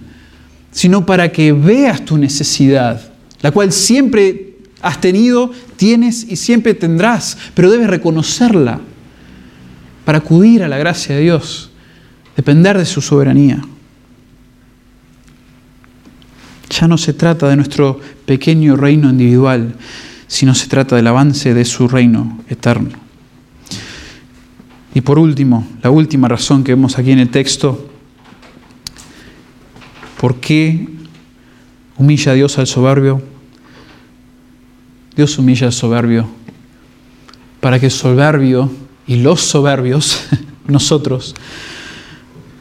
sino 0.70 1.04
para 1.04 1.30
que 1.30 1.52
veas 1.52 2.02
tu 2.02 2.16
necesidad, 2.16 3.12
la 3.42 3.50
cual 3.50 3.72
siempre 3.72 4.56
has 4.80 5.00
tenido, 5.00 5.50
tienes 5.76 6.26
y 6.28 6.36
siempre 6.36 6.72
tendrás, 6.72 7.36
pero 7.54 7.70
debes 7.70 7.88
reconocerla 7.88 8.80
para 10.06 10.18
acudir 10.18 10.62
a 10.62 10.68
la 10.68 10.78
gracia 10.78 11.14
de 11.14 11.22
Dios, 11.22 11.70
depender 12.36 12.78
de 12.78 12.86
su 12.86 13.02
soberanía. 13.02 13.60
Ya 16.78 16.86
no 16.86 16.98
se 16.98 17.12
trata 17.14 17.48
de 17.48 17.56
nuestro 17.56 18.00
pequeño 18.26 18.76
reino 18.76 19.08
individual, 19.08 19.74
sino 20.26 20.54
se 20.54 20.66
trata 20.68 20.96
del 20.96 21.06
avance 21.06 21.54
de 21.54 21.64
su 21.64 21.88
reino 21.88 22.38
eterno. 22.48 22.90
Y 24.94 25.00
por 25.00 25.18
último, 25.18 25.66
la 25.82 25.90
última 25.90 26.28
razón 26.28 26.64
que 26.64 26.72
vemos 26.72 26.98
aquí 26.98 27.12
en 27.12 27.18
el 27.18 27.30
texto, 27.30 27.88
¿por 30.20 30.36
qué 30.36 30.88
humilla 31.96 32.34
Dios 32.34 32.58
al 32.58 32.66
soberbio? 32.66 33.22
Dios 35.16 35.38
humilla 35.38 35.66
al 35.68 35.72
soberbio 35.72 36.26
para 37.66 37.80
que 37.80 37.86
el 37.86 37.92
soberbio 37.92 38.70
y 39.06 39.16
los 39.16 39.40
soberbios, 39.40 40.24
nosotros, 40.68 41.34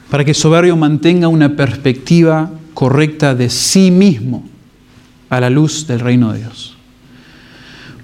para 0.10 0.24
que 0.24 0.32
el 0.32 0.36
soberbio 0.36 0.76
mantenga 0.76 1.28
una 1.28 1.56
perspectiva 1.56 2.50
correcta 2.76 3.34
de 3.34 3.50
sí 3.50 3.90
mismo 3.90 4.44
a 5.30 5.40
la 5.40 5.50
luz 5.50 5.88
del 5.88 6.02
reino 6.02 6.32
de 6.32 6.40
Dios. 6.40 6.78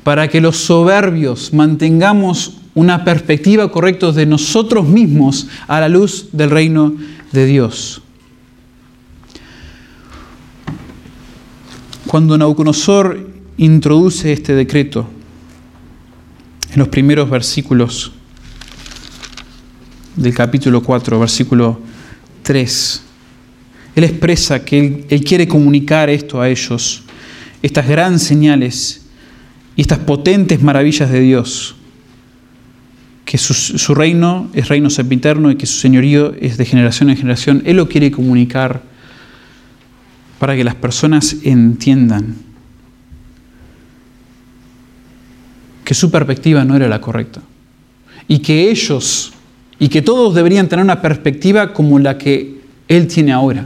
Para 0.04 0.28
que 0.28 0.42
los 0.42 0.58
soberbios 0.58 1.54
mantengamos 1.54 2.58
una 2.74 3.04
perspectiva 3.04 3.72
correcta 3.72 4.12
de 4.12 4.26
nosotros 4.26 4.88
mismos 4.88 5.48
a 5.68 5.80
la 5.80 5.90
luz 5.90 6.30
del 6.32 6.50
reino 6.50 6.96
de 7.32 7.46
Dios. 7.46 8.02
Cuando 12.08 12.38
Nabucodonosor 12.38 13.30
introduce 13.58 14.34
este 14.34 14.56
decreto 14.56 15.08
en 16.72 16.80
los 16.80 16.88
primeros 16.88 17.30
versículos 17.30 18.14
del 20.16 20.34
capítulo 20.34 20.82
4, 20.82 21.20
versículo 21.20 21.80
3. 22.44 23.11
Él 23.96 24.04
expresa 24.04 24.64
que 24.64 25.06
él, 25.10 25.24
quiere 25.24 25.48
comunicar 25.48 26.10
esto 26.10 26.42
a 26.42 26.50
ellos, 26.50 27.04
estas 27.62 27.88
grandes 27.88 28.24
señales 28.24 29.02
y 29.76 29.82
estas 29.82 30.00
potentes 30.00 30.62
maravillas 30.62 31.12
de 31.12 31.20
Dios, 31.20 31.76
que 33.26 33.38
su, 33.38 33.96
reino 33.96 34.50
es 34.54 34.68
reino 34.68 34.90
sempiterno 34.90 35.52
y 35.52 35.56
que 35.56 35.66
su 35.66 35.78
señorío 35.78 36.34
es 36.40 36.58
de 36.58 36.66
generación 36.66 37.10
en 37.10 37.18
generación. 37.18 37.62
Él 37.66 37.78
lo 37.78 37.88
quiere 37.88 38.12
comunicar 38.12 38.82
para 40.40 40.56
que 40.56 40.64
las 40.64 40.76
personas 40.76 41.38
entiendan 41.44 42.36
que 45.86 45.94
su 45.94 46.10
perspectiva 46.10 46.64
no 46.64 46.76
era 46.76 46.88
la 46.88 47.02
correcta 47.02 47.42
y 48.28 48.40
que 48.40 48.70
ellos 48.70 49.34
y 49.78 49.90
que 49.90 50.02
todos 50.02 50.34
deberían 50.34 50.70
tener 50.70 50.84
una 50.84 51.02
perspectiva 51.02 51.74
como 51.74 52.00
la 52.00 52.18
que 52.18 52.62
Él 52.88 53.08
tiene 53.08 53.32
ahora. 53.34 53.66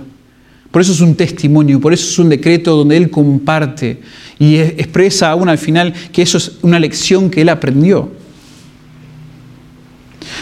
Por 0.76 0.82
eso 0.82 0.91
es 0.91 0.99
un 0.99 1.15
testimonio, 1.15 1.80
por 1.80 1.93
eso 1.93 2.05
es 2.05 2.19
un 2.19 2.28
decreto 2.28 2.76
donde 2.76 2.97
Él 2.97 3.09
comparte 3.09 4.01
y 4.38 4.57
expresa 4.57 5.32
aún 5.32 5.47
al 5.47 5.57
final 5.57 5.93
que 6.11 6.21
eso 6.21 6.38
es 6.38 6.57
una 6.63 6.82
lección 6.82 7.30
que 7.30 7.43
Él 7.43 7.47
aprendió. 7.47 8.11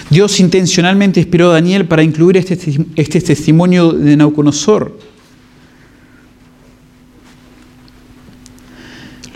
Dios 0.09 0.39
intencionalmente 0.39 1.19
inspiró 1.19 1.51
a 1.51 1.53
Daniel 1.53 1.85
para 1.85 2.01
incluir 2.01 2.37
este, 2.37 2.57
este 2.95 3.21
testimonio 3.21 3.91
de 3.91 4.17
Nauconosor. 4.17 4.97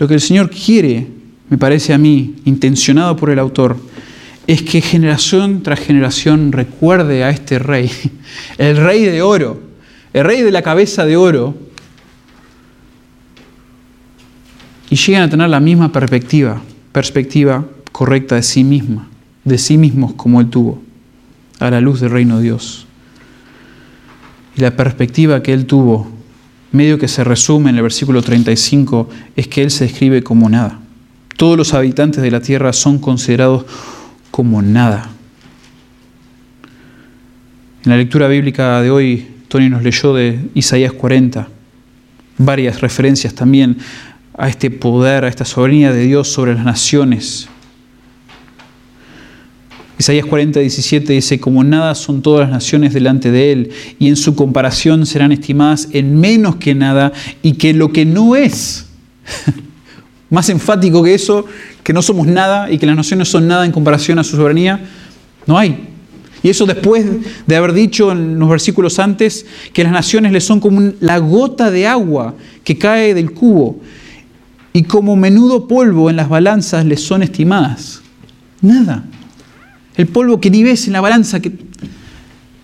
Lo 0.00 0.08
que 0.08 0.14
el 0.14 0.20
Señor 0.20 0.50
quiere, 0.50 1.06
me 1.48 1.58
parece 1.58 1.94
a 1.94 1.98
mí, 1.98 2.34
intencionado 2.44 3.14
por 3.14 3.30
el 3.30 3.38
autor, 3.38 3.76
es 4.48 4.62
que 4.62 4.80
generación 4.80 5.62
tras 5.62 5.78
generación 5.78 6.50
recuerde 6.50 7.22
a 7.22 7.30
este 7.30 7.60
rey, 7.60 7.88
el 8.58 8.76
rey 8.78 9.04
de 9.04 9.22
oro, 9.22 9.67
el 10.12 10.24
rey 10.24 10.42
de 10.42 10.50
la 10.50 10.62
cabeza 10.62 11.04
de 11.04 11.16
oro, 11.16 11.54
y 14.90 14.96
lleguen 14.96 15.22
a 15.22 15.28
tener 15.28 15.48
la 15.48 15.60
misma 15.60 15.92
perspectiva, 15.92 16.62
perspectiva 16.92 17.64
correcta 17.92 18.36
de 18.36 18.42
sí 18.42 18.64
misma, 18.64 19.08
de 19.44 19.58
sí 19.58 19.76
mismos 19.76 20.14
como 20.14 20.40
él 20.40 20.48
tuvo, 20.48 20.82
a 21.58 21.70
la 21.70 21.80
luz 21.80 22.00
del 22.00 22.10
reino 22.10 22.38
de 22.38 22.44
Dios. 22.44 22.86
Y 24.56 24.60
la 24.60 24.74
perspectiva 24.74 25.42
que 25.42 25.52
él 25.52 25.66
tuvo, 25.66 26.08
medio 26.72 26.98
que 26.98 27.08
se 27.08 27.24
resume 27.24 27.70
en 27.70 27.76
el 27.76 27.82
versículo 27.82 28.22
35, 28.22 29.08
es 29.36 29.48
que 29.48 29.62
él 29.62 29.70
se 29.70 29.84
describe 29.84 30.22
como 30.22 30.48
nada. 30.48 30.80
Todos 31.36 31.56
los 31.56 31.74
habitantes 31.74 32.22
de 32.22 32.30
la 32.30 32.40
tierra 32.40 32.72
son 32.72 32.98
considerados 32.98 33.64
como 34.30 34.62
nada. 34.62 35.10
En 37.84 37.90
la 37.90 37.96
lectura 37.96 38.26
bíblica 38.26 38.82
de 38.82 38.90
hoy, 38.90 39.26
Tony 39.48 39.70
nos 39.70 39.82
leyó 39.82 40.14
de 40.14 40.38
Isaías 40.54 40.92
40, 40.92 41.48
varias 42.36 42.80
referencias 42.80 43.34
también 43.34 43.78
a 44.36 44.48
este 44.48 44.70
poder, 44.70 45.24
a 45.24 45.28
esta 45.28 45.44
soberanía 45.44 45.92
de 45.92 46.04
Dios 46.04 46.28
sobre 46.28 46.54
las 46.54 46.64
naciones. 46.64 47.48
Isaías 49.98 50.26
40, 50.26 50.60
17 50.60 51.12
dice, 51.12 51.40
como 51.40 51.64
nada 51.64 51.94
son 51.96 52.22
todas 52.22 52.42
las 52.42 52.50
naciones 52.50 52.94
delante 52.94 53.32
de 53.32 53.52
Él, 53.52 53.70
y 53.98 54.08
en 54.08 54.16
su 54.16 54.36
comparación 54.36 55.06
serán 55.06 55.32
estimadas 55.32 55.88
en 55.92 56.20
menos 56.20 56.56
que 56.56 56.74
nada, 56.74 57.12
y 57.42 57.54
que 57.54 57.72
lo 57.72 57.92
que 57.92 58.04
no 58.04 58.36
es, 58.36 58.86
más 60.30 60.48
enfático 60.50 61.02
que 61.02 61.14
eso, 61.14 61.46
que 61.82 61.92
no 61.92 62.02
somos 62.02 62.26
nada 62.26 62.70
y 62.70 62.78
que 62.78 62.86
las 62.86 62.96
naciones 62.96 63.28
son 63.28 63.48
nada 63.48 63.64
en 63.64 63.72
comparación 63.72 64.18
a 64.18 64.24
su 64.24 64.36
soberanía, 64.36 64.80
no 65.46 65.58
hay. 65.58 65.97
Y 66.42 66.50
eso 66.50 66.66
después 66.66 67.04
de 67.46 67.56
haber 67.56 67.72
dicho 67.72 68.12
en 68.12 68.38
los 68.38 68.48
versículos 68.48 68.98
antes 68.98 69.46
que 69.72 69.82
las 69.82 69.92
naciones 69.92 70.32
le 70.32 70.40
son 70.40 70.60
como 70.60 70.92
la 71.00 71.18
gota 71.18 71.70
de 71.70 71.86
agua 71.86 72.34
que 72.64 72.78
cae 72.78 73.14
del 73.14 73.32
cubo 73.32 73.80
y 74.72 74.84
como 74.84 75.16
menudo 75.16 75.66
polvo 75.66 76.10
en 76.10 76.16
las 76.16 76.28
balanzas 76.28 76.84
les 76.84 77.02
son 77.02 77.22
estimadas. 77.22 78.02
Nada. 78.60 79.04
El 79.96 80.06
polvo 80.06 80.40
que 80.40 80.50
ni 80.50 80.62
ves 80.62 80.86
en 80.86 80.92
la 80.92 81.00
balanza, 81.00 81.40
que 81.40 81.52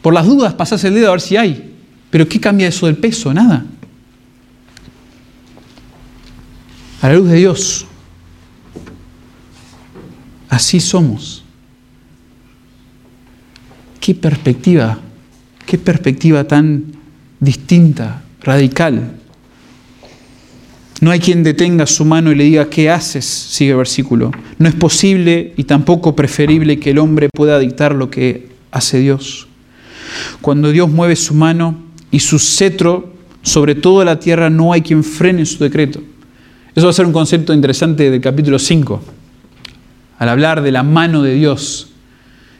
por 0.02 0.14
las 0.14 0.26
dudas 0.26 0.54
pasas 0.54 0.84
el 0.84 0.94
dedo 0.94 1.08
a 1.08 1.12
ver 1.12 1.20
si 1.20 1.36
hay. 1.36 1.72
Pero 2.10 2.28
¿qué 2.28 2.38
cambia 2.38 2.68
eso 2.68 2.86
del 2.86 2.96
peso? 2.96 3.34
Nada. 3.34 3.66
A 7.00 7.08
la 7.08 7.14
luz 7.16 7.28
de 7.28 7.36
Dios, 7.36 7.86
Así 10.54 10.78
somos. 10.78 11.43
Qué 14.04 14.14
perspectiva, 14.14 14.98
qué 15.64 15.78
perspectiva 15.78 16.44
tan 16.44 16.92
distinta, 17.40 18.22
radical. 18.42 19.12
No 21.00 21.10
hay 21.10 21.20
quien 21.20 21.42
detenga 21.42 21.86
su 21.86 22.04
mano 22.04 22.30
y 22.30 22.34
le 22.34 22.44
diga, 22.44 22.68
¿qué 22.68 22.90
haces? 22.90 23.24
Sigue 23.24 23.70
el 23.70 23.78
versículo. 23.78 24.30
No 24.58 24.68
es 24.68 24.74
posible 24.74 25.54
y 25.56 25.64
tampoco 25.64 26.14
preferible 26.14 26.78
que 26.78 26.90
el 26.90 26.98
hombre 26.98 27.30
pueda 27.34 27.58
dictar 27.58 27.94
lo 27.94 28.10
que 28.10 28.50
hace 28.72 28.98
Dios. 28.98 29.48
Cuando 30.42 30.70
Dios 30.70 30.90
mueve 30.90 31.16
su 31.16 31.32
mano 31.32 31.78
y 32.10 32.20
su 32.20 32.38
cetro 32.38 33.14
sobre 33.40 33.74
toda 33.74 34.04
la 34.04 34.20
tierra, 34.20 34.50
no 34.50 34.74
hay 34.74 34.82
quien 34.82 35.02
frene 35.02 35.46
su 35.46 35.64
decreto. 35.64 36.02
Eso 36.74 36.84
va 36.84 36.90
a 36.90 36.92
ser 36.92 37.06
un 37.06 37.12
concepto 37.14 37.54
interesante 37.54 38.10
del 38.10 38.20
capítulo 38.20 38.58
5 38.58 39.02
al 40.18 40.28
hablar 40.28 40.60
de 40.60 40.72
la 40.72 40.82
mano 40.82 41.22
de 41.22 41.32
Dios 41.36 41.93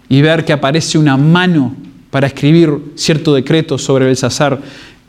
y 0.08 0.20
ver 0.22 0.44
que 0.44 0.52
aparece 0.52 0.98
una 0.98 1.16
mano 1.16 1.74
para 2.10 2.26
escribir 2.26 2.70
cierto 2.94 3.34
decreto 3.34 3.78
sobre 3.78 4.06
Belsasar, 4.06 4.60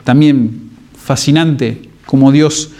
también 0.04 0.70
fascinante 0.96 1.82
como 2.06 2.32
Dios 2.32 2.70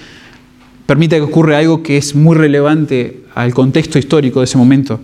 permite 0.87 1.17
que 1.17 1.23
ocurra 1.23 1.59
algo 1.59 1.83
que 1.83 1.97
es 1.97 2.15
muy 2.15 2.37
relevante 2.37 3.25
al 3.35 3.53
contexto 3.53 3.99
histórico 3.99 4.41
de 4.41 4.45
ese 4.45 4.57
momento. 4.57 5.01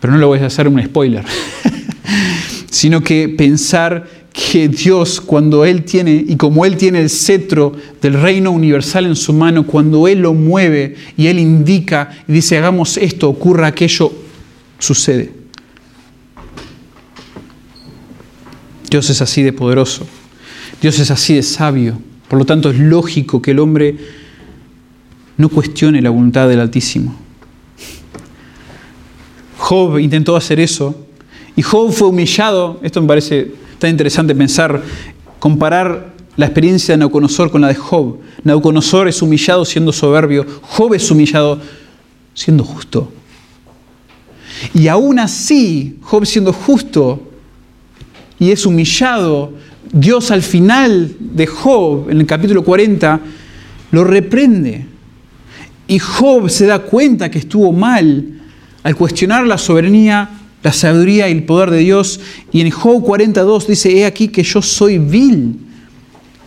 Pero 0.00 0.12
no 0.12 0.18
lo 0.18 0.28
voy 0.28 0.38
a 0.38 0.46
hacer 0.46 0.68
un 0.68 0.82
spoiler, 0.82 1.24
sino 2.70 3.02
que 3.02 3.28
pensar 3.28 4.06
que 4.32 4.68
Dios, 4.68 5.20
cuando 5.20 5.64
Él 5.64 5.84
tiene, 5.84 6.24
y 6.28 6.36
como 6.36 6.64
Él 6.64 6.76
tiene 6.76 7.00
el 7.00 7.10
cetro 7.10 7.72
del 8.02 8.14
reino 8.14 8.50
universal 8.50 9.06
en 9.06 9.16
su 9.16 9.32
mano, 9.32 9.66
cuando 9.66 10.08
Él 10.08 10.20
lo 10.20 10.34
mueve 10.34 10.96
y 11.16 11.28
Él 11.28 11.38
indica 11.38 12.10
y 12.28 12.32
dice, 12.32 12.58
hagamos 12.58 12.96
esto, 12.96 13.28
ocurra 13.28 13.68
aquello, 13.68 14.12
sucede. 14.84 15.32
Dios 18.90 19.10
es 19.10 19.20
así 19.20 19.42
de 19.42 19.52
poderoso, 19.52 20.06
Dios 20.80 20.98
es 20.98 21.10
así 21.10 21.34
de 21.34 21.42
sabio, 21.42 21.98
por 22.28 22.38
lo 22.38 22.44
tanto 22.44 22.70
es 22.70 22.78
lógico 22.78 23.42
que 23.42 23.50
el 23.50 23.58
hombre 23.58 23.96
no 25.36 25.48
cuestione 25.48 26.00
la 26.00 26.10
voluntad 26.10 26.48
del 26.48 26.60
Altísimo. 26.60 27.16
Job 29.58 29.98
intentó 29.98 30.36
hacer 30.36 30.60
eso 30.60 31.06
y 31.56 31.62
Job 31.62 31.92
fue 31.92 32.08
humillado, 32.08 32.78
esto 32.82 33.00
me 33.00 33.08
parece 33.08 33.64
Está 33.74 33.88
interesante 33.88 34.34
pensar, 34.34 34.82
comparar 35.38 36.14
la 36.36 36.46
experiencia 36.46 36.94
de 36.94 36.98
Nauconosor 36.98 37.50
con 37.50 37.60
la 37.60 37.68
de 37.68 37.74
Job. 37.74 38.18
Nauconosor 38.42 39.08
es 39.08 39.20
humillado 39.20 39.64
siendo 39.64 39.92
soberbio, 39.92 40.46
Job 40.62 40.94
es 40.94 41.10
humillado 41.10 41.60
siendo 42.32 42.64
justo. 42.64 43.12
Y 44.72 44.88
aún 44.88 45.18
así, 45.18 45.98
Job 46.00 46.24
siendo 46.24 46.52
justo 46.52 47.20
y 48.38 48.50
es 48.50 48.64
humillado, 48.66 49.52
Dios 49.92 50.30
al 50.30 50.42
final 50.42 51.14
de 51.18 51.46
Job, 51.46 52.10
en 52.10 52.20
el 52.20 52.26
capítulo 52.26 52.64
40, 52.64 53.20
lo 53.90 54.04
reprende. 54.04 54.86
Y 55.86 55.98
Job 55.98 56.48
se 56.48 56.66
da 56.66 56.78
cuenta 56.78 57.30
que 57.30 57.38
estuvo 57.38 57.72
mal 57.72 58.40
al 58.82 58.96
cuestionar 58.96 59.46
la 59.46 59.58
soberanía 59.58 60.30
la 60.64 60.72
sabiduría 60.72 61.28
y 61.28 61.32
el 61.32 61.44
poder 61.44 61.70
de 61.70 61.78
Dios. 61.78 62.18
Y 62.50 62.62
en 62.62 62.70
Job 62.70 63.04
42 63.04 63.68
dice, 63.68 63.96
he 63.96 64.06
aquí 64.06 64.28
que 64.28 64.42
yo 64.42 64.62
soy 64.62 64.98
vil. 64.98 65.56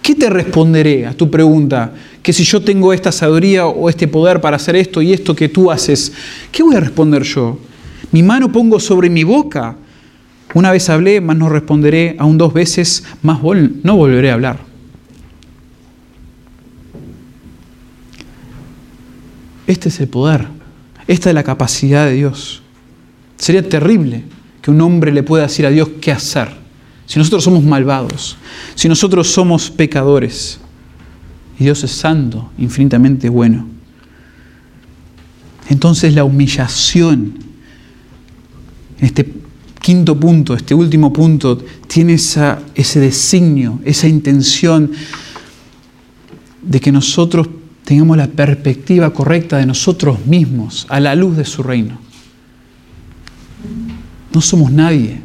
¿Qué 0.02 0.16
te 0.16 0.30
responderé 0.30 1.06
a 1.06 1.14
tu 1.14 1.30
pregunta? 1.30 1.94
Que 2.24 2.34
si 2.34 2.44
yo 2.44 2.62
tengo 2.62 2.92
esta 2.92 3.12
sabiduría 3.12 3.68
o 3.68 3.90
este 3.90 4.08
poder 4.08 4.42
para 4.42 4.56
hacer 4.56 4.76
esto 4.76 5.02
y 5.02 5.14
esto 5.14 5.36
que 5.36 5.50
tú 5.50 5.70
haces, 5.70 6.12
¿qué 6.52 6.64
voy 6.64 6.76
a 6.76 6.80
responder 6.80 7.22
yo? 7.22 7.60
Mi 8.12 8.24
mano 8.24 8.52
pongo 8.52 8.80
sobre 8.80 9.10
mi 9.10 9.24
boca. 9.24 9.76
Una 10.54 10.72
vez 10.72 10.90
hablé, 10.90 11.22
más 11.22 11.38
no 11.38 11.50
responderé, 11.50 12.16
aún 12.20 12.38
dos 12.38 12.54
veces, 12.54 13.04
más 13.22 13.40
no 13.84 13.96
volveré 13.96 14.32
a 14.32 14.36
hablar. 14.36 14.60
Este 19.68 19.90
es 19.90 20.00
el 20.00 20.08
poder, 20.08 20.48
esta 21.08 21.30
es 21.30 21.36
la 21.36 21.44
capacidad 21.44 22.06
de 22.06 22.14
Dios. 22.14 22.62
Sería 23.36 23.68
terrible 23.68 24.24
que 24.62 24.72
un 24.72 24.80
hombre 24.80 25.12
le 25.12 25.24
pueda 25.24 25.44
decir 25.44 25.66
a 25.66 25.70
Dios 25.70 25.90
qué 26.02 26.14
hacer. 26.14 26.50
Si 27.06 27.20
nosotros 27.20 27.44
somos 27.44 27.64
malvados, 27.64 28.38
si 28.76 28.88
nosotros 28.88 29.28
somos 29.28 29.70
pecadores. 29.70 30.60
Y 31.60 31.64
Dios 31.64 31.84
es 31.84 31.92
santo, 31.92 32.52
infinitamente 32.58 33.30
bueno. 33.30 33.68
Entonces 35.70 36.14
la 36.14 36.24
humillación, 36.24 37.40
este 39.00 39.34
quinto 39.82 40.20
punto, 40.20 40.54
este 40.54 40.74
último 40.74 41.14
punto, 41.14 41.58
tiene 41.88 42.14
esa, 42.14 42.62
ese 42.76 43.00
designio, 43.00 43.80
esa 43.86 44.08
intención 44.08 44.92
de 46.62 46.80
que 46.80 46.92
nosotros 46.92 47.48
tengamos 47.86 48.18
la 48.18 48.28
perspectiva 48.28 49.14
correcta 49.14 49.58
de 49.58 49.66
nosotros 49.66 50.26
mismos 50.26 50.86
a 50.90 51.00
la 51.00 51.16
luz 51.16 51.38
de 51.38 51.46
su 51.46 51.64
reino. 51.64 51.98
No 54.34 54.42
somos 54.42 54.72
nadie. 54.72 55.22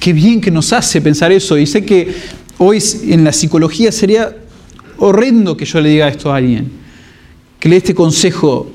Qué 0.00 0.12
bien 0.12 0.40
que 0.40 0.50
nos 0.50 0.72
hace 0.72 1.00
pensar 1.00 1.30
eso. 1.30 1.56
Y 1.56 1.66
sé 1.66 1.84
que 1.84 2.14
hoy 2.58 2.82
en 3.04 3.22
la 3.22 3.32
psicología 3.32 3.92
sería 3.92 4.36
horrendo 4.98 5.56
que 5.56 5.64
yo 5.64 5.80
le 5.80 5.90
diga 5.90 6.08
esto 6.08 6.32
a 6.32 6.36
alguien, 6.36 6.70
que 7.60 7.68
le 7.68 7.76
dé 7.76 7.78
este 7.78 7.94
consejo 7.94 8.72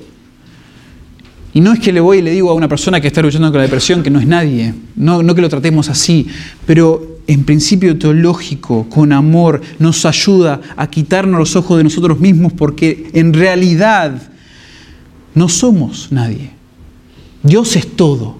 y 1.54 1.60
no 1.60 1.74
es 1.74 1.80
que 1.80 1.92
le 1.92 2.00
voy 2.00 2.20
y 2.20 2.22
le 2.22 2.32
digo 2.32 2.50
a 2.50 2.54
una 2.54 2.70
persona 2.70 3.02
que 3.02 3.08
está 3.08 3.22
luchando 3.22 3.50
con 3.50 3.58
la 3.58 3.64
depresión 3.64 4.04
que 4.04 4.10
no 4.10 4.20
es 4.20 4.28
nadie, 4.28 4.74
no, 4.96 5.36
que 5.36 5.42
lo 5.42 5.50
tratemos 5.50 5.90
así, 5.90 6.28
pero 6.66 7.20
en 7.28 7.44
principio 7.44 7.98
teológico, 7.98 8.88
con 8.90 9.12
amor, 9.12 9.62
nos 9.78 10.06
ayuda 10.06 10.62
a 10.78 10.88
quitarnos 10.88 11.40
los 11.40 11.56
ojos 11.56 11.78
de 11.78 11.84
nosotros 11.84 12.20
mismos 12.20 12.54
porque 12.54 13.10
en 13.14 13.34
realidad 13.34 14.32
no 15.36 15.50
somos 15.50 16.08
nadie. 16.12 16.52
Dios 17.44 17.76
es 17.76 17.96
todo. 17.96 18.38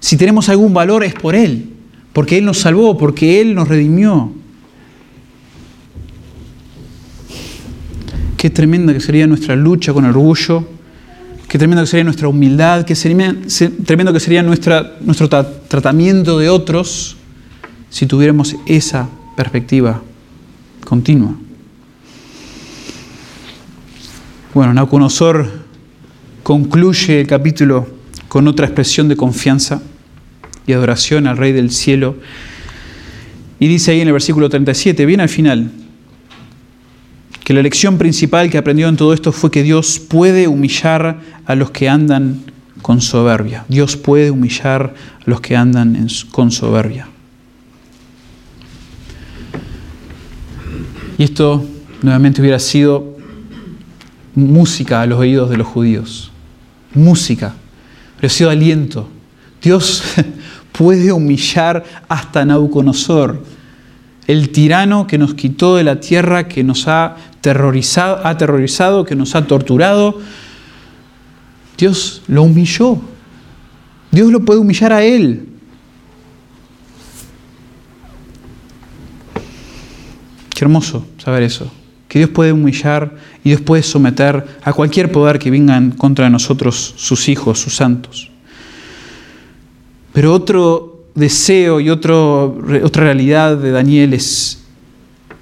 Si 0.00 0.16
tenemos 0.16 0.48
algún 0.48 0.74
valor 0.74 1.04
es 1.04 1.14
por 1.14 1.34
Él, 1.34 1.70
porque 2.12 2.38
Él 2.38 2.44
nos 2.44 2.58
salvó, 2.58 2.98
porque 2.98 3.40
Él 3.40 3.54
nos 3.54 3.68
redimió. 3.68 4.32
Qué 8.36 8.50
tremenda 8.50 8.92
que 8.92 9.00
sería 9.00 9.26
nuestra 9.26 9.54
lucha 9.54 9.92
con 9.92 10.04
orgullo 10.04 10.79
qué 11.50 11.58
tremendo 11.58 11.82
que 11.82 11.88
sería 11.88 12.04
nuestra 12.04 12.28
humildad, 12.28 12.84
qué 12.84 12.94
tremendo 13.84 14.12
que 14.12 14.20
sería 14.20 14.40
nuestro 14.40 15.28
tratamiento 15.66 16.38
de 16.38 16.48
otros 16.48 17.16
si 17.88 18.06
tuviéramos 18.06 18.54
esa 18.66 19.08
perspectiva 19.36 20.00
continua. 20.84 21.34
Bueno, 24.54 24.72
Nabucodonosor 24.74 25.50
concluye 26.44 27.22
el 27.22 27.26
capítulo 27.26 27.84
con 28.28 28.46
otra 28.46 28.66
expresión 28.66 29.08
de 29.08 29.16
confianza 29.16 29.82
y 30.68 30.72
adoración 30.72 31.26
al 31.26 31.36
Rey 31.36 31.50
del 31.50 31.72
Cielo. 31.72 32.14
Y 33.58 33.66
dice 33.66 33.90
ahí 33.90 34.00
en 34.00 34.06
el 34.06 34.12
versículo 34.12 34.48
37, 34.48 35.04
bien 35.04 35.20
al 35.20 35.28
final, 35.28 35.72
que 37.44 37.54
la 37.54 37.62
lección 37.62 37.98
principal 37.98 38.50
que 38.50 38.58
aprendió 38.58 38.88
en 38.88 38.96
todo 38.96 39.12
esto 39.12 39.32
fue 39.32 39.50
que 39.50 39.62
Dios 39.62 39.98
puede 39.98 40.48
humillar 40.48 41.20
a 41.46 41.54
los 41.54 41.70
que 41.70 41.88
andan 41.88 42.40
con 42.82 43.00
soberbia. 43.00 43.64
Dios 43.68 43.96
puede 43.96 44.30
humillar 44.30 44.94
a 45.20 45.30
los 45.30 45.40
que 45.40 45.56
andan 45.56 46.06
con 46.30 46.50
soberbia. 46.50 47.08
Y 51.18 51.24
esto 51.24 51.64
nuevamente 52.02 52.40
hubiera 52.40 52.58
sido 52.58 53.18
música 54.34 55.02
a 55.02 55.06
los 55.06 55.18
oídos 55.18 55.50
de 55.50 55.56
los 55.56 55.66
judíos. 55.66 56.30
Música. 56.94 57.54
Hubiera 58.18 58.34
sido 58.34 58.50
aliento. 58.50 59.08
Dios 59.60 60.02
puede 60.72 61.12
humillar 61.12 61.84
hasta 62.08 62.44
Nabucodonosor, 62.44 63.44
el 64.26 64.50
tirano 64.50 65.06
que 65.06 65.18
nos 65.18 65.34
quitó 65.34 65.76
de 65.76 65.84
la 65.84 66.00
tierra, 66.00 66.48
que 66.48 66.64
nos 66.64 66.88
ha 66.88 67.16
terrorizado, 67.40 68.26
aterrorizado, 68.26 69.04
que 69.04 69.14
nos 69.14 69.34
ha 69.34 69.46
torturado, 69.46 70.20
Dios 71.76 72.22
lo 72.26 72.42
humilló. 72.42 72.98
Dios 74.10 74.30
lo 74.30 74.40
puede 74.40 74.60
humillar 74.60 74.92
a 74.92 75.02
Él. 75.02 75.46
Qué 80.54 80.64
hermoso 80.64 81.06
saber 81.16 81.42
eso. 81.42 81.72
Que 82.06 82.18
Dios 82.18 82.30
puede 82.30 82.52
humillar 82.52 83.16
y 83.44 83.50
Dios 83.50 83.60
puede 83.62 83.82
someter 83.82 84.58
a 84.62 84.72
cualquier 84.72 85.10
poder 85.10 85.38
que 85.38 85.50
venga 85.50 85.76
en 85.76 85.92
contra 85.92 86.28
nosotros, 86.28 86.94
sus 86.96 87.28
hijos, 87.28 87.60
sus 87.60 87.76
santos. 87.76 88.30
Pero 90.12 90.34
otro 90.34 91.06
deseo 91.14 91.80
y 91.80 91.88
otra 91.88 92.50
realidad 92.92 93.56
de 93.56 93.70
Daniel 93.70 94.12
es 94.12 94.59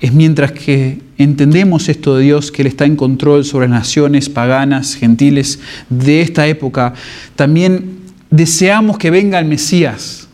es 0.01 0.13
mientras 0.13 0.53
que 0.53 1.01
entendemos 1.17 1.89
esto 1.89 2.17
de 2.17 2.25
Dios, 2.25 2.53
que 2.53 2.63
Él 2.63 2.69
está 2.69 2.85
en 2.85 2.95
control 2.95 3.45
sobre 3.45 3.69
las 3.69 3.81
naciones 3.81 4.29
paganas, 4.29 4.95
gentiles 4.95 5.59
de 5.89 6.21
esta 6.21 6.47
época, 6.47 6.95
también 7.35 7.99
deseamos 8.31 8.99
que 8.99 9.11
venga 9.11 9.39
el 9.39 9.47
Mesías. 9.47 10.29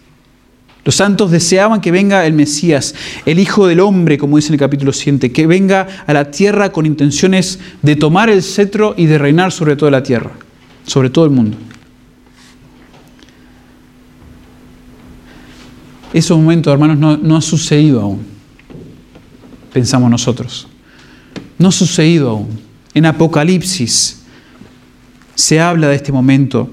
Los 0.85 0.97
santos 0.97 1.31
deseaban 1.31 1.81
que 1.81 1.91
venga 1.91 2.27
el 2.27 2.35
Mesías, 2.35 2.95
el 3.25 3.39
Hijo 3.39 3.67
del 3.67 3.81
Hombre, 3.81 4.19
como 4.19 4.37
dice 4.37 4.49
en 4.49 4.55
el 4.55 4.61
capítulo 4.61 4.93
7, 4.93 5.33
que 5.33 5.47
venga 5.47 5.87
a 6.07 6.13
la 6.13 6.31
tierra 6.31 6.71
con 6.71 6.85
intenciones 6.85 7.59
de 7.81 7.97
tomar 7.97 8.29
el 8.29 8.43
cetro 8.43 8.95
y 8.99 9.07
de 9.07 9.17
reinar 9.17 9.51
sobre 9.51 9.77
toda 9.77 9.91
la 9.91 10.03
tierra, 10.03 10.33
sobre 10.87 11.09
todo 11.09 11.25
el 11.25 11.31
mundo. 11.31 11.57
Ese 16.13 16.35
momento, 16.35 16.71
hermanos, 16.71 16.99
no, 16.99 17.17
no 17.17 17.39
ha 17.39 17.41
sucedido 17.41 18.03
aún 18.03 18.34
pensamos 19.75 20.09
nosotros. 20.09 20.69
No 21.59 21.69
ha 21.69 21.73
sucedido 21.73 22.31
aún. 22.31 22.49
En 22.95 23.05
Apocalipsis 23.05 24.23
se 25.35 25.61
habla 25.61 25.89
de 25.89 25.97
este 25.97 26.13
momento, 26.13 26.71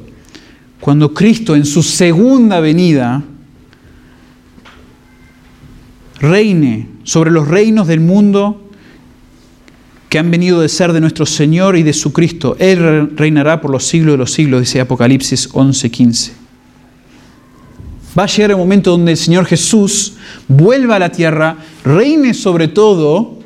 cuando 0.80 1.14
Cristo 1.14 1.56
en 1.56 1.66
su 1.66 1.82
segunda 1.82 2.60
venida 2.60 3.24
reine 6.20 6.88
sobre 7.04 7.32
los 7.32 7.48
reinos 7.48 7.88
del 7.88 8.00
mundo 8.00 8.70
que 10.10 10.20
han 10.20 10.30
venido 10.30 10.62
de 10.62 10.70
ser 10.70 10.94
de 10.94 11.02
nuestro 11.02 11.26
Señor 11.26 11.78
y 11.78 11.84
de 11.84 11.94
su 11.94 12.14
Cristo. 12.14 12.56
Él 12.60 13.16
reinará 13.16 13.62
por 13.62 13.72
los 13.72 13.88
siglos 13.88 14.14
de 14.14 14.18
los 14.18 14.32
siglos, 14.32 14.60
dice 14.60 14.80
Apocalipsis 14.80 15.50
11:15. 15.54 16.41
Va 18.18 18.24
a 18.24 18.28
llegar 18.28 18.52
el 18.52 18.58
momento 18.58 18.92
donde 18.92 19.12
el 19.12 19.18
Señor 19.18 19.46
Jesús 19.46 20.16
vuelva 20.48 20.98
a 20.98 21.00
la 21.00 21.12
tierra, 21.12 21.56
reine 21.86 22.34
sobre 22.34 22.68
todo, 22.68 23.40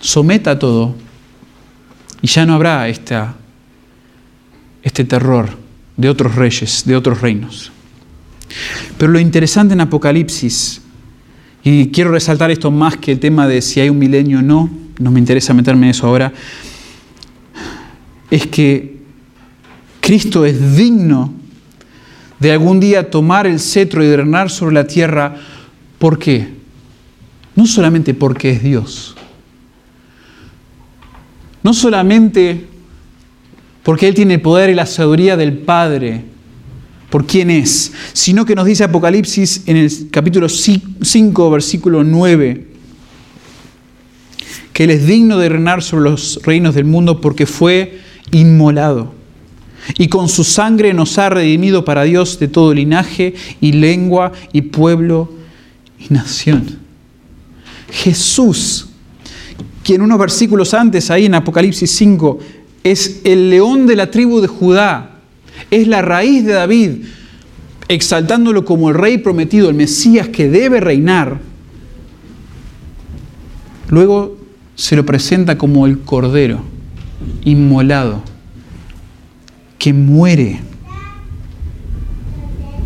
someta 0.00 0.58
todo, 0.58 0.94
y 2.22 2.28
ya 2.28 2.46
no 2.46 2.54
habrá 2.54 2.88
este 2.88 3.24
terror 5.04 5.48
de 5.96 6.08
otros 6.08 6.36
reyes, 6.36 6.84
de 6.86 6.94
otros 6.94 7.20
reinos. 7.20 7.72
Pero 8.96 9.10
lo 9.10 9.18
interesante 9.18 9.74
en 9.74 9.80
Apocalipsis, 9.80 10.82
y 11.64 11.88
quiero 11.88 12.12
resaltar 12.12 12.50
esto 12.50 12.70
más 12.70 12.96
que 12.96 13.12
el 13.12 13.20
tema 13.20 13.48
de 13.48 13.60
si 13.62 13.80
hay 13.80 13.90
un 13.90 13.98
milenio 13.98 14.38
o 14.38 14.42
no, 14.42 14.70
no 14.98 15.10
me 15.10 15.18
interesa 15.18 15.52
meterme 15.54 15.86
en 15.86 15.90
eso 15.90 16.06
ahora, 16.06 16.32
es 18.30 18.46
que 18.46 19.00
Cristo 20.00 20.46
es 20.46 20.76
digno 20.76 21.39
de 22.40 22.50
algún 22.50 22.80
día 22.80 23.10
tomar 23.10 23.46
el 23.46 23.60
cetro 23.60 24.02
y 24.02 24.08
drenar 24.08 24.50
sobre 24.50 24.74
la 24.74 24.86
tierra. 24.86 25.36
¿Por 25.98 26.18
qué? 26.18 26.48
No 27.54 27.66
solamente 27.66 28.14
porque 28.14 28.50
es 28.50 28.62
Dios. 28.62 29.14
No 31.62 31.74
solamente 31.74 32.66
porque 33.82 34.08
Él 34.08 34.14
tiene 34.14 34.34
el 34.34 34.40
poder 34.40 34.70
y 34.70 34.74
la 34.74 34.86
sabiduría 34.86 35.36
del 35.36 35.58
Padre, 35.58 36.24
por 37.10 37.26
quién 37.26 37.50
es, 37.50 37.92
sino 38.12 38.46
que 38.46 38.54
nos 38.54 38.66
dice 38.66 38.84
Apocalipsis 38.84 39.64
en 39.66 39.76
el 39.76 39.90
capítulo 40.10 40.48
5, 40.48 41.50
versículo 41.50 42.04
9, 42.04 42.68
que 44.72 44.84
Él 44.84 44.90
es 44.90 45.06
digno 45.06 45.36
de 45.36 45.48
reinar 45.48 45.82
sobre 45.82 46.04
los 46.04 46.40
reinos 46.42 46.74
del 46.74 46.84
mundo 46.86 47.20
porque 47.20 47.44
fue 47.46 48.00
inmolado 48.30 49.19
y 49.98 50.08
con 50.08 50.28
su 50.28 50.44
sangre 50.44 50.92
nos 50.94 51.18
ha 51.18 51.30
redimido 51.30 51.84
para 51.84 52.04
Dios 52.04 52.38
de 52.38 52.48
todo 52.48 52.74
linaje 52.74 53.34
y 53.60 53.72
lengua 53.72 54.32
y 54.52 54.62
pueblo 54.62 55.32
y 55.98 56.12
nación. 56.12 56.78
Jesús, 57.90 58.88
quien 59.82 60.02
unos 60.02 60.18
versículos 60.18 60.74
antes, 60.74 61.10
ahí 61.10 61.26
en 61.26 61.34
Apocalipsis 61.34 61.90
5, 61.92 62.38
es 62.84 63.20
el 63.24 63.50
león 63.50 63.86
de 63.86 63.96
la 63.96 64.10
tribu 64.10 64.40
de 64.40 64.46
Judá, 64.46 65.18
es 65.70 65.86
la 65.88 66.02
raíz 66.02 66.44
de 66.44 66.52
David, 66.52 66.90
exaltándolo 67.88 68.64
como 68.64 68.90
el 68.90 68.94
rey 68.94 69.18
prometido, 69.18 69.68
el 69.68 69.74
Mesías 69.74 70.28
que 70.28 70.48
debe 70.48 70.80
reinar. 70.80 71.40
Luego 73.88 74.38
se 74.76 74.94
lo 74.94 75.04
presenta 75.04 75.58
como 75.58 75.86
el 75.86 75.98
cordero 76.00 76.62
inmolado 77.44 78.22
que 79.80 79.94
muere. 79.94 80.60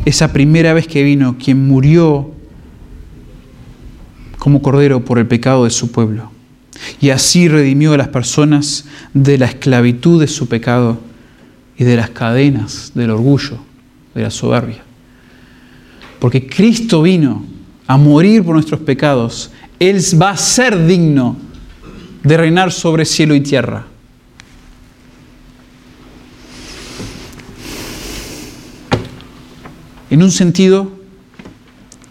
Esa 0.07 0.33
primera 0.33 0.73
vez 0.73 0.87
que 0.87 1.03
vino, 1.03 1.37
quien 1.37 1.67
murió 1.67 2.31
como 4.39 4.63
cordero 4.63 5.05
por 5.05 5.19
el 5.19 5.27
pecado 5.27 5.65
de 5.65 5.71
su 5.71 5.91
pueblo. 5.91 6.31
y 7.01 7.11
así 7.11 7.49
redimió 7.49 7.93
a 7.93 7.97
las 7.97 8.09
personas 8.09 8.85
de 9.15 9.39
la 9.39 9.47
esclavitud 9.47 10.21
de 10.21 10.27
su 10.27 10.49
pecado 10.49 10.99
y 11.79 11.85
de 11.85 11.97
las 11.97 12.11
cadenas 12.11 12.93
del 12.95 13.11
orgullo, 13.11 13.59
de 14.15 14.23
la 14.23 14.31
soberbia. 14.31 14.83
Porque 16.19 16.47
Cristo 16.47 17.03
vino 17.03 17.45
a 17.87 17.97
morir 17.97 18.45
por 18.45 18.55
nuestros 18.55 18.81
pecados, 18.81 19.51
Él 19.79 20.01
va 20.21 20.31
a 20.31 20.37
ser 20.37 20.87
digno 20.87 21.37
de 22.23 22.37
reinar 22.37 22.73
sobre 22.73 23.05
cielo 23.05 23.35
y 23.35 23.41
tierra. 23.41 23.87
En 30.15 30.23
un 30.23 30.31
sentido, 30.31 30.93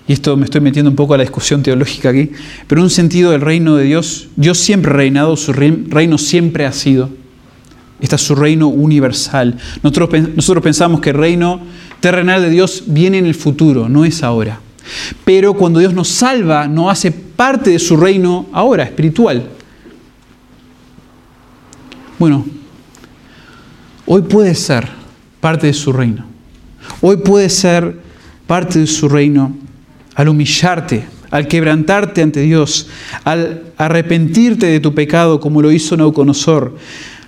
y 0.09 0.11
esto 0.11 0.35
me 0.35 0.43
estoy 0.43 0.59
metiendo 0.59 0.89
un 0.89 0.95
poco 0.97 1.13
a 1.13 1.17
la 1.17 1.23
discusión 1.23 1.63
teológica 1.63 2.09
aquí, 2.09 2.31
pero 2.67 2.81
en 2.81 2.83
un 2.83 2.89
sentido 2.89 3.31
del 3.31 3.39
reino 3.39 3.77
de 3.77 3.85
Dios, 3.85 4.27
Dios 4.35 4.57
siempre 4.57 4.91
ha 4.91 4.95
reinado, 4.95 5.37
su 5.37 5.53
reino 5.53 6.17
siempre 6.17 6.65
ha 6.65 6.73
sido. 6.73 7.09
Este 8.01 8.17
es 8.17 8.21
su 8.21 8.35
reino 8.35 8.67
universal. 8.67 9.57
Nosotros, 9.83 10.09
nosotros 10.35 10.61
pensamos 10.61 10.99
que 10.99 11.11
el 11.11 11.15
reino 11.15 11.61
terrenal 12.01 12.41
de 12.41 12.49
Dios 12.49 12.83
viene 12.87 13.19
en 13.19 13.25
el 13.25 13.35
futuro, 13.35 13.87
no 13.87 14.03
es 14.03 14.21
ahora. 14.21 14.59
Pero 15.23 15.53
cuando 15.53 15.79
Dios 15.79 15.93
nos 15.93 16.09
salva, 16.09 16.67
no 16.67 16.89
hace 16.89 17.09
parte 17.09 17.69
de 17.69 17.79
su 17.79 17.95
reino 17.95 18.47
ahora, 18.51 18.83
espiritual. 18.83 19.47
Bueno, 22.19 22.45
hoy 24.05 24.23
puede 24.23 24.55
ser 24.55 24.89
parte 25.39 25.67
de 25.67 25.73
su 25.73 25.93
reino. 25.93 26.32
Hoy 27.01 27.17
puede 27.17 27.49
ser 27.49 27.97
parte 28.47 28.79
de 28.79 28.87
su 28.87 29.09
reino 29.09 29.55
al 30.15 30.29
humillarte, 30.29 31.05
al 31.31 31.47
quebrantarte 31.47 32.21
ante 32.21 32.41
Dios, 32.41 32.87
al 33.23 33.63
arrepentirte 33.77 34.67
de 34.67 34.79
tu 34.79 34.93
pecado 34.93 35.39
como 35.39 35.61
lo 35.61 35.71
hizo 35.71 35.97
Nauconosor, 35.97 36.75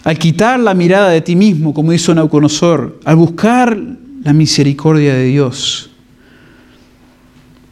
al 0.03 0.17
quitar 0.19 0.59
la 0.59 0.73
mirada 0.73 1.09
de 1.09 1.21
ti 1.21 1.35
mismo 1.35 1.73
como 1.73 1.93
hizo 1.93 2.13
Nauconosor, 2.13 2.99
al 3.05 3.15
buscar 3.15 3.77
la 4.23 4.33
misericordia 4.33 5.15
de 5.15 5.25
Dios. 5.25 5.89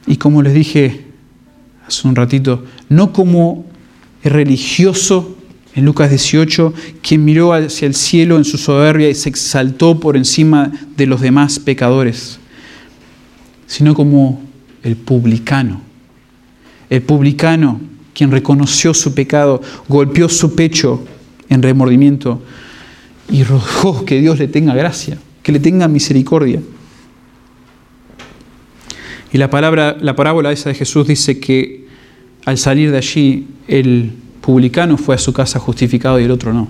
Y 0.07 0.17
como 0.17 0.41
les 0.41 0.53
dije 0.53 1.05
hace 1.87 2.07
un 2.07 2.15
ratito, 2.15 2.63
no 2.89 3.13
como 3.13 3.65
el 4.23 4.31
religioso 4.31 5.37
en 5.75 5.85
Lucas 5.85 6.09
18, 6.09 6.73
quien 7.01 7.25
miró 7.25 7.53
hacia 7.53 7.87
el 7.87 7.95
cielo 7.95 8.37
en 8.37 8.45
su 8.45 8.57
soberbia 8.57 9.09
y 9.09 9.15
se 9.15 9.29
exaltó 9.29 9.99
por 9.99 10.15
encima 10.15 10.71
de 10.95 11.07
los 11.07 11.21
demás 11.21 11.59
pecadores, 11.59 12.39
sino 13.65 13.95
como 13.95 14.43
el 14.83 14.95
publicano. 14.95 15.81
El 16.89 17.01
publicano, 17.01 17.81
quien 18.13 18.29
reconoció 18.29 18.93
su 18.93 19.15
pecado, 19.15 19.61
golpeó 19.87 20.29
su 20.29 20.53
pecho 20.55 21.03
en 21.49 21.63
remordimiento 21.63 22.41
y 23.31 23.43
rogó 23.43 24.05
que 24.05 24.21
Dios 24.21 24.37
le 24.37 24.47
tenga 24.47 24.75
gracia, 24.75 25.17
que 25.41 25.51
le 25.51 25.59
tenga 25.59 25.87
misericordia. 25.87 26.61
Y 29.31 29.39
la, 29.39 29.49
palabra, 29.49 29.97
la 29.99 30.15
parábola 30.15 30.51
esa 30.51 30.69
de 30.69 30.75
Jesús 30.75 31.07
dice 31.07 31.39
que 31.39 31.87
al 32.45 32.59
salir 32.59 32.91
de 32.91 32.97
allí, 32.97 33.47
el 33.67 34.11
publicano 34.43 34.97
fue 34.97 35.15
a 35.15 35.17
su 35.17 35.31
casa 35.31 35.57
justificado 35.59 36.19
y 36.19 36.25
el 36.25 36.31
otro 36.31 36.53
no. 36.53 36.67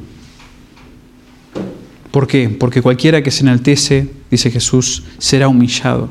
¿Por 2.11 2.28
qué? 2.28 2.47
Porque 2.47 2.82
cualquiera 2.82 3.24
que 3.24 3.32
se 3.32 3.41
enaltece, 3.41 4.09
dice 4.30 4.51
Jesús, 4.51 5.03
será 5.17 5.47
humillado. 5.47 6.09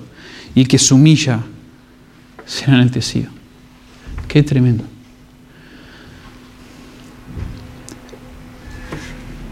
Y 0.55 0.63
el 0.63 0.69
que 0.69 0.79
se 0.79 0.93
humilla 0.93 1.41
será 2.45 2.75
enaltecido. 2.75 3.31
Qué 4.27 4.43
tremendo. 4.43 4.85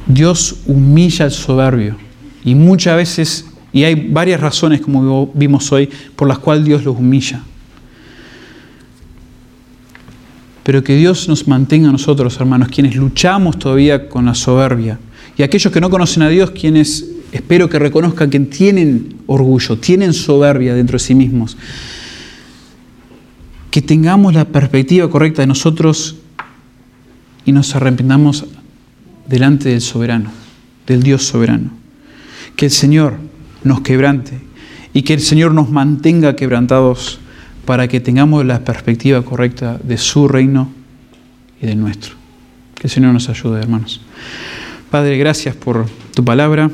Dios 0.06 0.56
humilla 0.66 1.26
al 1.26 1.30
soberbio. 1.30 1.96
Y 2.44 2.56
muchas 2.56 2.96
veces 2.96 3.44
y 3.72 3.84
hay 3.84 3.94
varias 3.94 4.40
razones, 4.40 4.80
como 4.80 5.28
vimos 5.28 5.70
hoy, 5.70 5.88
por 6.16 6.26
las 6.26 6.38
cuales 6.38 6.64
Dios 6.64 6.84
los 6.84 6.96
humilla. 6.96 7.44
Pero 10.62 10.84
que 10.84 10.96
Dios 10.96 11.28
nos 11.28 11.48
mantenga 11.48 11.88
a 11.88 11.92
nosotros, 11.92 12.36
hermanos, 12.38 12.68
quienes 12.68 12.96
luchamos 12.96 13.58
todavía 13.58 14.08
con 14.08 14.26
la 14.26 14.34
soberbia. 14.34 14.98
Y 15.36 15.42
aquellos 15.42 15.72
que 15.72 15.80
no 15.80 15.90
conocen 15.90 16.22
a 16.22 16.28
Dios, 16.28 16.50
quienes 16.50 17.06
espero 17.32 17.68
que 17.68 17.78
reconozcan 17.78 18.28
que 18.28 18.40
tienen 18.40 19.16
orgullo, 19.26 19.78
tienen 19.78 20.12
soberbia 20.12 20.74
dentro 20.74 20.94
de 20.94 21.04
sí 21.04 21.14
mismos. 21.14 21.56
Que 23.70 23.80
tengamos 23.80 24.34
la 24.34 24.44
perspectiva 24.44 25.08
correcta 25.08 25.42
de 25.42 25.46
nosotros 25.46 26.16
y 27.44 27.52
nos 27.52 27.74
arrepentamos 27.74 28.44
delante 29.26 29.70
del 29.70 29.80
soberano, 29.80 30.30
del 30.86 31.02
Dios 31.02 31.24
soberano. 31.24 31.70
Que 32.56 32.66
el 32.66 32.70
Señor 32.70 33.14
nos 33.64 33.80
quebrante 33.80 34.40
y 34.92 35.02
que 35.02 35.14
el 35.14 35.20
Señor 35.20 35.54
nos 35.54 35.70
mantenga 35.70 36.36
quebrantados 36.36 37.20
para 37.64 37.88
que 37.88 38.00
tengamos 38.00 38.44
la 38.44 38.60
perspectiva 38.64 39.22
correcta 39.22 39.78
de 39.82 39.98
su 39.98 40.28
reino 40.28 40.72
y 41.60 41.66
del 41.66 41.80
nuestro. 41.80 42.14
Que 42.74 42.86
el 42.86 42.90
Señor 42.90 43.12
nos 43.12 43.28
ayude, 43.28 43.60
hermanos. 43.60 44.00
Padre, 44.90 45.18
gracias 45.18 45.54
por 45.54 45.86
tu 46.14 46.24
palabra. 46.24 46.70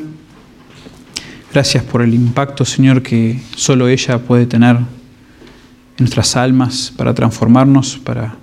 Gracias 1.52 1.84
por 1.84 2.02
el 2.02 2.14
impacto, 2.14 2.64
Señor, 2.64 3.02
que 3.02 3.40
solo 3.56 3.88
ella 3.88 4.18
puede 4.18 4.46
tener 4.46 4.76
en 4.76 4.84
nuestras 5.98 6.36
almas 6.36 6.92
para 6.96 7.14
transformarnos, 7.14 7.98
para 7.98 8.36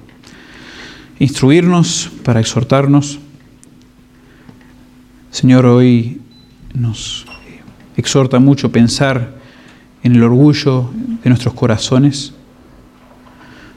instruirnos, 1.19 2.11
para 2.23 2.39
exhortarnos. 2.39 3.19
Señor, 5.29 5.65
hoy 5.65 6.21
nos 6.73 7.25
exhorta 7.95 8.39
mucho 8.39 8.71
pensar 8.71 9.42
en 10.03 10.15
el 10.15 10.23
orgullo 10.23 10.89
de 11.23 11.29
nuestros 11.29 11.53
corazones. 11.53 12.33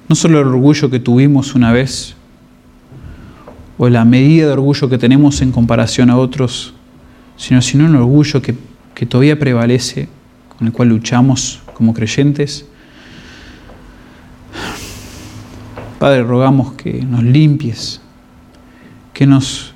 No 0.09 0.15
solo 0.15 0.41
el 0.41 0.49
orgullo 0.49 0.91
que 0.91 1.01
tuvimos 1.01 1.55
una 1.55 1.73
vez, 1.73 2.15
o 3.79 3.89
la 3.89 4.05
medida 4.05 4.47
de 4.47 4.53
orgullo 4.53 4.89
que 4.89 4.99
tenemos 4.99 5.41
en 5.43 5.53
comparación 5.53 6.11
a 6.11 6.17
otros, 6.17 6.75
sino, 7.37 7.63
sino 7.63 7.85
un 7.85 7.95
orgullo 7.95 8.43
que, 8.43 8.57
que 8.95 9.07
todavía 9.07 9.39
prevalece, 9.39 10.09
con 10.57 10.67
el 10.67 10.73
cual 10.73 10.89
luchamos 10.89 11.61
como 11.75 11.95
creyentes. 11.95 12.67
Padre, 15.99 16.23
rogamos 16.23 16.73
que 16.73 17.03
nos 17.03 17.23
limpies, 17.23 18.01
que 19.13 19.27
nos 19.27 19.75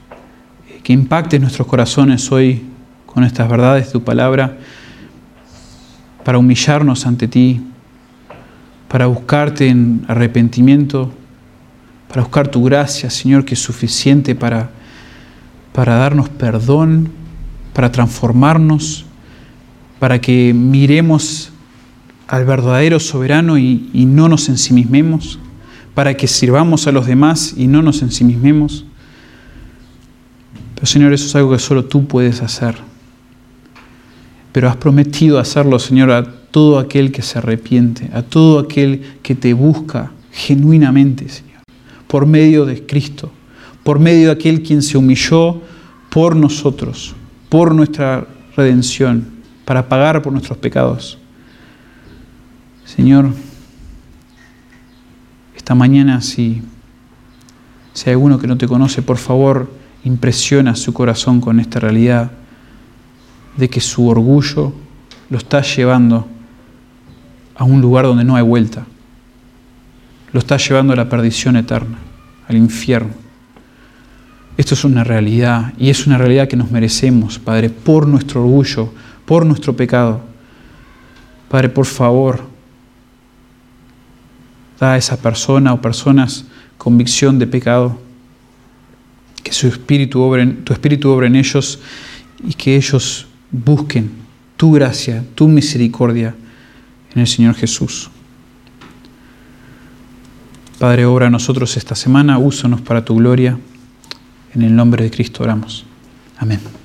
que 0.83 0.93
impactes 0.93 1.41
nuestros 1.41 1.69
corazones 1.69 2.31
hoy 2.33 2.63
con 3.07 3.25
estas 3.25 3.49
verdades 3.49 3.87
de 3.87 3.93
tu 3.93 4.03
palabra 4.03 4.59
para 6.25 6.39
humillarnos 6.39 7.07
ante 7.07 7.29
ti, 7.29 7.61
para 8.89 9.07
buscarte 9.07 9.69
en 9.69 10.05
arrepentimiento, 10.09 11.13
para 12.09 12.23
buscar 12.23 12.49
tu 12.49 12.65
gracia, 12.65 13.09
Señor, 13.09 13.45
que 13.45 13.55
es 13.55 13.61
suficiente 13.61 14.35
para, 14.35 14.71
para 15.73 15.95
darnos 15.95 16.29
perdón, 16.29 17.11
para 17.73 17.93
transformarnos, 17.93 19.07
para 19.99 20.21
que 20.21 20.53
miremos 20.53 21.53
al 22.27 22.45
verdadero 22.45 23.01
soberano 23.01 23.59
y, 23.59 23.91
y 23.93 24.07
no 24.07 24.29
nos 24.29 24.49
ensimismemos, 24.49 25.39
para 25.95 26.15
que 26.17 26.27
sirvamos 26.27 26.87
a 26.87 26.93
los 26.93 27.07
demás 27.07 27.55
y 27.57 27.67
no 27.67 27.83
nos 27.83 28.03
ensimismemos. 28.03 28.85
Pero 30.75 30.87
Señor, 30.87 31.13
eso 31.13 31.27
es 31.27 31.37
algo 31.37 31.53
que 31.53 31.59
solo 31.59 31.85
tú 31.85 32.07
puedes 32.07 32.43
hacer 32.43 32.90
pero 34.53 34.69
has 34.69 34.77
prometido 34.77 35.39
hacerlo, 35.39 35.79
Señor, 35.79 36.11
a 36.11 36.25
todo 36.25 36.79
aquel 36.79 37.13
que 37.13 37.23
se 37.23 37.39
arrepiente, 37.39 38.11
a 38.13 38.23
todo 38.23 38.59
aquel 38.59 39.19
que 39.23 39.35
te 39.35 39.53
busca 39.53 40.11
genuinamente, 40.33 41.29
Señor, 41.29 41.63
por 42.09 42.27
medio 42.27 42.67
de 42.67 42.85
Cristo, 42.85 43.31
por 43.85 43.99
medio 43.99 44.27
de 44.27 44.33
aquel 44.33 44.63
quien 44.63 44.83
se 44.83 44.99
humilló 44.99 45.61
por 46.11 46.35
nosotros, 46.35 47.15
por 47.49 47.75
nuestra 47.75 48.27
redención, 48.57 49.27
para 49.65 49.89
pagar 49.89 50.21
por 50.23 50.33
nuestros 50.33 50.59
pecados. 50.59 51.19
Señor, 52.85 53.31
esta 55.57 55.77
mañana 55.77 56.21
si, 56.21 56.63
si 57.93 58.11
hay 58.11 58.15
alguno 58.15 58.41
que 58.41 58.49
no 58.49 58.59
te 58.59 58.67
conoce, 58.67 59.03
por 59.03 59.19
favor, 59.19 59.71
impresiona 60.03 60.75
su 60.75 60.93
corazón 60.93 61.41
con 61.41 61.61
esta 61.61 61.79
realidad 61.79 62.33
de 63.57 63.69
que 63.69 63.81
su 63.81 64.09
orgullo 64.09 64.73
lo 65.29 65.39
está 65.39 65.63
llevando 65.63 66.27
a 67.55 67.65
un 67.65 67.81
lugar 67.81 68.07
donde 68.07 68.25
no 68.25 68.37
hay 68.37 68.43
vuelta. 68.43 68.87
Lo 70.33 70.41
está 70.41 70.57
llevando 70.57 70.93
a 70.93 70.97
la 70.97 71.09
perdición 71.09 71.57
eterna, 71.57 71.99
al 72.49 72.57
infierno. 72.57 73.13
Esto 74.57 74.75
es 74.75 74.85
una 74.85 75.05
realidad 75.05 75.73
y 75.79 75.91
es 75.91 76.07
una 76.07 76.19
realidad 76.19 76.49
que 76.49 76.57
nos 76.57 76.71
merecemos, 76.71 77.39
Padre, 77.39 77.71
por 77.71 78.07
nuestro 78.07 78.43
orgullo, 78.43 78.93
por 79.25 79.47
nuestro 79.47 79.75
pecado. 79.75 80.21
Padre, 81.49 81.69
por 81.69 81.87
favor, 81.87 82.43
da 84.79 84.93
a 84.93 84.97
esa 84.97 85.17
persona 85.17 85.73
o 85.73 85.81
personas 85.81 86.45
convicción 86.79 87.39
de 87.39 87.47
pecado, 87.47 87.99
que 89.43 89.53
su 89.53 89.67
espíritu 89.67 90.21
tu 90.65 90.73
espíritu 90.73 91.11
obre 91.11 91.27
en 91.27 91.37
ellos 91.37 91.79
y 92.47 92.55
que 92.55 92.77
ellos 92.77 93.27
busquen 93.51 94.11
tu 94.57 94.73
gracia, 94.73 95.25
tu 95.35 95.49
misericordia 95.49 96.35
en 97.15 97.21
el 97.21 97.27
Señor 97.27 97.55
Jesús. 97.55 98.11
Padre, 100.79 101.05
obra 101.05 101.27
a 101.27 101.31
nosotros 101.31 101.77
esta 101.77 101.95
semana, 101.95 102.39
úsanos 102.39 102.81
para 102.81 103.05
tu 103.05 103.17
gloria. 103.17 103.59
En 104.55 104.63
el 104.63 104.75
nombre 104.75 105.05
de 105.05 105.11
Cristo 105.11 105.43
oramos. 105.43 105.85
Amén. 106.39 106.80